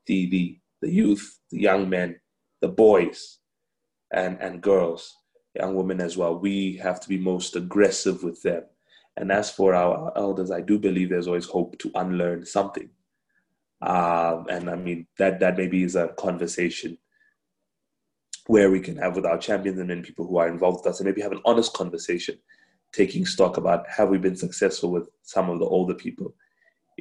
The 0.05 0.29
the 0.29 0.59
the 0.81 0.91
youth, 0.91 1.39
the 1.51 1.59
young 1.59 1.89
men, 1.89 2.19
the 2.61 2.67
boys, 2.69 3.39
and 4.11 4.37
and 4.39 4.61
girls, 4.61 5.15
young 5.55 5.75
women 5.75 6.01
as 6.01 6.17
well. 6.17 6.37
We 6.37 6.77
have 6.77 6.99
to 7.01 7.09
be 7.09 7.17
most 7.17 7.55
aggressive 7.55 8.23
with 8.23 8.41
them. 8.41 8.63
And 9.17 9.31
as 9.31 9.51
for 9.51 9.75
our 9.75 10.13
elders, 10.15 10.51
I 10.51 10.61
do 10.61 10.79
believe 10.79 11.09
there's 11.09 11.27
always 11.27 11.45
hope 11.45 11.77
to 11.79 11.91
unlearn 11.95 12.45
something. 12.45 12.89
Um, 13.81 14.45
and 14.49 14.69
I 14.69 14.75
mean 14.75 15.07
that 15.17 15.39
that 15.39 15.57
maybe 15.57 15.83
is 15.83 15.95
a 15.95 16.09
conversation 16.09 16.97
where 18.47 18.71
we 18.71 18.79
can 18.79 18.97
have 18.97 19.15
with 19.15 19.25
our 19.25 19.37
champions 19.37 19.77
and 19.79 19.89
then 19.89 20.01
people 20.01 20.25
who 20.25 20.37
are 20.37 20.47
involved 20.47 20.79
with 20.79 20.87
us 20.93 20.99
and 20.99 21.07
maybe 21.07 21.21
have 21.21 21.31
an 21.31 21.41
honest 21.45 21.71
conversation, 21.73 22.37
taking 22.91 23.25
stock 23.25 23.57
about 23.57 23.87
have 23.87 24.09
we 24.09 24.17
been 24.17 24.35
successful 24.35 24.91
with 24.91 25.07
some 25.21 25.49
of 25.49 25.59
the 25.59 25.65
older 25.65 25.93
people 25.93 26.33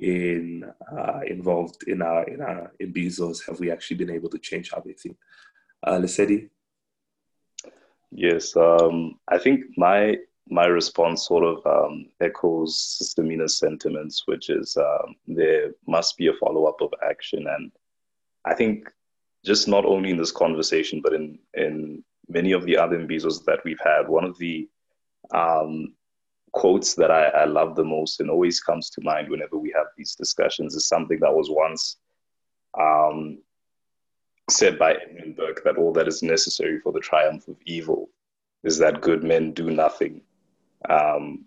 in 0.03 0.65
uh, 0.91 1.21
involved 1.27 1.85
in 1.87 2.03
our 2.03 2.25
in 2.25 2.41
our 2.41 2.73
Imbizos? 2.81 3.47
Have 3.47 3.61
we 3.61 3.71
actually 3.71 3.97
been 3.97 4.11
able 4.11 4.31
to 4.31 4.39
change 4.39 4.71
how 4.71 4.81
they 4.81 4.93
think? 4.93 5.17
Uh? 5.83 6.01
Yes, 8.11 8.57
um, 8.57 9.19
I 9.29 9.39
think 9.39 9.65
my 9.77 10.17
my 10.51 10.67
response 10.67 11.27
sort 11.27 11.45
of 11.45 11.67
um, 11.67 12.07
echoes 12.21 12.79
Sister 12.81 13.23
Mina's 13.23 13.59
sentiments, 13.59 14.23
which 14.27 14.49
is 14.49 14.77
um, 14.77 15.15
there 15.27 15.73
must 15.87 16.17
be 16.17 16.29
a 16.29 16.33
follow 16.33 16.65
up 16.65 16.81
of 16.81 16.93
action, 17.09 17.47
and 17.47 17.71
I 18.45 18.55
think 18.55 18.91
just 19.45 19.69
not 19.69 19.85
only 19.85 20.11
in 20.11 20.17
this 20.17 20.33
conversation, 20.33 21.01
but 21.03 21.13
in 21.13 21.39
in 21.55 22.03
many 22.29 22.53
of 22.53 22.65
the 22.65 22.77
other 22.77 22.99
Imbizos 22.99 23.45
that 23.45 23.61
we've 23.65 23.81
had, 23.85 24.09
one 24.09 24.25
of 24.25 24.39
the 24.39 24.69
um, 25.35 25.95
quotes 26.53 26.95
that 26.95 27.11
I, 27.11 27.25
I, 27.29 27.45
love 27.45 27.77
the 27.77 27.85
most 27.85 28.21
and 28.21 28.31
always 28.31 28.61
comes 28.61 28.91
to 28.91 29.01
mind 29.03 29.29
whenever 29.29 29.59
we 29.59 29.73
have 29.77 29.87
these 29.97 30.15
discussions 30.15 30.75
is 30.75 30.87
something 30.87 31.19
that 31.21 31.35
was 31.35 31.51
once 31.51 31.97
um, 32.79 33.39
said 34.51 34.79
by 34.79 34.95
Edmund 34.95 35.37
Burke 35.37 35.63
that 35.65 35.77
all 35.77 35.93
that 35.93 36.09
is 36.09 36.23
necessary 36.23 36.81
for 36.81 36.93
the 36.93 37.01
triumph 37.01 37.49
of 37.49 37.57
evil 37.67 38.09
is 38.65 38.79
that 38.79 39.01
good 39.01 39.23
men 39.23 39.53
do 39.53 39.71
nothing. 39.71 40.23
Um, 40.89 41.45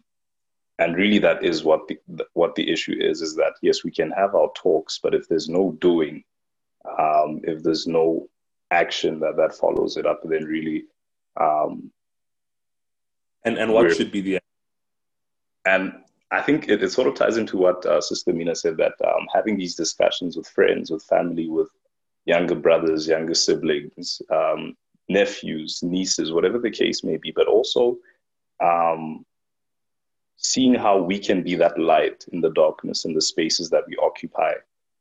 and 0.80 0.96
really, 0.96 1.20
that 1.20 1.44
is 1.44 1.64
what 1.64 1.88
the 1.88 2.00
what 2.34 2.56
the 2.56 2.72
issue 2.72 2.96
is: 3.00 3.22
is 3.22 3.36
that 3.36 3.54
yes, 3.62 3.84
we 3.84 3.92
can 3.92 4.10
have 4.12 4.34
our 4.34 4.52
talks, 4.56 5.00
but 5.02 5.14
if 5.14 5.28
there's 5.28 5.48
no 5.48 5.78
doing, 5.80 6.24
um, 6.98 7.42
if 7.44 7.62
there's 7.62 7.86
no 7.86 8.28
action 8.72 9.20
that 9.20 9.38
that 9.38 9.54
follows 9.54 9.98
it 9.98 10.06
up, 10.06 10.22
then 10.24 10.46
really. 10.46 10.86
Um, 11.40 11.92
and 13.46 13.58
and 13.58 13.72
what 13.72 13.96
should 13.96 14.12
be 14.12 14.22
the 14.22 14.41
and 15.66 15.94
I 16.32 16.42
think 16.42 16.70
it, 16.70 16.82
it, 16.82 16.92
sort 16.92 17.08
of 17.08 17.16
ties 17.16 17.38
into 17.38 17.58
what 17.58 17.86
uh, 17.86 18.00
Sister 18.00 18.32
Mina 18.34 18.56
said 18.56 18.78
that 18.78 18.94
um, 19.06 19.28
having 19.34 19.58
these 19.58 19.76
discussions 19.76 20.38
with 20.38 20.48
friends, 20.48 20.90
with 20.90 21.04
family, 21.04 21.50
with 21.50 21.70
younger 22.26 22.56
brothers, 22.56 23.08
younger 23.08 23.34
siblings, 23.34 24.22
um, 24.30 24.78
nephews, 25.10 25.82
nieces, 25.84 26.32
whatever 26.32 26.58
the 26.58 26.72
case 26.72 27.04
may 27.04 27.18
be, 27.18 27.32
but 27.32 27.48
also 27.48 27.98
um, 28.62 29.26
seeing 30.38 30.74
how 30.74 31.02
we 31.02 31.20
can 31.20 31.44
be 31.44 31.56
that 31.56 31.78
light 31.78 32.26
in 32.32 32.42
the 32.42 32.52
darkness 32.52 33.06
in 33.06 33.14
the 33.14 33.22
spaces 33.22 33.70
that 33.70 33.84
we 33.88 33.98
occupy. 33.98 34.54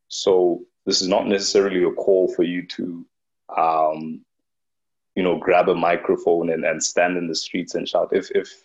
So 0.08 0.64
this 0.84 1.00
is 1.00 1.08
not 1.08 1.26
necessarily 1.26 1.84
a 1.84 1.92
call 1.92 2.32
for 2.34 2.42
you 2.42 2.66
to, 2.66 3.06
um, 3.56 4.24
you 5.14 5.22
know, 5.22 5.38
grab 5.38 5.68
a 5.68 5.74
microphone 5.74 6.50
and, 6.50 6.64
and 6.64 6.82
stand 6.82 7.16
in 7.16 7.28
the 7.28 7.34
streets 7.34 7.74
and 7.74 7.88
shout. 7.88 8.08
If 8.12 8.30
if 8.32 8.64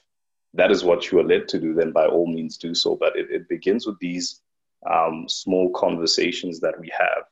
that 0.56 0.72
is 0.72 0.84
what 0.84 1.12
you 1.12 1.20
are 1.20 1.24
led 1.24 1.47
to 1.49 1.60
do, 1.60 1.74
then 1.74 1.91
by 1.91 2.06
all 2.06 2.28
means 2.28 2.58
do 2.58 2.74
so. 2.74 2.95
But 2.95 3.16
it, 3.16 3.28
it 3.30 3.49
begins 3.49 3.86
with 3.86 3.99
these 3.99 4.41
um, 4.89 5.26
small 5.28 5.72
conversations 5.72 6.60
that 6.62 6.80
we 6.80 6.91
have 6.97 7.24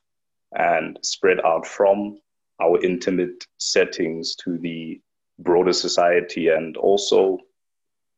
and 0.56 0.98
spread 1.02 1.40
out 1.44 1.66
from 1.66 2.18
our 2.62 2.82
intimate 2.82 3.46
settings 3.58 4.34
to 4.36 4.58
the 4.58 5.00
broader 5.38 5.72
society 5.72 6.48
and 6.48 6.76
also 6.76 7.38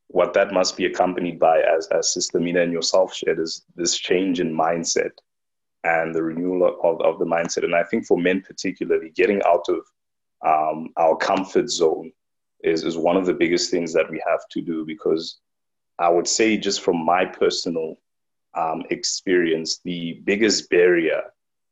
what 0.09 0.35
that 0.35 0.53
must 0.53 0.77
be 0.77 0.87
accompanied 0.87 1.39
by 1.39 1.61
as, 1.61 1.89
as 1.89 2.13
Sister 2.13 2.39
Mina 2.39 2.61
and 2.61 2.73
yourself 2.73 3.15
shared 3.15 3.39
is 3.39 3.65
this 3.75 3.97
change 3.97 4.41
in 4.41 4.53
mindset 4.53 5.11
and 5.85 6.15
the 6.15 6.23
renewal 6.23 6.79
of, 6.83 7.01
of 7.01 7.19
the 7.19 7.25
mindset. 7.25 7.65
And 7.65 7.75
I 7.75 7.85
think 7.85 8.07
for 8.07 8.19
men 8.19 8.43
particularly, 8.43 9.11
getting 9.11 9.43
out 9.45 9.67
of 9.69 9.81
um, 10.47 10.91
our 10.97 11.17
comfort 11.17 11.71
zone 11.71 12.13
is, 12.67 12.85
is 12.85 12.97
one 12.99 13.17
of 13.17 13.27
the 13.27 13.33
biggest 13.33 13.71
things 13.71 13.93
that 13.93 14.11
we 14.11 14.23
have 14.29 14.49
to 14.51 14.61
do 14.61 14.85
because 14.85 15.39
I 15.99 16.09
would 16.09 16.29
say, 16.29 16.57
just 16.57 16.83
from 16.83 17.05
my 17.05 17.25
personal 17.25 17.97
um, 18.55 18.83
experience, 18.91 19.81
the 19.85 20.21
biggest 20.25 20.69
barrier 20.69 21.23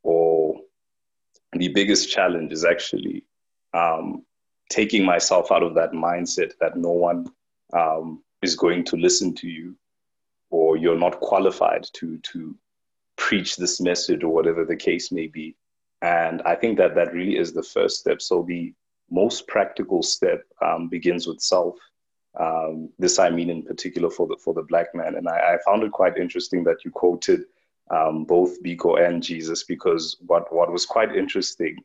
or 0.02 0.60
the 1.52 1.68
biggest 1.68 2.10
challenge 2.10 2.52
is 2.52 2.64
actually 2.64 3.24
um, 3.74 4.24
taking 4.70 5.04
myself 5.04 5.52
out 5.52 5.62
of 5.62 5.74
that 5.74 5.92
mindset 5.92 6.52
that 6.60 6.76
no 6.76 6.90
one 6.90 7.26
um, 7.72 8.22
is 8.42 8.56
going 8.56 8.84
to 8.84 8.96
listen 8.96 9.34
to 9.34 9.48
you 9.48 9.76
or 10.50 10.76
you're 10.76 10.98
not 10.98 11.20
qualified 11.20 11.86
to 11.92 12.18
to 12.18 12.54
preach 13.16 13.56
this 13.56 13.80
message 13.80 14.24
or 14.24 14.32
whatever 14.32 14.64
the 14.64 14.76
case 14.76 15.12
may 15.12 15.26
be. 15.26 15.56
And 16.02 16.42
i 16.42 16.54
think 16.54 16.76
that 16.78 16.94
that 16.94 17.12
really 17.12 17.36
is 17.38 17.52
the 17.52 17.62
first 17.62 17.98
step. 17.98 18.20
So 18.20 18.42
the 18.42 18.72
most 19.14 19.46
practical 19.46 20.02
step 20.02 20.42
um, 20.60 20.88
begins 20.88 21.26
with 21.26 21.40
self. 21.40 21.76
Um, 22.38 22.90
this 22.98 23.20
I 23.20 23.30
mean 23.30 23.48
in 23.48 23.62
particular 23.62 24.10
for 24.10 24.26
the 24.26 24.36
for 24.44 24.54
the 24.54 24.62
black 24.62 24.88
man, 24.94 25.14
and 25.14 25.28
I, 25.28 25.54
I 25.54 25.58
found 25.64 25.84
it 25.84 25.92
quite 25.92 26.16
interesting 26.18 26.64
that 26.64 26.84
you 26.84 26.90
quoted 26.90 27.44
um, 27.90 28.24
both 28.24 28.62
Biko 28.62 29.00
and 29.06 29.22
Jesus 29.22 29.62
because 29.62 30.16
what 30.26 30.52
what 30.52 30.72
was 30.72 30.84
quite 30.84 31.14
interesting 31.14 31.76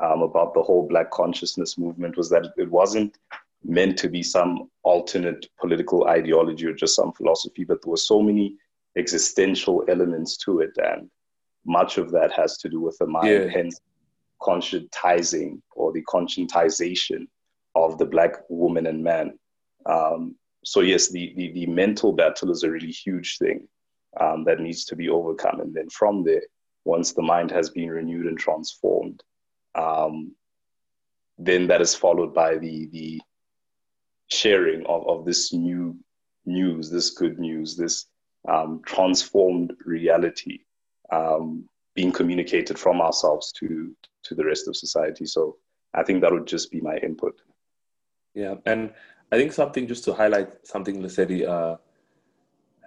um, 0.00 0.22
about 0.22 0.54
the 0.54 0.62
whole 0.62 0.86
black 0.86 1.10
consciousness 1.10 1.76
movement 1.76 2.16
was 2.16 2.30
that 2.30 2.52
it 2.56 2.70
wasn't 2.70 3.18
meant 3.64 3.98
to 3.98 4.08
be 4.08 4.22
some 4.22 4.70
alternate 4.84 5.48
political 5.60 6.06
ideology 6.06 6.66
or 6.66 6.72
just 6.72 6.94
some 6.94 7.12
philosophy, 7.12 7.64
but 7.64 7.82
there 7.82 7.90
were 7.90 7.96
so 7.96 8.22
many 8.22 8.56
existential 8.96 9.84
elements 9.88 10.36
to 10.36 10.60
it, 10.60 10.70
and 10.78 11.10
much 11.66 11.98
of 11.98 12.10
that 12.12 12.30
has 12.32 12.56
to 12.58 12.68
do 12.68 12.80
with 12.80 12.96
the 12.98 13.06
mind. 13.06 13.28
Yeah. 13.28 13.48
Hence, 13.48 13.80
conscientizing 14.42 15.60
or 15.74 15.92
the 15.92 16.02
conscientization 16.04 17.26
of 17.74 17.98
the 17.98 18.06
black 18.06 18.32
woman 18.48 18.86
and 18.86 19.02
man. 19.02 19.38
Um, 19.86 20.36
so 20.64 20.80
yes, 20.80 21.08
the, 21.08 21.32
the, 21.36 21.52
the 21.52 21.66
mental 21.66 22.12
battle 22.12 22.50
is 22.50 22.62
a 22.62 22.70
really 22.70 22.90
huge 22.90 23.38
thing 23.38 23.68
um, 24.20 24.44
that 24.44 24.60
needs 24.60 24.84
to 24.86 24.96
be 24.96 25.08
overcome. 25.08 25.60
And 25.60 25.74
then 25.74 25.88
from 25.90 26.24
there, 26.24 26.42
once 26.84 27.12
the 27.12 27.22
mind 27.22 27.50
has 27.50 27.70
been 27.70 27.90
renewed 27.90 28.26
and 28.26 28.38
transformed, 28.38 29.22
um, 29.74 30.34
then 31.38 31.66
that 31.68 31.80
is 31.80 31.94
followed 31.94 32.34
by 32.34 32.58
the 32.58 32.86
the 32.86 33.20
sharing 34.28 34.84
of, 34.86 35.06
of 35.08 35.24
this 35.24 35.52
new 35.52 35.96
news, 36.44 36.90
this 36.90 37.10
good 37.10 37.38
news, 37.38 37.76
this 37.76 38.06
um, 38.48 38.80
transformed 38.84 39.72
reality 39.84 40.60
um, 41.10 41.68
being 41.94 42.12
communicated 42.12 42.78
from 42.78 43.00
ourselves 43.00 43.52
to 43.52 43.94
to 44.28 44.34
the 44.34 44.44
rest 44.44 44.68
of 44.68 44.76
society. 44.76 45.26
So 45.26 45.56
I 45.94 46.02
think 46.02 46.20
that 46.20 46.32
would 46.32 46.46
just 46.46 46.70
be 46.70 46.80
my 46.80 46.96
input. 46.98 47.40
Yeah, 48.34 48.54
and 48.66 48.92
I 49.32 49.36
think 49.36 49.52
something 49.52 49.86
just 49.86 50.04
to 50.04 50.14
highlight 50.14 50.66
something 50.66 51.02
Lesedi 51.02 51.46
uh, 51.46 51.76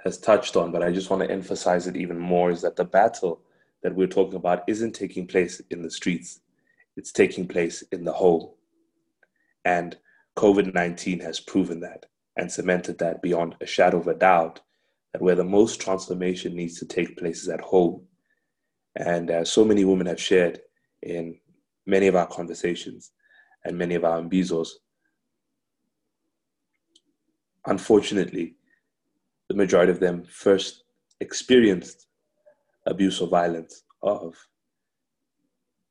has 0.03 0.17
touched 0.17 0.55
on, 0.55 0.71
but 0.71 0.83
I 0.83 0.91
just 0.91 1.09
want 1.09 1.23
to 1.23 1.31
emphasize 1.31 1.87
it 1.87 1.97
even 1.97 2.17
more 2.17 2.51
is 2.51 2.61
that 2.61 2.75
the 2.75 2.85
battle 2.85 3.41
that 3.83 3.95
we're 3.95 4.07
talking 4.07 4.35
about 4.35 4.63
isn't 4.67 4.93
taking 4.93 5.27
place 5.27 5.61
in 5.69 5.81
the 5.81 5.91
streets, 5.91 6.39
it's 6.95 7.11
taking 7.11 7.47
place 7.47 7.83
in 7.91 8.03
the 8.03 8.13
home. 8.13 8.49
And 9.65 9.97
COVID 10.37 10.73
19 10.73 11.19
has 11.19 11.39
proven 11.39 11.79
that 11.81 12.05
and 12.37 12.51
cemented 12.51 12.97
that 12.99 13.21
beyond 13.21 13.55
a 13.61 13.65
shadow 13.65 13.99
of 13.99 14.07
a 14.07 14.13
doubt 14.13 14.61
that 15.13 15.21
where 15.21 15.35
the 15.35 15.43
most 15.43 15.81
transformation 15.81 16.55
needs 16.55 16.79
to 16.79 16.85
take 16.85 17.17
place 17.17 17.43
is 17.43 17.49
at 17.49 17.61
home. 17.61 18.03
And 18.95 19.29
as 19.29 19.51
so 19.51 19.65
many 19.65 19.85
women 19.85 20.07
have 20.07 20.19
shared 20.19 20.61
in 21.01 21.37
many 21.85 22.07
of 22.07 22.15
our 22.15 22.27
conversations 22.27 23.11
and 23.65 23.77
many 23.77 23.95
of 23.95 24.03
our 24.03 24.21
imbizos, 24.21 24.69
unfortunately, 27.65 28.55
the 29.49 29.55
majority 29.55 29.91
of 29.91 29.99
them 29.99 30.23
first 30.23 30.83
experienced 31.19 32.07
abuse 32.85 33.21
or 33.21 33.27
violence 33.27 33.83
of 34.01 34.35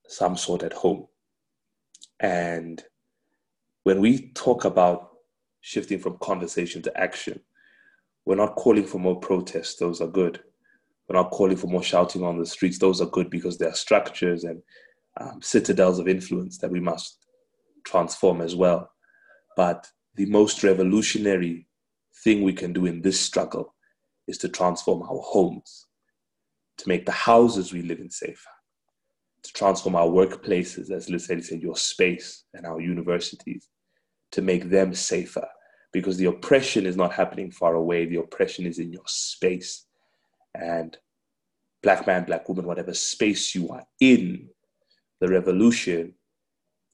some 0.09 0.37
sort 0.37 0.63
at 0.63 0.73
home. 0.73 1.07
And 2.19 2.83
when 3.85 4.01
we 4.01 4.31
talk 4.33 4.65
about 4.65 5.11
shifting 5.61 5.99
from 5.99 6.19
conversation 6.19 6.83
to 6.83 7.01
action, 7.01 7.41
we're 8.25 8.37
not 8.37 8.57
calling 8.57 8.85
for 8.85 8.99
more 8.99 9.19
protests, 9.21 9.77
those 9.77 10.01
are 10.01 10.07
good. 10.07 10.41
We're 11.09 11.17
not 11.21 11.31
calling 11.31 11.57
for 11.57 11.67
more 11.67 11.83
shouting 11.83 12.25
on 12.25 12.39
the 12.39 12.47
streets, 12.47 12.79
those 12.79 13.01
are 13.01 13.07
good 13.07 13.31
because 13.31 13.59
there 13.59 13.71
are 13.71 13.75
structures 13.75 14.45
and 14.45 14.63
um, 15.19 15.41
citadels 15.43 15.99
of 15.99 16.09
influence 16.09 16.59
that 16.59 16.71
we 16.71 16.81
must 16.81 17.27
transform 17.85 18.41
as 18.41 18.55
well. 18.55 18.91
But 19.57 19.89
the 20.15 20.27
most 20.27 20.63
revolutionary 20.63 21.67
thing 22.25 22.43
we 22.43 22.53
can 22.53 22.73
do 22.73 22.87
in 22.87 23.01
this 23.01 23.21
struggle 23.21 23.75
is 24.27 24.39
to 24.39 24.49
transform 24.49 25.03
our 25.03 25.21
homes, 25.23 25.87
to 26.79 26.89
make 26.89 27.07
the 27.07 27.13
houses 27.13 27.73
we 27.73 27.83
live 27.83 28.01
in 28.01 28.11
safer, 28.11 28.51
to 29.43 29.53
transform 29.53 29.97
our 29.97 30.07
workplaces, 30.07 30.91
as 30.91 31.09
Lesedi 31.09 31.45
said, 31.45 31.63
your 31.63 31.77
space 31.77 32.45
and 32.55 32.67
our 32.67 32.81
universities, 32.81 33.69
to 34.33 34.43
make 34.43 34.71
them 34.71 34.95
safer. 34.95 35.47
Because 35.93 36.17
the 36.17 36.27
oppression 36.27 36.87
is 36.87 36.97
not 36.97 37.13
happening 37.13 37.51
far 37.51 37.75
away, 37.75 38.07
the 38.07 38.21
oppression 38.21 38.67
is 38.67 38.79
in 38.79 38.93
your 38.93 39.07
space. 39.07 39.87
And 40.55 40.97
black 41.83 42.07
man, 42.07 42.25
black 42.25 42.49
woman, 42.49 42.67
whatever 42.67 42.95
space 42.95 43.55
you 43.55 43.71
are 43.71 43.85
in, 44.01 44.49
the 45.21 45.29
revolution 45.29 46.15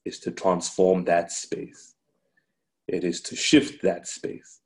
is 0.05 0.19
to 0.19 0.31
transform 0.31 1.05
that 1.05 1.31
space. 1.31 1.95
It 2.87 3.03
is 3.03 3.21
to 3.21 3.35
shift 3.35 3.81
that 3.83 4.07
space, 4.07 4.61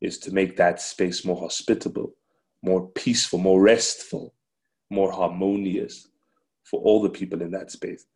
is 0.00 0.18
to 0.20 0.32
make 0.32 0.56
that 0.56 0.80
space 0.80 1.24
more 1.24 1.40
hospitable, 1.40 2.14
more 2.62 2.88
peaceful, 2.88 3.38
more 3.38 3.60
restful, 3.60 4.34
more 4.90 5.12
harmonious 5.12 6.08
for 6.64 6.80
all 6.80 7.02
the 7.02 7.10
people 7.10 7.42
in 7.42 7.50
that 7.50 7.70
space. 7.70 8.06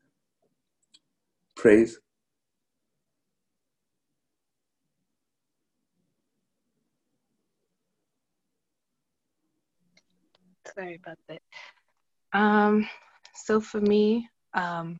Praise. 1.57 1.99
Sorry 10.75 10.95
about 11.03 11.19
that. 11.29 11.43
Um, 12.33 12.89
so 13.35 13.61
for 13.61 13.81
me, 13.81 14.29
um, 14.55 14.99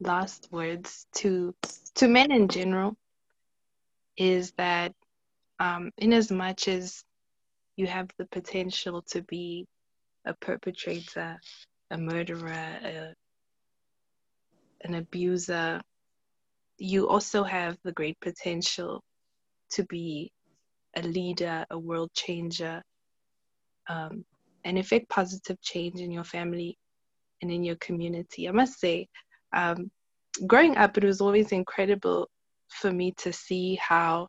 last 0.00 0.48
words 0.50 1.06
to 1.14 1.54
to 1.94 2.08
men 2.08 2.30
in 2.30 2.48
general 2.48 2.96
is 4.16 4.52
that 4.52 4.92
um, 5.58 5.90
in 5.98 6.12
as 6.12 6.30
much 6.30 6.68
as 6.68 7.02
you 7.76 7.86
have 7.86 8.08
the 8.18 8.26
potential 8.26 9.02
to 9.02 9.22
be 9.22 9.66
a 10.24 10.34
perpetrator, 10.34 11.38
a 11.90 11.98
murderer, 11.98 12.50
a, 12.50 13.14
an 14.82 14.94
abuser, 14.94 15.80
you 16.78 17.08
also 17.08 17.42
have 17.42 17.76
the 17.84 17.92
great 17.92 18.18
potential 18.20 19.02
to 19.70 19.84
be 19.84 20.32
a 20.96 21.02
leader, 21.02 21.64
a 21.70 21.78
world 21.78 22.10
changer, 22.14 22.82
um, 23.88 24.24
and 24.64 24.78
effect 24.78 25.08
positive 25.08 25.60
change 25.60 26.00
in 26.00 26.10
your 26.10 26.24
family 26.24 26.76
and 27.42 27.50
in 27.50 27.64
your 27.64 27.76
community. 27.76 28.48
I 28.48 28.52
must 28.52 28.78
say, 28.78 29.08
um, 29.52 29.90
growing 30.46 30.76
up, 30.76 30.96
it 30.96 31.04
was 31.04 31.20
always 31.20 31.52
incredible 31.52 32.28
for 32.68 32.92
me 32.92 33.12
to 33.18 33.32
see 33.32 33.76
how 33.76 34.28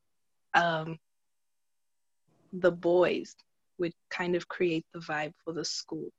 um, 0.54 0.98
the 2.54 2.72
boys 2.72 3.36
would 3.78 3.94
kind 4.10 4.36
of 4.36 4.48
create 4.48 4.86
the 4.94 5.00
vibe 5.00 5.34
for 5.44 5.54
the 5.54 5.66
school. 5.66 6.10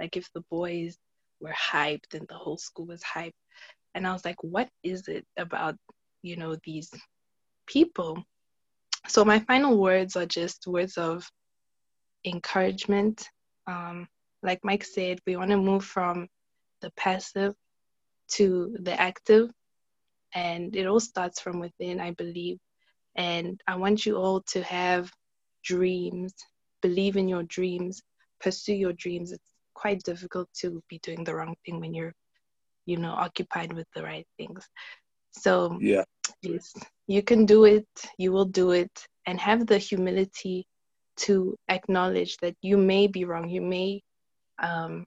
Like 0.00 0.16
if 0.16 0.30
the 0.32 0.42
boys 0.50 0.98
were 1.40 1.54
hyped 1.54 2.14
and 2.14 2.26
the 2.28 2.34
whole 2.34 2.58
school 2.58 2.86
was 2.86 3.02
hyped. 3.02 3.32
And 3.94 4.06
I 4.06 4.12
was 4.12 4.24
like, 4.24 4.42
what 4.42 4.68
is 4.82 5.08
it 5.08 5.24
about, 5.36 5.76
you 6.22 6.36
know, 6.36 6.56
these 6.64 6.90
people? 7.66 8.22
So 9.08 9.24
my 9.24 9.38
final 9.40 9.78
words 9.78 10.16
are 10.16 10.26
just 10.26 10.66
words 10.66 10.98
of 10.98 11.28
encouragement. 12.24 13.28
Um, 13.66 14.08
like 14.42 14.60
Mike 14.64 14.84
said, 14.84 15.20
we 15.26 15.36
want 15.36 15.50
to 15.50 15.56
move 15.56 15.84
from 15.84 16.28
the 16.80 16.90
passive 16.96 17.54
to 18.32 18.76
the 18.80 18.98
active. 19.00 19.50
And 20.34 20.74
it 20.76 20.86
all 20.86 21.00
starts 21.00 21.40
from 21.40 21.60
within, 21.60 22.00
I 22.00 22.12
believe. 22.12 22.58
And 23.16 23.60
I 23.66 23.76
want 23.76 24.04
you 24.04 24.16
all 24.16 24.42
to 24.48 24.62
have 24.62 25.10
dreams, 25.64 26.34
believe 26.82 27.16
in 27.16 27.28
your 27.28 27.44
dreams, 27.44 28.02
pursue 28.40 28.74
your 28.74 28.92
dreams. 28.92 29.32
It's 29.32 29.50
quite 29.74 30.02
difficult 30.02 30.48
to 30.60 30.82
be 30.88 30.98
doing 31.02 31.24
the 31.24 31.34
wrong 31.34 31.54
thing 31.64 31.80
when 31.80 31.94
you're, 31.94 32.14
you 32.84 32.98
know, 32.98 33.12
occupied 33.12 33.72
with 33.72 33.86
the 33.94 34.02
right 34.02 34.26
things. 34.36 34.66
So, 35.32 35.78
yeah. 35.80 36.04
yes, 36.42 36.72
you 37.06 37.22
can 37.22 37.46
do 37.46 37.64
it, 37.64 37.86
you 38.18 38.32
will 38.32 38.44
do 38.44 38.72
it, 38.72 39.06
and 39.26 39.40
have 39.40 39.66
the 39.66 39.78
humility 39.78 40.66
to 41.16 41.56
acknowledge 41.68 42.36
that 42.38 42.54
you 42.62 42.76
may 42.76 43.06
be 43.06 43.24
wrong. 43.24 43.48
You 43.48 43.62
may, 43.62 44.02
um, 44.62 45.06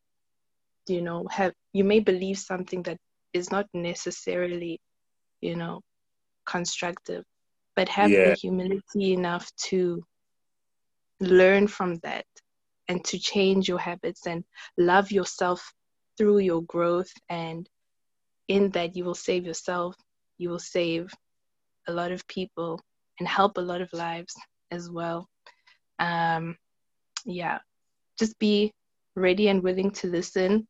you 0.89 1.01
know, 1.01 1.27
have, 1.31 1.53
you 1.73 1.83
may 1.83 1.99
believe 1.99 2.37
something 2.37 2.83
that 2.83 2.97
is 3.33 3.51
not 3.51 3.67
necessarily, 3.73 4.79
you 5.41 5.55
know, 5.55 5.81
constructive, 6.45 7.23
but 7.75 7.89
have 7.89 8.11
Yeah. 8.11 8.23
the 8.23 8.33
humility 8.33 9.13
enough 9.13 9.51
to 9.69 10.03
learn 11.21 11.67
from 11.67 11.95
that 12.03 12.25
and 12.87 13.03
to 13.05 13.19
change 13.19 13.67
your 13.67 13.79
habits 13.79 14.25
and 14.27 14.43
love 14.77 15.11
yourself 15.11 15.73
through 16.17 16.39
your 16.39 16.61
growth. 16.63 17.11
And 17.29 17.67
in 18.47 18.69
that 18.71 18.95
you 18.95 19.05
will 19.05 19.15
save 19.15 19.45
yourself 19.45 19.95
you 20.37 20.49
will 20.49 20.59
save 20.59 21.09
a 21.87 21.91
lot 21.93 22.11
of 22.11 22.27
people 22.27 22.79
and 23.19 23.27
help 23.27 23.57
a 23.57 23.61
lot 23.61 23.81
of 23.81 23.91
lives 23.93 24.35
as 24.71 24.89
well. 24.89 25.27
Um 25.99 26.57
yeah 27.25 27.59
just 28.19 28.37
be 28.39 28.71
ready 29.15 29.47
and 29.49 29.63
willing 29.63 29.91
to 29.91 30.07
listen 30.07 30.67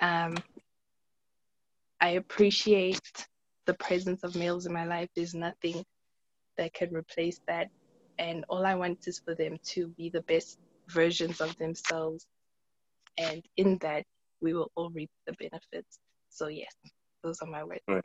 um 0.00 0.36
i 2.00 2.10
appreciate 2.10 3.26
the 3.66 3.74
presence 3.74 4.24
of 4.24 4.34
males 4.34 4.66
in 4.66 4.72
my 4.72 4.84
life 4.84 5.08
there's 5.14 5.34
nothing 5.34 5.84
that 6.56 6.72
can 6.72 6.92
replace 6.94 7.40
that 7.46 7.68
and 8.18 8.44
all 8.48 8.66
I 8.66 8.74
want 8.74 9.06
is 9.06 9.20
for 9.24 9.34
them 9.34 9.58
to 9.66 9.88
be 9.88 10.10
the 10.10 10.22
best 10.22 10.58
versions 10.88 11.40
of 11.40 11.56
themselves. 11.56 12.26
And 13.16 13.42
in 13.56 13.78
that, 13.78 14.04
we 14.40 14.54
will 14.54 14.70
all 14.74 14.90
reap 14.90 15.10
the 15.26 15.34
benefits. 15.34 15.98
So, 16.30 16.48
yes, 16.48 16.72
those 17.22 17.40
are 17.40 17.48
my 17.48 17.64
words. 17.64 17.80
Right. 17.88 18.04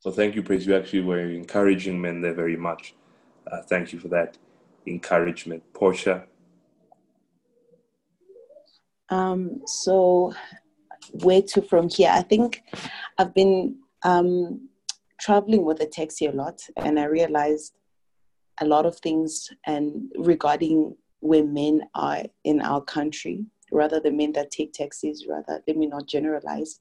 So 0.00 0.10
thank 0.10 0.34
you, 0.34 0.42
Praise. 0.42 0.66
You 0.66 0.76
actually 0.76 1.02
were 1.02 1.20
encouraging 1.20 2.00
men 2.00 2.22
there 2.22 2.34
very 2.34 2.56
much. 2.56 2.94
Uh, 3.50 3.62
thank 3.62 3.92
you 3.92 4.00
for 4.00 4.08
that 4.08 4.36
encouragement. 4.86 5.62
Portia. 5.72 6.24
Um, 9.10 9.60
so 9.66 10.32
where 11.10 11.42
to 11.42 11.62
from 11.62 11.88
here? 11.88 12.10
I 12.10 12.22
think 12.22 12.62
I've 13.18 13.34
been 13.34 13.76
um, 14.02 14.68
traveling 15.20 15.64
with 15.64 15.80
a 15.80 15.86
taxi 15.86 16.26
a 16.26 16.32
lot, 16.32 16.62
and 16.76 16.98
I 16.98 17.04
realized 17.04 17.74
a 18.60 18.66
lot 18.66 18.86
of 18.86 18.96
things 18.98 19.50
and 19.66 20.12
regarding 20.16 20.96
where 21.20 21.44
men 21.44 21.82
are 21.94 22.24
in 22.44 22.60
our 22.60 22.80
country, 22.80 23.44
rather 23.70 24.00
the 24.00 24.10
men 24.10 24.32
that 24.32 24.50
take 24.50 24.72
taxis, 24.72 25.26
rather 25.28 25.62
let 25.66 25.76
me 25.76 25.86
not 25.86 26.06
generalize. 26.06 26.80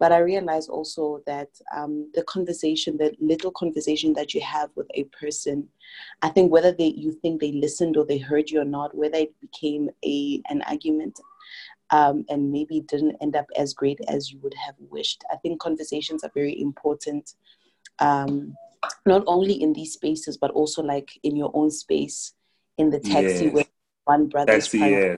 But 0.00 0.12
I 0.12 0.18
realize 0.18 0.68
also 0.68 1.22
that 1.26 1.48
um, 1.74 2.10
the 2.14 2.22
conversation, 2.22 2.96
the 2.96 3.14
little 3.20 3.50
conversation 3.50 4.12
that 4.14 4.32
you 4.32 4.40
have 4.40 4.70
with 4.76 4.86
a 4.94 5.04
person, 5.04 5.68
I 6.22 6.28
think 6.28 6.52
whether 6.52 6.72
they 6.72 6.86
you 6.86 7.12
think 7.12 7.40
they 7.40 7.52
listened 7.52 7.96
or 7.96 8.04
they 8.04 8.18
heard 8.18 8.50
you 8.50 8.60
or 8.60 8.64
not, 8.64 8.96
whether 8.96 9.18
it 9.18 9.34
became 9.40 9.90
a 10.04 10.40
an 10.50 10.62
argument, 10.62 11.18
um, 11.90 12.24
and 12.28 12.52
maybe 12.52 12.80
didn't 12.80 13.16
end 13.20 13.36
up 13.36 13.46
as 13.56 13.74
great 13.74 14.00
as 14.08 14.30
you 14.30 14.38
would 14.40 14.54
have 14.54 14.74
wished. 14.78 15.24
I 15.32 15.36
think 15.36 15.60
conversations 15.60 16.22
are 16.24 16.30
very 16.34 16.60
important. 16.60 17.34
Um, 17.98 18.56
not 19.06 19.22
only 19.26 19.54
in 19.60 19.72
these 19.72 19.92
spaces 19.92 20.36
but 20.36 20.50
also 20.52 20.82
like 20.82 21.10
in 21.22 21.36
your 21.36 21.50
own 21.54 21.70
space 21.70 22.34
in 22.76 22.90
the 22.90 23.00
taxi 23.00 23.46
Yes. 23.46 23.54
where 23.54 23.64
one 24.04 24.28
brother 24.28 24.52
is 24.52 24.70
the 24.70 24.78
trying 24.78 24.92
yeah. 24.92 25.16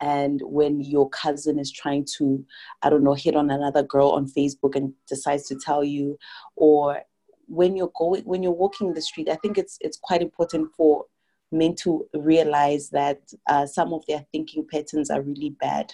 and 0.00 0.40
when 0.44 0.80
your 0.80 1.08
cousin 1.10 1.58
is 1.58 1.70
trying 1.70 2.04
to 2.16 2.44
i 2.82 2.90
don't 2.90 3.02
know 3.02 3.14
hit 3.14 3.36
on 3.36 3.50
another 3.50 3.82
girl 3.82 4.10
on 4.10 4.26
facebook 4.26 4.76
and 4.76 4.92
decides 5.08 5.46
to 5.48 5.56
tell 5.56 5.82
you 5.82 6.18
or 6.56 7.02
when 7.46 7.76
you're 7.76 7.92
going 7.96 8.22
when 8.22 8.42
you're 8.42 8.52
walking 8.52 8.94
the 8.94 9.02
street 9.02 9.28
i 9.28 9.36
think 9.36 9.58
it's 9.58 9.78
it's 9.80 9.98
quite 10.00 10.22
important 10.22 10.68
for 10.76 11.04
men 11.50 11.74
to 11.76 12.06
realize 12.14 12.90
that 12.90 13.20
uh, 13.48 13.66
some 13.66 13.92
of 13.92 14.04
their 14.06 14.24
thinking 14.32 14.66
patterns 14.70 15.10
are 15.10 15.22
really 15.22 15.56
bad. 15.60 15.92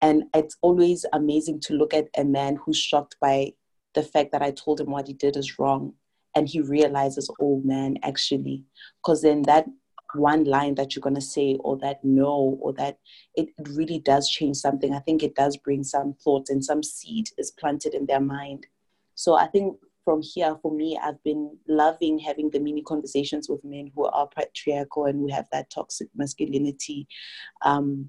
And 0.00 0.24
it's 0.34 0.56
always 0.62 1.04
amazing 1.12 1.60
to 1.62 1.74
look 1.74 1.92
at 1.94 2.08
a 2.16 2.24
man 2.24 2.56
who's 2.56 2.78
shocked 2.78 3.16
by 3.20 3.52
the 3.94 4.02
fact 4.02 4.30
that 4.32 4.42
i 4.42 4.50
told 4.50 4.78
him 4.78 4.90
what 4.90 5.06
he 5.06 5.14
did 5.14 5.38
is 5.38 5.58
wrong 5.58 5.94
and 6.34 6.46
he 6.46 6.60
realizes 6.60 7.30
oh 7.40 7.62
man 7.64 7.96
actually. 8.02 8.64
Because 9.02 9.22
then 9.22 9.42
that 9.42 9.66
one 10.14 10.44
line 10.44 10.74
that 10.76 10.94
you're 10.94 11.02
going 11.02 11.14
to 11.14 11.20
say 11.20 11.56
or 11.60 11.76
that 11.78 12.04
no 12.04 12.58
or 12.60 12.72
that 12.74 12.98
it, 13.34 13.48
it 13.58 13.68
really 13.70 13.98
does 13.98 14.28
change 14.28 14.56
something. 14.56 14.94
I 14.94 15.00
think 15.00 15.22
it 15.22 15.34
does 15.34 15.56
bring 15.56 15.82
some 15.82 16.14
thought 16.22 16.48
and 16.48 16.64
some 16.64 16.82
seed 16.82 17.30
is 17.38 17.50
planted 17.50 17.94
in 17.94 18.06
their 18.06 18.20
mind. 18.20 18.66
So 19.14 19.34
i 19.34 19.46
think 19.46 19.76
from 20.06 20.22
here 20.22 20.56
for 20.62 20.72
me 20.72 20.98
i've 21.02 21.22
been 21.24 21.54
loving 21.68 22.18
having 22.18 22.48
the 22.50 22.60
mini 22.60 22.80
conversations 22.80 23.48
with 23.48 23.62
men 23.64 23.90
who 23.94 24.06
are 24.06 24.28
patriarchal 24.28 25.04
and 25.04 25.18
who 25.18 25.28
have 25.30 25.46
that 25.52 25.68
toxic 25.68 26.08
masculinity 26.16 27.06
um, 27.62 28.08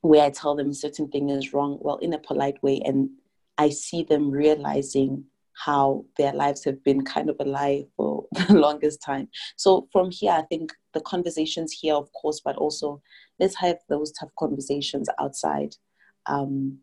where 0.00 0.24
i 0.24 0.30
tell 0.30 0.54
them 0.56 0.72
certain 0.72 1.08
thing 1.08 1.28
is 1.28 1.52
wrong 1.52 1.76
well 1.80 1.98
in 1.98 2.14
a 2.14 2.18
polite 2.18 2.62
way 2.62 2.80
and 2.86 3.10
i 3.58 3.68
see 3.68 4.02
them 4.02 4.30
realizing 4.30 5.24
how 5.54 6.04
their 6.16 6.32
lives 6.32 6.64
have 6.64 6.82
been 6.82 7.04
kind 7.04 7.28
of 7.28 7.36
a 7.40 7.44
lie 7.44 7.84
for 7.96 8.24
the 8.32 8.54
longest 8.54 9.02
time. 9.02 9.28
So 9.56 9.86
from 9.92 10.10
here, 10.10 10.32
I 10.32 10.42
think 10.42 10.72
the 10.94 11.00
conversations 11.02 11.72
here, 11.72 11.94
of 11.94 12.10
course, 12.12 12.40
but 12.42 12.56
also 12.56 13.02
let's 13.38 13.56
have 13.56 13.76
those 13.88 14.12
tough 14.12 14.30
conversations 14.38 15.08
outside 15.20 15.74
um, 16.26 16.78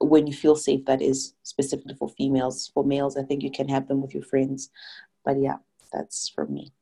when 0.00 0.26
you 0.26 0.32
feel 0.32 0.56
safe. 0.56 0.84
That 0.86 1.02
is 1.02 1.34
specifically 1.42 1.94
for 1.94 2.08
females. 2.08 2.70
For 2.72 2.84
males, 2.84 3.16
I 3.16 3.22
think 3.22 3.42
you 3.42 3.50
can 3.50 3.68
have 3.68 3.88
them 3.88 4.00
with 4.00 4.14
your 4.14 4.22
friends. 4.22 4.70
But 5.24 5.40
yeah, 5.40 5.56
that's 5.92 6.28
for 6.28 6.46
me. 6.46 6.72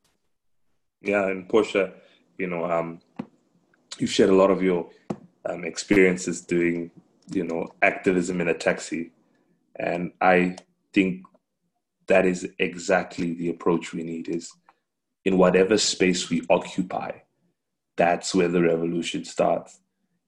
Yeah, 1.02 1.28
and 1.28 1.48
Portia, 1.48 1.92
you 2.38 2.46
know, 2.46 2.64
um, 2.64 3.00
you've 3.98 4.10
shared 4.10 4.30
a 4.30 4.34
lot 4.34 4.50
of 4.50 4.62
your 4.62 4.88
um, 5.48 5.64
experiences 5.64 6.40
doing, 6.40 6.90
you 7.30 7.44
know, 7.44 7.68
activism 7.82 8.40
in 8.40 8.48
a 8.48 8.54
taxi, 8.54 9.12
and 9.78 10.12
I 10.20 10.56
think 10.92 11.22
that 12.06 12.24
is 12.24 12.48
exactly 12.58 13.34
the 13.34 13.50
approach 13.50 13.92
we 13.92 14.02
need 14.02 14.28
is 14.28 14.52
in 15.24 15.38
whatever 15.38 15.76
space 15.76 16.30
we 16.30 16.42
occupy 16.48 17.10
that's 17.96 18.34
where 18.34 18.48
the 18.48 18.62
revolution 18.62 19.24
starts 19.24 19.80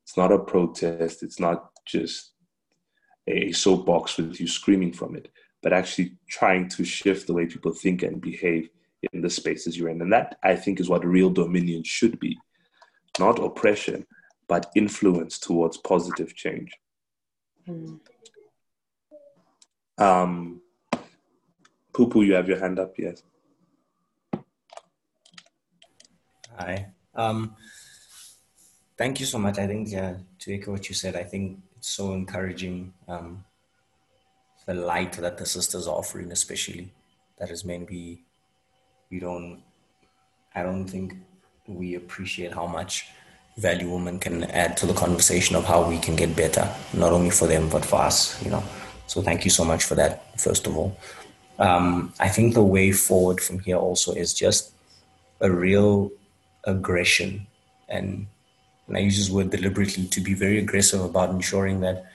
it's 0.05 0.17
not 0.17 0.33
a 0.33 0.39
protest 0.39 1.23
it's 1.23 1.41
not 1.41 1.71
just 1.87 2.33
a 3.29 3.53
soapbox 3.53 4.17
with 4.17 4.41
you 4.41 4.47
screaming 4.47 4.93
from 4.93 5.15
it 5.17 5.31
but 5.63 5.73
actually 5.73 6.13
trying 6.29 6.69
to 6.69 6.85
shift 6.85 7.27
the 7.27 7.35
way 7.35 7.47
people 7.47 7.73
think 7.73 8.03
and 8.03 8.21
behave 8.21 8.69
in 9.13 9.21
the 9.21 9.31
spaces 9.31 9.77
you're 9.77 9.89
in 9.89 10.03
and 10.03 10.13
that 10.13 10.39
i 10.43 10.55
think 10.55 10.81
is 10.81 10.89
what 10.89 11.05
real 11.05 11.31
dominion 11.31 11.83
should 11.85 12.19
be 12.19 12.37
not 13.19 13.39
oppression 13.39 14.05
but 14.49 14.71
influence 14.75 15.39
towards 15.39 15.77
positive 15.77 16.35
change 16.35 16.73
Mm. 17.69 18.01
um, 19.99 20.63
Poo 21.93 22.23
you 22.23 22.35
have 22.35 22.49
your 22.49 22.59
hand 22.59 22.79
up, 22.79 22.95
yes. 22.97 23.23
Hi. 26.57 26.93
Um, 27.15 27.57
thank 28.97 29.21
you 29.21 29.27
so 29.27 29.39
much. 29.39 29.59
I 29.59 29.67
think 29.67 29.91
yeah, 29.91 30.17
to 30.41 30.55
echo 30.55 30.73
what 30.73 30.89
you 30.89 30.95
said, 30.95 31.17
I 31.17 31.25
think 31.25 31.59
it's 31.59 31.68
so 31.81 32.13
encouraging. 32.13 32.93
Um, 33.07 33.45
the 34.67 34.75
light 34.75 35.13
that 35.13 35.39
the 35.39 35.47
sisters 35.47 35.89
are 35.89 35.97
offering, 35.97 36.31
especially 36.31 36.93
that 37.39 37.51
is 37.51 37.65
maybe 37.65 38.25
we 39.11 39.19
don't. 39.19 39.63
I 40.55 40.63
don't 40.63 40.87
think 40.87 41.15
we 41.67 41.95
appreciate 41.95 42.53
how 42.53 42.67
much 42.67 43.09
value 43.57 43.91
women 43.91 44.19
can 44.19 44.45
add 44.45 44.77
to 44.77 44.87
the 44.87 44.93
conversation 44.93 45.57
of 45.57 45.65
how 45.65 45.89
we 45.89 45.99
can 45.99 46.17
get 46.17 46.37
better, 46.37 46.69
not 46.93 47.13
only 47.13 47.31
for 47.31 47.47
them 47.47 47.69
but 47.71 47.85
for 47.85 47.97
us. 47.97 48.43
You 48.45 48.51
know. 48.51 48.63
So 49.07 49.23
thank 49.23 49.45
you 49.45 49.51
so 49.51 49.65
much 49.65 49.85
for 49.85 49.95
that. 49.95 50.39
First 50.39 50.67
of 50.67 50.77
all, 50.77 50.99
um, 51.59 52.13
I 52.21 52.29
think 52.29 52.53
the 52.53 52.63
way 52.63 52.93
forward 52.93 53.41
from 53.41 53.61
here 53.61 53.77
also 53.77 54.13
is 54.13 54.35
just 54.35 54.73
a 55.41 55.51
real 55.51 56.11
aggression 56.65 57.47
and 57.89 58.27
and 58.89 58.97
I 58.97 59.01
use 59.01 59.19
this 59.19 59.31
word 59.31 59.51
deliberately 59.51 60.07
to 60.07 60.21
be 60.21 60.35
very 60.35 60.59
aggressive 60.59 61.03
about 61.03 61.31
ensuring 61.31 61.81
that 61.81 62.07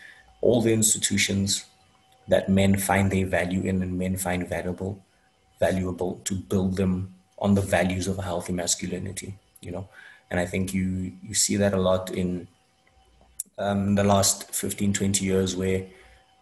all 0.41 0.61
the 0.61 0.73
institutions 0.73 1.65
that 2.27 2.49
men 2.49 2.77
find 2.77 3.11
their 3.11 3.25
value 3.25 3.61
in 3.61 3.81
and 3.81 3.97
men 3.97 4.17
find 4.17 4.47
valuable 4.47 5.03
valuable 5.59 6.19
to 6.25 6.33
build 6.33 6.75
them 6.75 7.13
on 7.37 7.53
the 7.53 7.61
values 7.61 8.07
of 8.07 8.17
a 8.19 8.21
healthy 8.21 8.53
masculinity 8.53 9.35
you 9.63 9.71
know? 9.71 9.87
And 10.29 10.39
i 10.39 10.45
think 10.45 10.73
you 10.73 11.13
you 11.21 11.33
see 11.33 11.57
that 11.57 11.73
a 11.73 11.79
lot 11.79 12.11
in 12.11 12.47
um, 13.59 13.95
the 13.95 14.03
last 14.03 14.53
15 14.53 14.93
20 14.93 15.23
years 15.25 15.55
where 15.55 15.85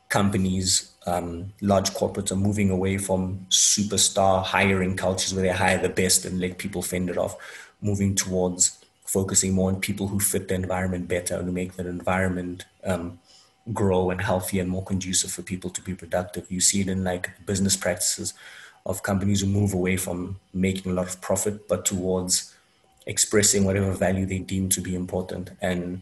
companies 0.09 0.91
um, 1.07 1.51
large 1.61 1.89
corporates 1.91 2.31
are 2.31 2.37
moving 2.37 2.69
away 2.69 2.97
from 2.97 3.45
superstar 3.49 4.43
hiring 4.43 4.95
cultures 4.95 5.33
where 5.33 5.43
they 5.43 5.49
hire 5.49 5.77
the 5.77 5.89
best 5.89 6.25
and 6.25 6.39
let 6.39 6.57
people 6.57 6.81
fend 6.81 7.09
it 7.09 7.17
off 7.17 7.35
moving 7.81 8.15
towards 8.15 8.80
focusing 9.05 9.53
more 9.53 9.69
on 9.69 9.79
people 9.79 10.07
who 10.07 10.19
fit 10.19 10.47
the 10.47 10.53
environment 10.53 11.07
better 11.07 11.35
and 11.35 11.53
make 11.53 11.73
that 11.73 11.85
environment 11.85 12.65
um, 12.85 13.19
grow 13.73 14.09
and 14.09 14.21
healthy 14.21 14.59
and 14.59 14.69
more 14.69 14.83
conducive 14.83 15.31
for 15.31 15.41
people 15.41 15.69
to 15.69 15.81
be 15.81 15.93
productive. 15.93 16.51
You 16.51 16.61
see 16.61 16.81
it 16.81 16.87
in 16.87 17.03
like 17.03 17.29
business 17.45 17.75
practices 17.75 18.33
of 18.85 19.03
companies 19.03 19.41
who 19.41 19.47
move 19.47 19.73
away 19.73 19.97
from 19.97 20.39
making 20.53 20.91
a 20.91 20.95
lot 20.95 21.07
of 21.07 21.21
profit, 21.21 21.67
but 21.67 21.85
towards 21.85 22.55
expressing 23.05 23.63
whatever 23.63 23.91
value 23.91 24.25
they 24.25 24.39
deem 24.39 24.69
to 24.69 24.81
be 24.81 24.95
important. 24.95 25.51
And 25.61 26.01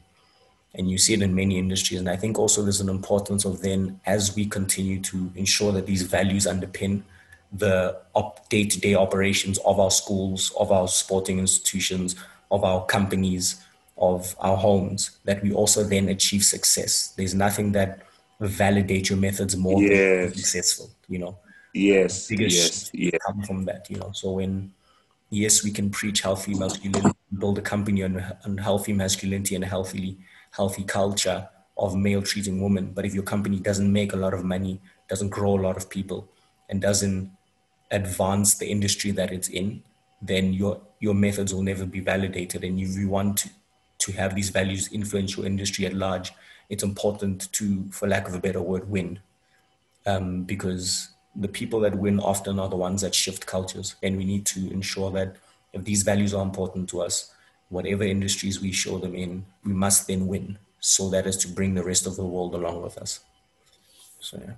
and 0.75 0.89
you 0.89 0.99
see 0.99 1.15
it 1.15 1.23
in 1.23 1.33
many 1.33 1.57
industries. 1.57 1.99
And 1.99 2.07
I 2.07 2.15
think 2.15 2.37
also 2.37 2.61
there's 2.61 2.79
an 2.79 2.89
importance 2.89 3.43
of 3.43 3.63
then 3.63 3.99
as 4.05 4.35
we 4.35 4.45
continue 4.45 5.01
to 5.01 5.31
ensure 5.35 5.71
that 5.71 5.87
these 5.87 6.03
values 6.03 6.45
underpin 6.45 7.01
the 7.51 7.97
day-to-day 8.49 8.93
operations 8.93 9.57
of 9.65 9.79
our 9.79 9.89
schools, 9.89 10.53
of 10.59 10.71
our 10.71 10.87
sporting 10.87 11.39
institutions, 11.39 12.15
of 12.51 12.63
our 12.63 12.85
companies, 12.85 13.63
of 13.97 14.35
our 14.39 14.57
homes, 14.57 15.19
that 15.25 15.43
we 15.43 15.51
also 15.51 15.83
then 15.83 16.09
achieve 16.09 16.43
success. 16.43 17.13
There's 17.17 17.33
nothing 17.33 17.71
that 17.73 18.01
validates 18.41 19.09
your 19.09 19.17
methods 19.17 19.55
more 19.55 19.79
than 19.79 19.91
Yes. 19.91 20.35
successful, 20.35 20.89
you 21.07 21.19
know. 21.19 21.37
Yes, 21.73 22.27
Biggest 22.27 22.91
yes, 22.93 23.11
yes. 23.13 23.21
come 23.25 23.43
from 23.43 23.65
that, 23.65 23.89
you 23.89 23.97
know. 23.97 24.11
So 24.13 24.31
when 24.31 24.71
yes, 25.29 25.63
we 25.63 25.71
can 25.71 25.89
preach 25.89 26.21
healthy 26.21 26.55
masculinity, 26.55 27.11
build 27.37 27.57
a 27.57 27.61
company 27.61 28.03
on, 28.03 28.23
on 28.45 28.57
healthy 28.57 28.93
masculinity 28.93 29.55
and 29.55 29.63
a 29.63 29.67
healthy, 29.67 30.17
healthy 30.51 30.83
culture 30.83 31.47
of 31.77 31.95
male 31.95 32.21
treating 32.21 32.61
women. 32.61 32.91
But 32.93 33.05
if 33.05 33.13
your 33.13 33.23
company 33.23 33.59
doesn't 33.59 33.91
make 33.91 34.13
a 34.13 34.17
lot 34.17 34.33
of 34.33 34.43
money, 34.43 34.81
doesn't 35.07 35.29
grow 35.29 35.57
a 35.57 35.61
lot 35.61 35.77
of 35.77 35.89
people, 35.89 36.27
and 36.69 36.81
doesn't 36.81 37.31
advance 37.91 38.57
the 38.57 38.67
industry 38.67 39.11
that 39.11 39.31
it's 39.31 39.47
in, 39.47 39.83
then 40.21 40.53
your 40.53 40.81
your 40.99 41.13
methods 41.13 41.53
will 41.53 41.63
never 41.63 41.85
be 41.85 41.99
validated. 41.99 42.63
And 42.63 42.79
if 42.79 42.97
you 42.97 43.09
want 43.09 43.37
to, 43.37 43.49
to 43.99 44.11
have 44.13 44.35
these 44.35 44.49
values 44.49 44.91
influence 44.91 45.37
your 45.37 45.45
industry 45.45 45.85
at 45.85 45.93
large, 45.93 46.33
it's 46.67 46.83
important 46.83 47.51
to, 47.53 47.85
for 47.89 48.07
lack 48.07 48.27
of 48.27 48.33
a 48.33 48.39
better 48.39 48.61
word, 48.61 48.89
win. 48.89 49.19
Um, 50.05 50.43
because 50.43 51.09
the 51.35 51.47
people 51.47 51.79
that 51.81 51.95
win 51.95 52.19
often 52.19 52.59
are 52.59 52.67
the 52.67 52.75
ones 52.75 53.01
that 53.01 53.15
shift 53.15 53.45
cultures. 53.45 53.95
And 54.03 54.17
we 54.17 54.25
need 54.25 54.45
to 54.47 54.71
ensure 54.71 55.09
that 55.11 55.37
if 55.71 55.85
these 55.85 56.03
values 56.03 56.33
are 56.33 56.43
important 56.43 56.89
to 56.89 57.01
us, 57.01 57.33
whatever 57.69 58.03
industries 58.03 58.59
we 58.59 58.73
show 58.73 58.97
them 58.97 59.15
in, 59.15 59.45
we 59.63 59.73
must 59.73 60.07
then 60.07 60.27
win 60.27 60.57
so 60.79 61.09
that 61.09 61.27
is 61.27 61.37
to 61.37 61.47
bring 61.47 61.75
the 61.75 61.83
rest 61.83 62.07
of 62.07 62.15
the 62.15 62.25
world 62.25 62.55
along 62.55 62.81
with 62.81 62.97
us. 62.97 63.19
So 64.19 64.41
yeah. 64.41 64.53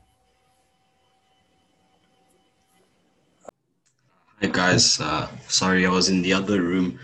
Hi 4.42 4.48
guys, 4.48 5.00
uh, 5.00 5.28
sorry 5.48 5.86
I 5.86 5.92
was 5.92 6.10
in 6.10 6.24
the 6.24 6.34
other 6.34 6.64
room. 6.64 6.98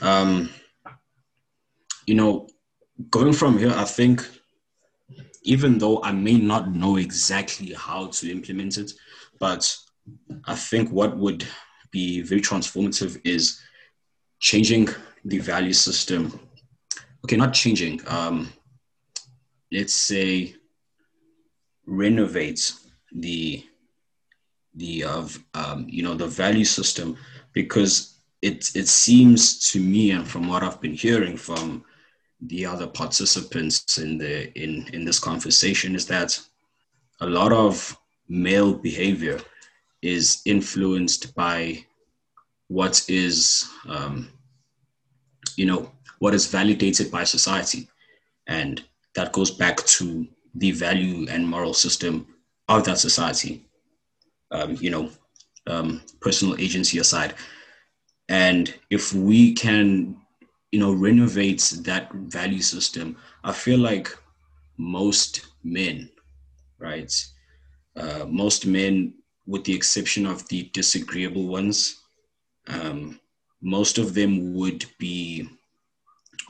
Um, 0.00 0.48
you 2.06 2.14
know, 2.14 2.46
going 3.10 3.32
from 3.32 3.58
here, 3.58 3.72
I 3.74 3.82
think 3.82 4.24
even 5.42 5.78
though 5.78 6.00
I 6.04 6.12
may 6.12 6.38
not 6.38 6.70
know 6.70 6.96
exactly 6.96 7.72
how 7.72 8.06
to 8.06 8.30
implement 8.30 8.78
it, 8.78 8.92
but 9.40 9.76
I 10.44 10.54
think 10.54 10.92
what 10.92 11.16
would 11.16 11.44
be 11.90 12.22
very 12.22 12.40
transformative 12.40 13.20
is 13.24 13.60
changing 14.38 14.88
the 15.24 15.40
value 15.40 15.72
system. 15.72 16.38
Okay, 17.24 17.34
not 17.34 17.54
changing. 17.54 18.02
Um, 18.06 18.52
let's 19.72 19.94
say 19.94 20.54
renovate 21.86 22.72
the 23.10 23.64
the 24.74 25.04
of 25.04 25.38
um, 25.54 25.86
you 25.88 26.02
know 26.02 26.14
the 26.14 26.26
value 26.26 26.64
system 26.64 27.16
because 27.52 28.18
it 28.42 28.70
it 28.74 28.88
seems 28.88 29.70
to 29.70 29.80
me, 29.80 30.10
and 30.10 30.26
from 30.26 30.48
what 30.48 30.62
I've 30.62 30.80
been 30.80 30.94
hearing 30.94 31.36
from 31.36 31.84
the 32.40 32.66
other 32.66 32.86
participants 32.86 33.98
in 33.98 34.18
the 34.18 34.52
in 34.60 34.88
in 34.92 35.04
this 35.04 35.18
conversation, 35.18 35.94
is 35.94 36.06
that 36.06 36.38
a 37.20 37.26
lot 37.26 37.52
of 37.52 37.96
male 38.28 38.74
behavior 38.74 39.40
is 40.02 40.42
influenced 40.44 41.34
by 41.34 41.84
what 42.68 43.04
is 43.08 43.70
um, 43.88 44.28
you 45.56 45.66
know 45.66 45.90
what 46.18 46.34
is 46.34 46.46
validated 46.46 47.10
by 47.10 47.24
society. 47.24 47.88
And 48.46 48.82
that 49.14 49.32
goes 49.32 49.50
back 49.50 49.78
to 49.96 50.26
the 50.54 50.72
value 50.72 51.26
and 51.30 51.48
moral 51.48 51.74
system 51.74 52.26
of 52.68 52.84
that 52.84 52.98
society 52.98 53.64
um, 54.54 54.76
you 54.80 54.90
know 54.90 55.10
um, 55.66 56.02
personal 56.20 56.56
agency 56.60 56.98
aside. 56.98 57.34
And 58.28 58.74
if 58.90 59.12
we 59.12 59.54
can 59.54 60.16
you 60.74 60.80
know 60.80 60.92
renovate 60.92 61.62
that 61.84 62.12
value 62.12 62.60
system 62.60 63.16
i 63.44 63.52
feel 63.52 63.78
like 63.78 64.08
most 64.76 65.46
men 65.62 66.10
right 66.80 67.12
uh, 67.94 68.24
most 68.28 68.66
men 68.66 69.14
with 69.46 69.62
the 69.62 69.72
exception 69.72 70.26
of 70.26 70.48
the 70.48 70.64
disagreeable 70.72 71.46
ones 71.46 72.02
um, 72.66 73.20
most 73.62 73.98
of 73.98 74.14
them 74.14 74.52
would 74.54 74.84
be 74.98 75.48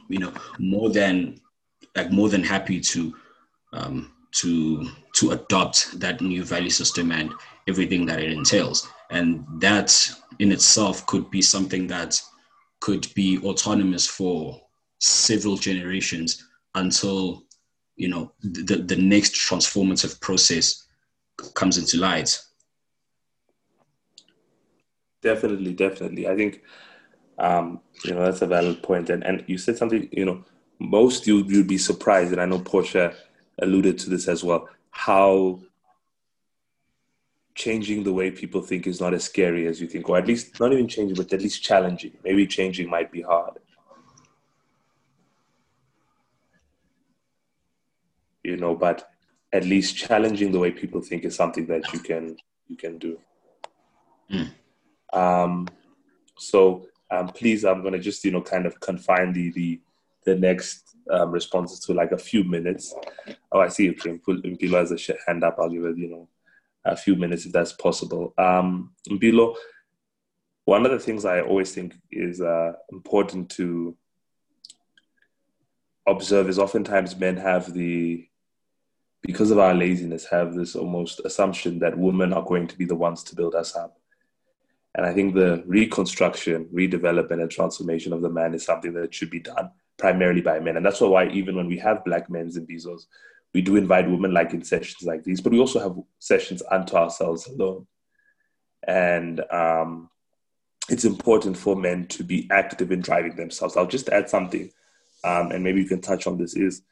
you 0.08 0.18
know 0.18 0.32
more 0.58 0.88
than 0.88 1.38
like 1.94 2.10
more 2.10 2.30
than 2.30 2.42
happy 2.42 2.80
to 2.80 3.14
um, 3.74 4.10
to 4.32 4.88
to 5.14 5.30
adopt 5.30 5.98
that 6.00 6.20
new 6.20 6.44
value 6.44 6.70
system 6.70 7.12
and 7.12 7.32
everything 7.68 8.04
that 8.06 8.20
it 8.20 8.32
entails. 8.32 8.88
And 9.10 9.44
that 9.60 10.10
in 10.38 10.52
itself 10.52 11.06
could 11.06 11.30
be 11.30 11.42
something 11.42 11.86
that 11.88 12.20
could 12.80 13.06
be 13.14 13.38
autonomous 13.38 14.06
for 14.06 14.60
several 14.98 15.56
generations 15.56 16.44
until 16.74 17.44
you 17.96 18.08
know 18.08 18.32
the, 18.42 18.76
the 18.76 18.96
next 18.96 19.34
transformative 19.34 20.20
process 20.20 20.86
comes 21.54 21.78
into 21.78 21.98
light. 21.98 22.40
Definitely 25.22 25.74
definitely. 25.74 26.26
I 26.26 26.34
think 26.34 26.62
um, 27.38 27.80
you 28.04 28.14
know 28.14 28.22
that's 28.22 28.42
a 28.42 28.46
valid 28.46 28.82
point. 28.82 29.10
And 29.10 29.24
and 29.24 29.44
you 29.46 29.58
said 29.58 29.78
something 29.78 30.08
you 30.10 30.24
know 30.24 30.44
most 30.80 31.26
you 31.26 31.44
you'd 31.44 31.68
be 31.68 31.78
surprised 31.78 32.32
and 32.32 32.40
i 32.40 32.44
know 32.44 32.58
portia 32.58 33.14
alluded 33.62 33.98
to 33.98 34.10
this 34.10 34.28
as 34.28 34.42
well 34.42 34.68
how 34.94 35.60
changing 37.54 38.04
the 38.04 38.12
way 38.12 38.30
people 38.30 38.62
think 38.62 38.86
is 38.86 39.00
not 39.00 39.12
as 39.12 39.24
scary 39.24 39.66
as 39.66 39.80
you 39.80 39.86
think, 39.86 40.08
or 40.08 40.16
at 40.16 40.26
least 40.26 40.58
not 40.60 40.72
even 40.72 40.88
changing, 40.88 41.16
but 41.16 41.32
at 41.32 41.42
least 41.42 41.62
challenging. 41.62 42.12
Maybe 42.24 42.46
changing 42.46 42.88
might 42.88 43.12
be 43.12 43.22
hard. 43.22 43.58
You 48.42 48.56
know, 48.56 48.74
but 48.74 49.08
at 49.52 49.64
least 49.64 49.96
challenging 49.96 50.52
the 50.52 50.58
way 50.58 50.70
people 50.70 51.00
think 51.00 51.24
is 51.24 51.34
something 51.34 51.66
that 51.66 51.92
you 51.92 51.98
can 51.98 52.36
you 52.68 52.76
can 52.76 52.98
do. 52.98 53.18
Mm. 54.30 54.50
Um, 55.12 55.68
so 56.38 56.86
um, 57.10 57.28
please, 57.28 57.64
I'm 57.64 57.82
gonna 57.82 57.98
just 57.98 58.24
you 58.24 58.30
know 58.30 58.42
kind 58.42 58.66
of 58.66 58.78
confine 58.80 59.32
the 59.32 59.50
the 59.50 59.80
the 60.24 60.34
next 60.34 60.96
um, 61.10 61.30
responses 61.30 61.80
to 61.80 61.92
like 61.92 62.12
a 62.12 62.18
few 62.18 62.44
minutes. 62.44 62.94
Oh, 63.52 63.60
I 63.60 63.68
see. 63.68 63.90
Okay, 63.90 64.18
Mpilo 64.26 64.78
has 64.78 64.92
a 64.92 65.16
hand 65.26 65.44
up. 65.44 65.56
I'll 65.58 65.68
give 65.68 65.84
it 65.84 65.98
you 65.98 66.08
know 66.08 66.28
a 66.84 66.96
few 66.96 67.16
minutes 67.16 67.46
if 67.46 67.52
that's 67.52 67.72
possible. 67.72 68.34
Um, 68.38 68.92
one 70.64 70.86
of 70.86 70.92
the 70.92 70.98
things 70.98 71.24
I 71.24 71.40
always 71.40 71.72
think 71.72 71.94
is 72.10 72.40
uh, 72.40 72.72
important 72.90 73.50
to 73.50 73.96
observe 76.06 76.48
is 76.48 76.58
oftentimes 76.58 77.16
men 77.16 77.36
have 77.36 77.72
the, 77.72 78.26
because 79.22 79.50
of 79.50 79.58
our 79.58 79.74
laziness, 79.74 80.26
have 80.26 80.54
this 80.54 80.74
almost 80.74 81.20
assumption 81.24 81.78
that 81.80 81.98
women 81.98 82.32
are 82.32 82.44
going 82.44 82.66
to 82.66 82.76
be 82.76 82.84
the 82.84 82.94
ones 82.94 83.22
to 83.24 83.36
build 83.36 83.54
us 83.54 83.74
up. 83.74 83.98
And 84.94 85.04
I 85.04 85.12
think 85.12 85.34
the 85.34 85.62
reconstruction, 85.66 86.66
redevelopment, 86.72 87.42
and 87.42 87.50
transformation 87.50 88.12
of 88.12 88.22
the 88.22 88.30
man 88.30 88.54
is 88.54 88.64
something 88.64 88.92
that 88.94 89.12
should 89.12 89.30
be 89.30 89.40
done 89.40 89.70
primarily 89.96 90.40
by 90.40 90.58
men. 90.60 90.76
And 90.76 90.84
that's 90.84 91.00
why 91.00 91.28
even 91.28 91.56
when 91.56 91.66
we 91.66 91.78
have 91.78 92.04
black 92.04 92.28
men's 92.28 92.58
Imbizos, 92.58 93.06
we 93.52 93.62
do 93.62 93.76
invite 93.76 94.10
women 94.10 94.34
like 94.34 94.52
in 94.52 94.64
sessions 94.64 95.04
like 95.04 95.22
these, 95.22 95.40
but 95.40 95.52
we 95.52 95.60
also 95.60 95.78
have 95.78 95.96
sessions 96.18 96.62
unto 96.70 96.96
ourselves 96.96 97.46
alone. 97.46 97.86
And 98.86 99.40
um, 99.50 100.10
it's 100.88 101.04
important 101.04 101.56
for 101.56 101.76
men 101.76 102.06
to 102.08 102.24
be 102.24 102.48
active 102.50 102.90
in 102.90 103.00
driving 103.00 103.36
themselves. 103.36 103.76
I'll 103.76 103.86
just 103.86 104.08
add 104.08 104.28
something, 104.28 104.70
um, 105.22 105.52
and 105.52 105.62
maybe 105.62 105.80
you 105.80 105.88
can 105.88 106.00
touch 106.00 106.26
on 106.26 106.36
this. 106.36 106.54
Is 106.54 106.82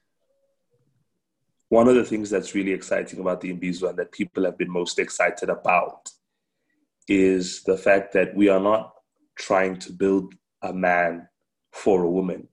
one 1.69 1.89
of 1.89 1.97
the 1.97 2.05
things 2.05 2.31
that's 2.31 2.55
really 2.55 2.73
exciting 2.73 3.21
about 3.21 3.41
the 3.41 3.53
Imbizo 3.53 3.91
and 3.91 3.99
that 3.99 4.13
people 4.13 4.45
have 4.45 4.57
been 4.57 4.71
most 4.71 4.99
excited 4.99 5.51
about 5.51 6.11
is 7.09 7.63
the 7.65 7.77
fact 7.77 8.13
that 8.13 8.35
we 8.35 8.49
are 8.49 8.61
not 8.61 8.95
trying 9.35 9.77
to 9.81 9.93
build 9.93 10.35
a 10.63 10.73
man 10.73 11.29
for 11.73 12.05
a 12.05 12.11
woman 12.11 12.49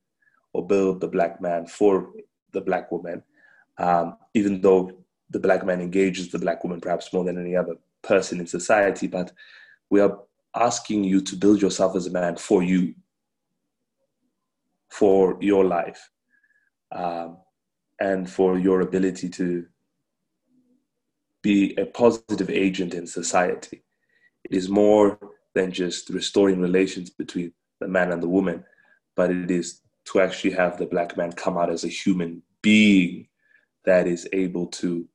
or 0.60 0.68
build 0.68 1.00
the 1.00 1.08
black 1.08 1.40
man 1.42 1.66
for 1.66 2.12
the 2.52 2.62
black 2.62 2.92
woman 2.92 3.24
um, 3.80 4.18
even 4.34 4.62
though 4.62 4.92
the 5.30 5.40
black 5.40 5.66
man 5.66 5.82
engages 5.82 6.30
the 6.30 6.40
black 6.40 6.64
woman 6.64 6.82
perhaps 6.82 7.12
more 7.14 7.24
than 7.24 7.40
any 7.40 7.56
other 7.56 7.76
person 8.02 8.40
in 8.40 8.48
society. 8.48 9.08
But 9.08 9.32
we 9.90 10.02
are 10.02 10.20
asking 10.56 11.06
you 11.06 11.22
to 11.22 11.36
build 11.36 11.62
yourself 11.62 11.96
as 11.96 12.08
a 12.08 12.12
man 12.12 12.36
for 12.36 12.62
you, 12.62 12.94
for 14.90 15.38
your 15.40 15.66
life, 15.66 16.10
um, 16.92 17.38
and 18.00 18.30
for 18.30 18.60
your 18.60 18.82
ability 18.82 19.30
to 19.30 19.66
be 21.42 21.76
a 21.78 21.86
positive 21.86 22.50
agent 22.50 22.94
in 22.94 23.08
society. 23.08 23.84
It 24.44 24.56
is 24.56 24.68
more 24.68 25.20
than 25.54 25.72
just 25.72 26.10
restoring 26.10 26.60
relations 26.60 27.10
between 27.10 27.54
the 27.80 27.88
man 27.88 28.12
and 28.12 28.22
the 28.22 28.28
woman, 28.28 28.66
but 29.16 29.32
it 29.32 29.52
is 29.52 29.82
to 30.12 30.20
actually 30.20 30.52
have 30.52 30.78
the 30.78 30.86
black 30.86 31.16
man 31.18 31.32
come 31.32 31.58
out 31.58 31.70
as 31.70 31.84
a 31.84 31.90
human 31.90 32.42
being 32.62 33.28
that 33.86 34.08
is 34.08 34.28
able 34.34 34.68
to 34.68 35.08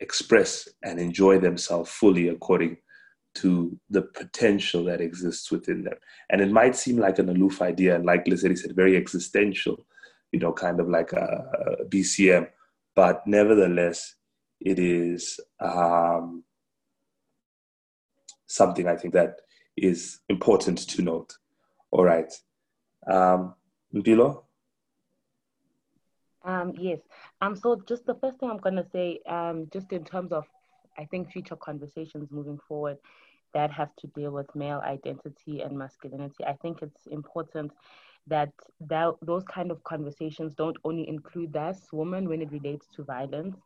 express 0.00 0.68
and 0.82 0.98
enjoy 0.98 1.38
themselves 1.38 1.90
fully 1.90 2.28
according 2.28 2.76
to 3.34 3.78
the 3.90 4.02
potential 4.02 4.84
that 4.84 5.00
exists 5.00 5.50
within 5.50 5.84
them. 5.84 5.94
And 6.30 6.40
it 6.40 6.50
might 6.50 6.76
seem 6.76 6.96
like 6.96 7.18
an 7.18 7.28
aloof 7.28 7.60
idea, 7.60 7.94
and 7.94 8.04
like 8.04 8.24
Lesedi 8.24 8.56
said, 8.56 8.74
very 8.74 8.96
existential, 8.96 9.86
you 10.32 10.40
know, 10.40 10.52
kind 10.52 10.80
of 10.80 10.88
like 10.88 11.12
a, 11.12 11.78
a 11.80 11.84
BCM, 11.84 12.48
but 12.96 13.26
nevertheless, 13.26 14.14
it 14.60 14.78
is 14.78 15.38
um, 15.60 16.42
something 18.46 18.88
I 18.88 18.96
think 18.96 19.14
that 19.14 19.40
is 19.76 20.20
important 20.28 20.78
to 20.88 21.02
note. 21.02 21.34
All 21.90 22.04
right. 22.04 22.32
Um, 23.06 23.54
Mpilo? 23.92 24.44
Um, 26.44 26.72
yes. 26.78 27.00
Um, 27.40 27.56
so 27.56 27.82
just 27.86 28.06
the 28.06 28.14
first 28.14 28.38
thing 28.38 28.50
I'm 28.50 28.58
going 28.58 28.76
to 28.76 28.86
say, 28.92 29.20
um, 29.26 29.68
just 29.72 29.92
in 29.92 30.04
terms 30.04 30.32
of, 30.32 30.44
I 30.96 31.04
think, 31.04 31.30
future 31.30 31.56
conversations 31.56 32.30
moving 32.30 32.58
forward 32.68 32.98
that 33.54 33.70
have 33.72 33.94
to 33.96 34.06
deal 34.08 34.30
with 34.30 34.54
male 34.54 34.80
identity 34.84 35.60
and 35.62 35.76
masculinity, 35.76 36.44
I 36.44 36.54
think 36.54 36.82
it's 36.82 37.06
important 37.06 37.72
that, 38.28 38.50
that 38.80 39.14
those 39.22 39.44
kind 39.44 39.70
of 39.70 39.82
conversations 39.84 40.54
don't 40.54 40.76
only 40.84 41.08
include 41.08 41.56
us 41.56 41.88
women 41.92 42.28
when 42.28 42.42
it 42.42 42.50
relates 42.52 42.86
to 42.94 43.04
violence. 43.04 43.56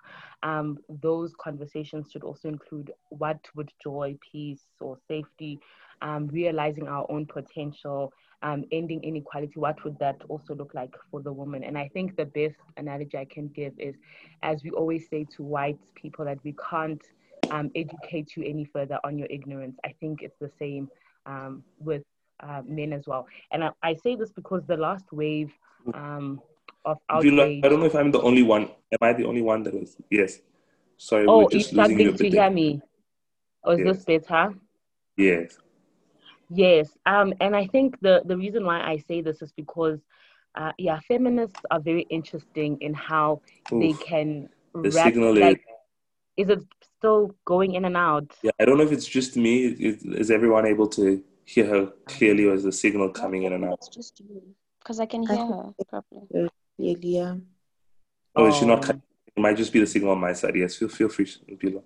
Um, 0.43 0.79
those 0.89 1.35
conversations 1.39 2.11
should 2.11 2.23
also 2.23 2.49
include 2.49 2.93
what 3.11 3.39
would 3.55 3.71
joy, 3.83 4.17
peace, 4.33 4.65
or 4.81 4.97
safety, 5.09 5.61
um, 6.01 6.29
realizing 6.29 6.89
our 6.89 7.07
own 7.11 7.27
potential, 7.27 8.13
um, 8.43 8.65
ending 8.73 9.03
inequality, 9.05 9.53
what 9.55 9.83
would 9.85 9.99
that 9.99 10.21
also 10.29 10.55
look 10.55 10.75
like 10.75 10.95
for 11.11 11.23
the 11.23 11.33
woman? 11.33 11.63
And 11.63 11.79
I 11.79 11.89
think 11.89 12.17
the 12.17 12.25
best 12.25 12.57
analogy 12.77 13.17
I 13.17 13.25
can 13.25 13.49
give 13.49 13.73
is, 13.79 13.95
as 14.43 14.63
we 14.65 14.71
always 14.71 15.09
say 15.09 15.27
to 15.37 15.43
white 15.43 15.79
people, 15.95 16.25
that 16.25 16.39
we 16.43 16.55
can't 16.71 17.03
um, 17.51 17.71
educate 17.75 18.37
you 18.37 18.45
any 18.45 18.65
further 18.65 18.99
on 19.05 19.17
your 19.17 19.29
ignorance. 19.31 19.77
I 19.85 19.95
think 20.01 20.23
it's 20.23 20.39
the 20.41 20.51
same 20.59 20.89
um, 21.27 21.63
with 21.79 22.03
uh, 22.43 22.62
men 22.66 22.93
as 22.93 23.07
well. 23.07 23.26
And 23.51 23.64
I, 23.64 23.70
I, 23.82 23.95
say 23.95 24.16
this 24.16 24.32
because 24.32 24.62
the 24.66 24.76
last 24.76 25.05
wave 25.12 25.53
um, 25.95 26.40
of 26.84 26.99
outrage. 27.09 27.62
I 27.64 27.68
don't 27.68 27.80
know 27.80 27.86
if 27.86 27.95
I'm 27.95 28.11
the 28.11 28.20
only 28.20 28.43
one. 28.43 28.62
Am 28.62 28.99
I 29.01 29.12
the 29.12 29.24
only 29.24 29.43
one 29.43 29.62
that 29.62 29.74
was? 29.74 29.97
Yes. 30.11 30.40
Sorry, 30.97 31.26
oh, 31.28 31.49
you're 31.51 31.61
struggling 31.61 32.16
to 32.16 32.30
hear 32.30 32.51
me. 32.51 32.80
Or 33.64 33.74
is 33.74 33.80
yes. 33.84 33.97
this 33.97 34.05
better? 34.05 34.55
Yes. 35.16 35.59
Yes, 36.55 36.90
um, 37.07 37.32
and 37.40 37.57
I 37.57 37.66
think 37.66 37.99
the 38.01 38.22
the 38.26 38.36
reason 38.36 38.66
why 38.66 38.80
I 38.80 38.99
say 39.09 39.22
this 39.22 39.40
is 39.40 39.53
because, 39.53 40.01
uh, 40.55 40.72
yeah, 40.76 41.01
feminists 41.09 41.61
are 41.70 41.80
very 41.80 42.03
interesting 42.11 42.76
in 42.82 42.93
how 42.93 43.40
Oof. 43.72 43.80
they 43.80 44.05
can. 44.05 44.51
The 44.74 44.90
rap, 44.90 45.07
signal 45.07 45.34
like, 45.34 45.59
is. 46.36 46.49
Is 46.49 46.49
it 46.49 46.64
still 46.99 47.34
going 47.45 47.74
in 47.74 47.84
and 47.84 47.97
out? 47.97 48.30
Yeah, 48.43 48.51
I 48.61 48.64
don't 48.64 48.78
know 48.78 48.84
if 48.84 48.93
it's 48.93 49.07
just 49.07 49.36
me. 49.36 49.64
Is, 49.64 50.03
is 50.05 50.30
everyone 50.30 50.66
able 50.66 50.88
to 50.88 51.22
hear 51.45 51.66
her 51.66 51.93
clearly, 52.07 52.47
or 52.47 52.55
is 52.55 52.64
the 52.64 52.72
signal 52.72 53.11
coming 53.11 53.45
in 53.45 53.53
and 53.53 53.64
out? 53.64 53.78
It's 53.80 53.88
just 53.88 54.20
you, 54.20 54.55
because 54.80 55.01
I 55.01 55.07
can 55.07 55.26
hear 55.26 55.36
her 55.36 55.74
properly. 55.88 56.51
Yeah. 56.78 57.36
Oh, 58.34 58.47
is 58.47 58.57
she 58.57 58.66
not? 58.66 58.88
Um. 58.88 59.03
It 59.34 59.40
might 59.40 59.57
just 59.57 59.72
be 59.72 59.80
the 59.80 59.86
signal 59.86 60.12
on 60.12 60.20
my 60.20 60.32
side. 60.32 60.55
Yes, 60.57 60.76
feel 60.76 60.88
feel 60.88 61.09
free, 61.09 61.24
Mpilo. 61.24 61.82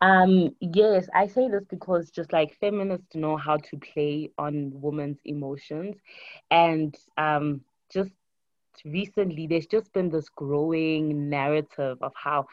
Um, 0.00 0.54
yes, 0.60 1.08
I 1.14 1.26
say 1.26 1.48
this 1.48 1.64
because 1.68 2.10
just 2.10 2.32
like 2.32 2.56
feminists 2.60 3.14
know 3.14 3.36
how 3.36 3.56
to 3.56 3.78
play 3.78 4.30
on 4.38 4.70
women's 4.74 5.18
emotions, 5.24 5.96
and 6.50 6.94
um, 7.16 7.62
just 7.92 8.12
recently 8.84 9.46
there's 9.46 9.66
just 9.66 9.92
been 9.92 10.10
this 10.10 10.28
growing 10.28 11.30
narrative 11.30 11.98
of 12.02 12.12
how 12.14 12.46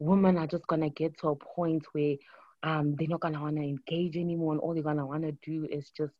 women 0.00 0.36
are 0.36 0.46
just 0.46 0.66
gonna 0.66 0.90
get 0.90 1.16
to 1.18 1.28
a 1.28 1.36
point 1.36 1.84
where 1.92 2.16
um 2.62 2.94
they're 2.96 3.08
not 3.08 3.20
gonna 3.20 3.40
wanna 3.40 3.62
engage 3.62 4.16
anymore, 4.16 4.52
and 4.52 4.60
all 4.60 4.74
they're 4.74 4.82
gonna 4.82 5.06
wanna 5.06 5.32
do 5.42 5.66
is 5.70 5.90
just 5.90 6.14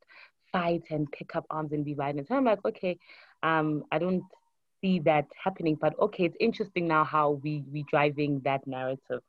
fight 0.52 0.84
and 0.90 1.10
pick 1.12 1.36
up 1.36 1.44
arms 1.50 1.72
and 1.72 1.84
be 1.84 1.94
violent. 1.94 2.28
And 2.30 2.38
I'm 2.38 2.44
like, 2.44 2.64
okay, 2.64 2.98
um, 3.42 3.84
I 3.92 3.98
don't 3.98 4.22
see 4.80 5.00
that 5.00 5.26
happening, 5.42 5.76
but 5.80 5.98
okay, 6.00 6.24
it's 6.24 6.36
interesting 6.40 6.86
now 6.88 7.04
how 7.04 7.40
we 7.42 7.64
we 7.72 7.84
driving 7.84 8.40
that 8.44 8.66
narrative 8.66 9.22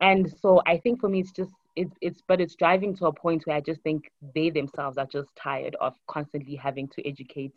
and 0.00 0.30
so 0.40 0.60
I 0.66 0.78
think 0.78 1.00
for 1.00 1.08
me 1.08 1.20
it's 1.20 1.32
just 1.32 1.52
it's 1.76 1.94
it's 2.00 2.22
but 2.26 2.40
it's 2.40 2.54
driving 2.56 2.96
to 2.96 3.06
a 3.06 3.12
point 3.12 3.42
where 3.46 3.56
I 3.56 3.60
just 3.60 3.82
think 3.82 4.10
they 4.34 4.50
themselves 4.50 4.98
are 4.98 5.06
just 5.06 5.28
tired 5.36 5.76
of 5.80 5.94
constantly 6.08 6.56
having 6.56 6.88
to 6.88 7.06
educate 7.06 7.52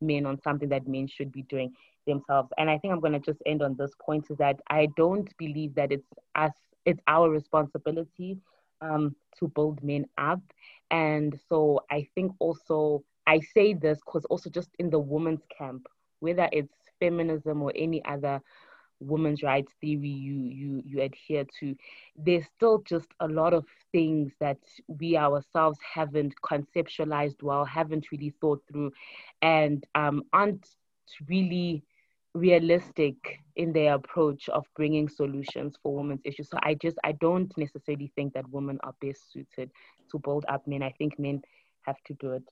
men 0.00 0.26
on 0.26 0.40
something 0.40 0.68
that 0.70 0.88
men 0.88 1.06
should 1.06 1.32
be 1.32 1.42
doing 1.42 1.72
themselves. 2.06 2.50
And 2.58 2.70
I 2.70 2.78
think 2.78 2.92
I'm 2.92 3.00
gonna 3.00 3.20
just 3.20 3.42
end 3.46 3.62
on 3.62 3.76
this 3.78 3.92
point 4.00 4.26
is 4.30 4.38
that 4.38 4.60
I 4.70 4.88
don't 4.96 5.28
believe 5.38 5.74
that 5.74 5.92
it's 5.92 6.08
us 6.34 6.52
it's 6.88 7.00
our 7.06 7.30
responsibility 7.30 8.38
um, 8.80 9.14
to 9.38 9.48
build 9.48 9.82
men 9.82 10.06
up. 10.18 10.40
And 10.90 11.38
so 11.48 11.80
I 11.90 12.08
think 12.14 12.32
also 12.40 13.04
I 13.26 13.40
say 13.40 13.74
this 13.74 13.98
because 14.04 14.24
also 14.26 14.50
just 14.50 14.70
in 14.78 14.90
the 14.90 14.98
women's 14.98 15.44
camp, 15.56 15.86
whether 16.20 16.48
it's 16.52 16.74
feminism 16.98 17.62
or 17.62 17.72
any 17.76 18.04
other 18.04 18.40
women's 19.00 19.42
rights 19.42 19.72
theory 19.80 20.08
you 20.08 20.34
you 20.34 20.82
you 20.84 21.00
adhere 21.02 21.44
to 21.60 21.76
there's 22.16 22.46
still 22.56 22.82
just 22.84 23.06
a 23.20 23.28
lot 23.28 23.54
of 23.54 23.64
things 23.92 24.32
that 24.40 24.58
we 24.88 25.16
ourselves 25.16 25.78
haven't 25.94 26.34
conceptualized 26.42 27.42
well 27.42 27.64
haven't 27.64 28.10
really 28.10 28.34
thought 28.40 28.62
through 28.70 28.90
and 29.42 29.86
um, 29.94 30.22
aren't 30.32 30.66
really 31.28 31.82
realistic 32.34 33.16
in 33.56 33.72
their 33.72 33.94
approach 33.94 34.48
of 34.50 34.64
bringing 34.76 35.08
solutions 35.08 35.76
for 35.82 35.94
women's 35.94 36.20
issues. 36.24 36.48
So 36.48 36.58
i 36.62 36.74
just 36.74 36.96
i 37.04 37.12
don't 37.12 37.52
necessarily 37.56 38.12
think 38.14 38.34
that 38.34 38.48
women 38.50 38.78
are 38.84 38.94
best 39.00 39.32
suited 39.32 39.70
to 40.10 40.18
build 40.18 40.44
up 40.48 40.66
men. 40.66 40.82
I 40.82 40.92
think 40.98 41.18
men 41.18 41.42
have 41.82 41.96
to 42.06 42.14
do 42.14 42.32
it 42.32 42.42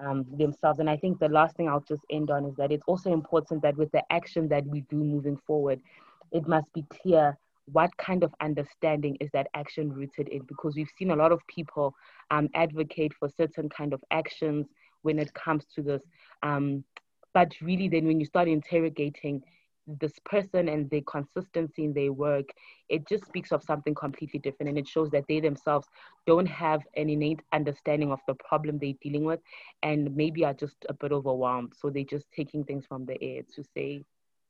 um, 0.00 0.24
themselves. 0.36 0.78
And 0.78 0.88
I 0.88 0.96
think 0.96 1.18
the 1.18 1.28
last 1.28 1.56
thing 1.56 1.68
I'll 1.68 1.84
just 1.86 2.04
end 2.10 2.30
on 2.30 2.44
is 2.44 2.54
that 2.56 2.72
it's 2.72 2.84
also 2.86 3.12
important 3.12 3.62
that 3.62 3.76
with 3.76 3.90
the 3.92 4.02
action 4.10 4.48
that 4.48 4.66
we 4.66 4.82
do 4.82 4.96
moving 4.96 5.38
forward, 5.46 5.80
it 6.32 6.48
must 6.48 6.72
be 6.72 6.84
clear 6.90 7.36
what 7.72 7.96
kind 7.96 8.22
of 8.22 8.34
understanding 8.40 9.16
is 9.20 9.30
that 9.32 9.48
action 9.54 9.90
rooted 9.90 10.28
in? 10.28 10.42
Because 10.42 10.74
we've 10.76 10.90
seen 10.98 11.10
a 11.10 11.16
lot 11.16 11.32
of 11.32 11.40
people 11.46 11.94
um, 12.30 12.48
advocate 12.54 13.12
for 13.14 13.28
certain 13.36 13.68
kind 13.68 13.92
of 13.92 14.02
actions 14.10 14.66
when 15.02 15.18
it 15.18 15.32
comes 15.34 15.64
to 15.74 15.82
this 15.82 16.02
um, 16.42 16.84
but 17.34 17.52
really 17.60 17.88
then 17.88 18.06
when 18.06 18.20
you 18.20 18.26
start 18.26 18.48
interrogating 18.48 19.42
this 19.86 20.14
person 20.24 20.68
and 20.68 20.88
their 20.88 21.02
consistency 21.02 21.84
in 21.84 21.92
their 21.92 22.12
work, 22.12 22.46
it 22.88 23.06
just 23.06 23.26
speaks 23.26 23.52
of 23.52 23.62
something 23.62 23.94
completely 23.94 24.40
different. 24.40 24.70
And 24.70 24.78
it 24.78 24.88
shows 24.88 25.10
that 25.10 25.24
they 25.28 25.40
themselves 25.40 25.86
don't 26.26 26.46
have 26.46 26.80
an 26.96 27.10
innate 27.10 27.40
understanding 27.52 28.10
of 28.10 28.20
the 28.26 28.34
problem 28.34 28.78
they're 28.78 28.94
dealing 29.02 29.24
with 29.24 29.40
and 29.82 30.14
maybe 30.16 30.44
are 30.44 30.54
just 30.54 30.76
a 30.88 30.94
bit 30.94 31.12
overwhelmed. 31.12 31.74
So 31.78 31.90
they're 31.90 32.04
just 32.04 32.30
taking 32.32 32.64
things 32.64 32.86
from 32.86 33.04
the 33.04 33.22
air 33.22 33.42
to 33.54 33.64
say 33.74 34.04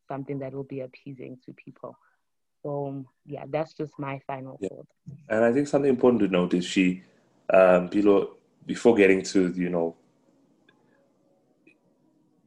something 0.06 0.38
that 0.38 0.54
will 0.54 0.64
be 0.64 0.80
appeasing 0.80 1.38
to 1.46 1.52
people. 1.54 1.98
So 2.62 3.04
yeah, 3.26 3.44
that's 3.48 3.72
just 3.74 3.98
my 3.98 4.20
final 4.26 4.60
Yeah. 4.60 4.68
thought. 4.68 4.86
And 5.28 5.44
I 5.44 5.52
think 5.52 5.68
something 5.68 5.90
important 5.90 6.20
to 6.20 6.28
note 6.28 6.54
is 6.54 6.64
she, 6.64 7.02
um, 7.52 7.88
below, 7.88 8.36
before 8.66 8.94
getting 8.94 9.22
to, 9.22 9.52
you 9.52 9.68
know, 9.68 9.96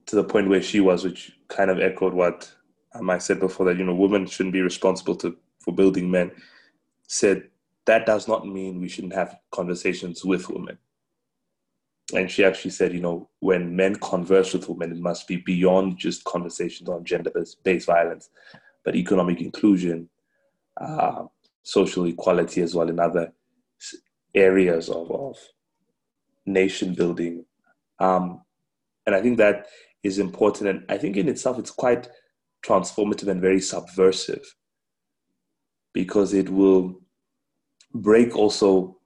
to 0.08 0.16
the 0.16 0.24
point 0.24 0.50
where 0.50 0.62
she 0.62 0.80
was, 0.80 1.04
which 1.04 1.34
kind 1.48 1.70
of 1.70 1.80
echoed 1.80 2.14
what 2.14 2.52
um, 2.96 3.10
I 3.10 3.18
said 3.18 3.40
before 3.40 3.66
that, 3.68 3.78
you 3.78 3.86
know, 3.86 3.94
women 3.94 4.26
shouldn't 4.26 4.54
be 4.54 4.62
responsible 4.62 5.16
to, 5.18 5.38
for 5.60 5.74
building 5.74 6.10
men, 6.10 6.32
said 7.08 7.50
that 7.86 8.06
does 8.06 8.28
not 8.28 8.48
mean 8.48 8.82
we 8.82 8.90
shouldn't 8.90 9.14
have 9.14 9.38
conversations 9.52 10.24
with 10.24 10.50
women. 10.50 10.78
And 12.16 12.32
she 12.32 12.46
actually 12.46 12.72
said, 12.72 12.94
you 12.94 13.02
know, 13.02 13.30
when 13.40 13.76
men 13.76 13.96
converse 13.98 14.54
with 14.54 14.70
women, 14.70 14.94
it 14.94 15.00
must 15.00 15.28
be 15.28 15.38
beyond 15.38 15.98
just 15.98 16.24
conversations 16.24 16.88
on 16.88 17.04
gender 17.04 17.32
based 17.64 17.86
violence, 17.86 18.30
but 18.86 18.96
economic 18.96 19.42
inclusion, 19.42 20.10
uh, 20.80 21.26
social 21.64 22.06
equality 22.06 22.62
as 22.62 22.74
well 22.74 22.90
in 22.90 23.00
other 23.00 23.34
areas 24.34 24.88
of, 24.88 25.12
of 25.12 25.38
nation 26.46 26.94
building. 26.94 27.44
Um, 28.00 28.42
and 29.06 29.16
I 29.16 29.22
think 29.22 29.38
that 29.38 29.68
is 30.08 30.20
important. 30.20 30.70
And 30.70 30.86
I 30.90 30.98
think 30.98 31.18
in 31.18 31.30
itself, 31.30 31.60
it's 31.60 31.72
quite 31.72 32.10
transformative 32.66 33.28
and 33.28 33.42
very 33.42 33.62
subversive 33.62 34.46
because 35.94 36.34
it 36.34 36.50
will 36.50 37.02
break 37.94 38.36
also 38.36 38.98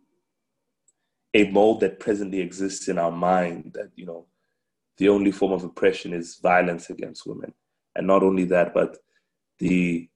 a 1.34 1.50
mold 1.52 1.80
that 1.82 2.00
presently 2.00 2.40
exists 2.40 2.88
in 2.88 2.98
our 2.98 3.12
mind 3.12 3.72
that, 3.76 3.90
you 3.96 4.06
know, 4.06 4.28
the 4.98 5.10
only 5.10 5.32
form 5.32 5.52
of 5.52 5.64
oppression 5.64 6.14
is 6.14 6.40
violence 6.42 6.90
against 6.90 7.26
women. 7.26 7.54
And 7.96 8.06
not 8.08 8.24
only 8.24 8.46
that, 8.46 8.74
but 8.74 8.98
the 9.60 10.10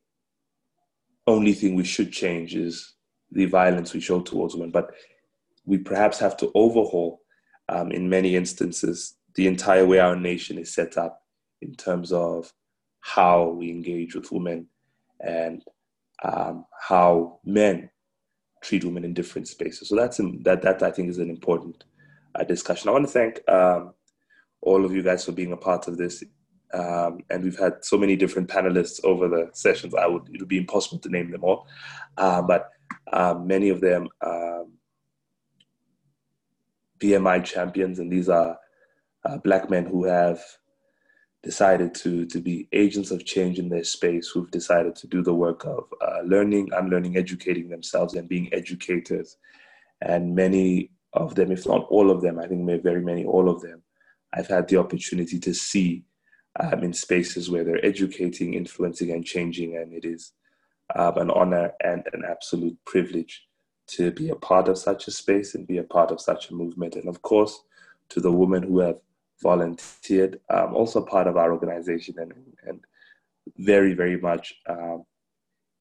only 1.27 1.53
thing 1.53 1.75
we 1.75 1.83
should 1.83 2.11
change 2.11 2.55
is 2.55 2.93
the 3.31 3.45
violence 3.45 3.93
we 3.93 3.99
show 3.99 4.21
towards 4.21 4.53
women. 4.53 4.71
But 4.71 4.91
we 5.65 5.77
perhaps 5.77 6.19
have 6.19 6.38
to 6.38 6.51
overhaul, 6.53 7.21
um, 7.69 7.91
in 7.91 8.09
many 8.09 8.36
instances, 8.36 9.15
the 9.36 9.47
entire 9.47 9.86
way 9.86 9.99
our 9.99 10.15
nation 10.15 10.57
is 10.57 10.73
set 10.73 10.97
up 10.97 11.21
in 11.61 11.75
terms 11.75 12.11
of 12.11 12.51
how 13.01 13.49
we 13.49 13.69
engage 13.69 14.15
with 14.15 14.31
women 14.31 14.67
and 15.19 15.63
um, 16.23 16.65
how 16.88 17.39
men 17.43 17.89
treat 18.63 18.83
women 18.83 19.03
in 19.03 19.13
different 19.13 19.47
spaces. 19.47 19.89
So 19.89 19.95
that's 19.95 20.17
that 20.17 20.61
that 20.63 20.81
I 20.81 20.91
think 20.91 21.09
is 21.09 21.19
an 21.19 21.29
important 21.29 21.83
uh, 22.33 22.43
discussion. 22.43 22.89
I 22.89 22.93
want 22.93 23.05
to 23.05 23.11
thank 23.11 23.47
um, 23.49 23.93
all 24.61 24.86
of 24.86 24.93
you 24.93 25.03
guys 25.03 25.25
for 25.25 25.31
being 25.31 25.51
a 25.51 25.57
part 25.57 25.88
of 25.88 25.97
this. 25.97 26.23
Um, 26.73 27.19
and 27.29 27.43
we've 27.43 27.59
had 27.59 27.86
so 27.86 27.97
many 27.97 28.15
different 28.15 28.49
panelists 28.49 28.99
over 29.03 29.27
the 29.27 29.49
sessions. 29.53 29.93
I 29.93 30.07
would 30.07 30.27
it 30.33 30.39
would 30.39 30.49
be 30.49 30.57
impossible 30.57 30.99
to 30.99 31.09
name 31.09 31.31
them 31.31 31.43
all, 31.43 31.67
uh, 32.17 32.41
but 32.41 32.71
um, 33.13 33.45
many 33.45 33.69
of 33.69 33.81
them 33.81 34.07
um, 34.25 34.73
BMI 36.99 37.43
champions, 37.43 37.99
and 37.99 38.11
these 38.11 38.29
are 38.29 38.57
uh, 39.26 39.38
black 39.38 39.69
men 39.69 39.86
who 39.86 40.05
have 40.05 40.39
decided 41.43 41.93
to 41.93 42.26
to 42.26 42.39
be 42.39 42.67
agents 42.71 43.11
of 43.11 43.26
change 43.26 43.59
in 43.59 43.69
their 43.69 43.84
space, 43.84 44.28
who've 44.28 44.51
decided 44.51 44.95
to 44.95 45.07
do 45.07 45.21
the 45.21 45.34
work 45.34 45.65
of 45.65 45.86
uh, 46.01 46.21
learning, 46.23 46.69
unlearning, 46.73 47.17
educating 47.17 47.69
themselves, 47.69 48.15
and 48.15 48.28
being 48.30 48.53
educators. 48.53 49.38
And 50.01 50.36
many 50.36 50.91
of 51.13 51.36
them, 51.36 51.51
if 51.51 51.65
not 51.65 51.86
all 51.89 52.11
of 52.11 52.21
them, 52.21 52.39
I 52.39 52.47
think 52.47 52.65
very 52.84 53.01
many, 53.01 53.26
all 53.26 53.49
of 53.49 53.61
them, 53.61 53.82
I've 54.34 54.47
had 54.47 54.67
the 54.67 54.78
opportunity 54.78 55.39
to 55.39 55.53
see 55.53 56.03
um, 56.59 56.84
in 56.84 56.93
spaces 56.93 57.49
where 57.49 57.63
they're 57.63 57.86
educating, 57.86 58.53
influencing, 58.53 59.11
and 59.11 59.26
changing, 59.26 59.78
and 59.78 59.93
it 59.93 60.05
is 60.05 60.34
um, 60.95 61.17
an 61.17 61.32
honor 61.32 61.71
and 61.84 62.03
an 62.13 62.23
absolute 62.28 62.78
privilege 62.86 63.47
to 63.88 64.11
be 64.11 64.30
a 64.30 64.36
part 64.36 64.67
of 64.67 64.78
such 64.78 65.07
a 65.07 65.11
space 65.11 65.55
and 65.55 65.67
be 65.67 65.78
a 65.78 65.84
part 65.84 66.11
of 66.11 66.19
such 66.19 66.49
a 66.49 66.55
movement. 66.55 66.95
And 66.95 67.07
of 67.07 67.21
course, 67.21 67.61
to 68.09 68.19
the 68.19 68.32
women 68.32 68.63
who 68.63 68.80
have 68.80 68.97
volunteered, 69.41 70.39
um, 70.49 70.75
also 70.75 71.01
part 71.01 71.27
of 71.27 71.38
our 71.38 71.51
organization 71.51 72.15
and, 72.17 72.33
and 72.67 72.79
very, 73.57 73.93
very 73.93 74.17
much 74.17 74.55
um, 74.67 75.03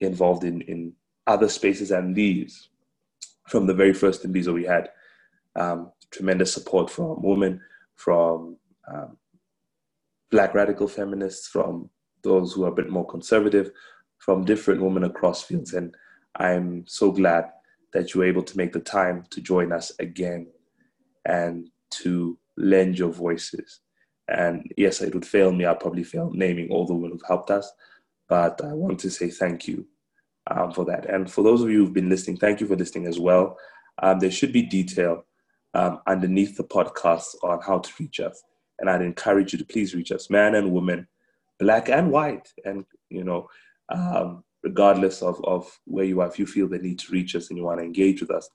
involved 0.01 0.45
in, 0.45 0.61
in 0.63 0.93
other 1.27 1.49
spaces 1.49 1.91
and 1.91 2.15
these. 2.15 2.69
From 3.49 3.67
the 3.67 3.75
very 3.75 3.93
first 3.93 4.25
Imbizo 4.25 4.55
we 4.55 4.65
had 4.65 4.91
um, 5.57 5.93
tremendous 6.11 6.53
support 6.53 6.91
from 6.91 7.23
women, 7.23 7.61
from 7.95 8.57
um, 8.93 9.17
black 10.31 10.55
radical 10.55 10.89
feminists, 10.89 11.49
from 11.49 11.91
those 12.23 12.53
who 12.53 12.65
are 12.65 12.73
a 12.73 12.75
bit 12.75 12.91
more 12.91 13.07
conservative, 13.07 13.71
from 14.19 14.45
different 14.45 14.83
women 14.83 15.05
across 15.05 15.43
fields. 15.43 15.75
And 15.75 15.95
I'm 16.37 16.85
so 16.87 17.13
glad 17.13 17.51
that 17.93 18.13
you 18.13 18.21
were 18.21 18.27
able 18.27 18.43
to 18.43 18.57
make 18.57 18.73
the 18.73 18.81
time 18.81 19.25
to 19.31 19.41
join 19.41 19.73
us 19.73 19.93
again 19.99 20.49
and 21.25 21.69
to 21.91 22.39
lend 22.57 22.99
your 22.99 23.11
voices. 23.11 23.81
And 24.29 24.73
yes, 24.77 25.01
it 25.01 25.15
would 25.15 25.27
fail 25.27 25.53
me. 25.53 25.65
I'll 25.65 25.75
probably 25.75 26.05
fail 26.05 26.31
naming 26.33 26.71
all 26.71 26.87
the 26.87 26.95
women 26.95 27.13
who've 27.13 27.29
helped 27.29 27.51
us, 27.51 27.71
but 28.29 28.61
I 28.65 28.73
want 28.73 28.99
to 29.01 29.11
say 29.11 29.29
thank 29.29 29.69
you 29.69 29.87
um, 30.51 30.73
for 30.73 30.85
that. 30.87 31.07
And 31.07 31.31
for 31.31 31.43
those 31.43 31.63
of 31.63 31.71
you 31.71 31.85
who've 31.85 31.93
been 31.93 32.09
listening, 32.09 32.39
thank 32.39 32.61
you 32.61 32.67
for 32.67 32.77
listening 32.77 33.07
as 33.07 33.19
well. 33.19 33.59
Um, 34.03 34.19
there 34.19 34.31
should 34.31 34.53
be 34.53 34.63
detail 34.63 35.25
um, 35.75 36.01
underneath 36.07 36.57
the 36.57 36.65
podcast 36.65 37.35
on 37.43 37.61
how 37.61 37.79
to 37.79 37.93
reach 37.99 38.21
us. 38.21 38.43
And 38.79 38.89
I'd 38.89 39.03
encourage 39.03 39.53
you 39.53 39.59
to 39.59 39.65
please 39.65 39.95
reach 39.95 40.11
us, 40.11 40.31
man 40.31 40.55
and 40.55 40.73
woman, 40.73 41.07
black 41.59 41.89
and 41.89 42.11
white, 42.11 42.53
and 42.65 42.85
you 43.09 43.23
know, 43.23 43.49
um, 43.89 44.43
regardless 44.63 45.23
of, 45.23 45.41
of 45.45 45.79
where 45.85 46.05
you 46.05 46.21
are, 46.21 46.29
if 46.29 46.39
you 46.39 46.47
feel 46.47 46.67
the 46.67 46.79
need 46.79 46.99
to 46.99 47.13
reach 47.13 47.37
us 47.37 47.49
and 47.49 47.59
you 47.59 47.65
want 47.65 47.79
to 47.79 47.85
engage 47.85 48.21
with 48.21 48.31
us, 48.31 48.49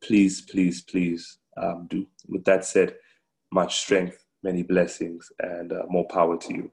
please, 0.00 0.40
please, 0.42 0.82
please 0.82 1.38
um, 1.56 1.86
do. 1.90 2.06
With 2.28 2.44
that 2.44 2.64
said, 2.64 2.94
much 3.52 3.80
strength, 3.80 4.24
many 4.42 4.62
blessings, 4.62 5.30
and 5.40 5.72
uh, 5.72 5.82
more 5.88 6.06
power 6.08 6.36
to 6.38 6.54
you. 6.54 6.70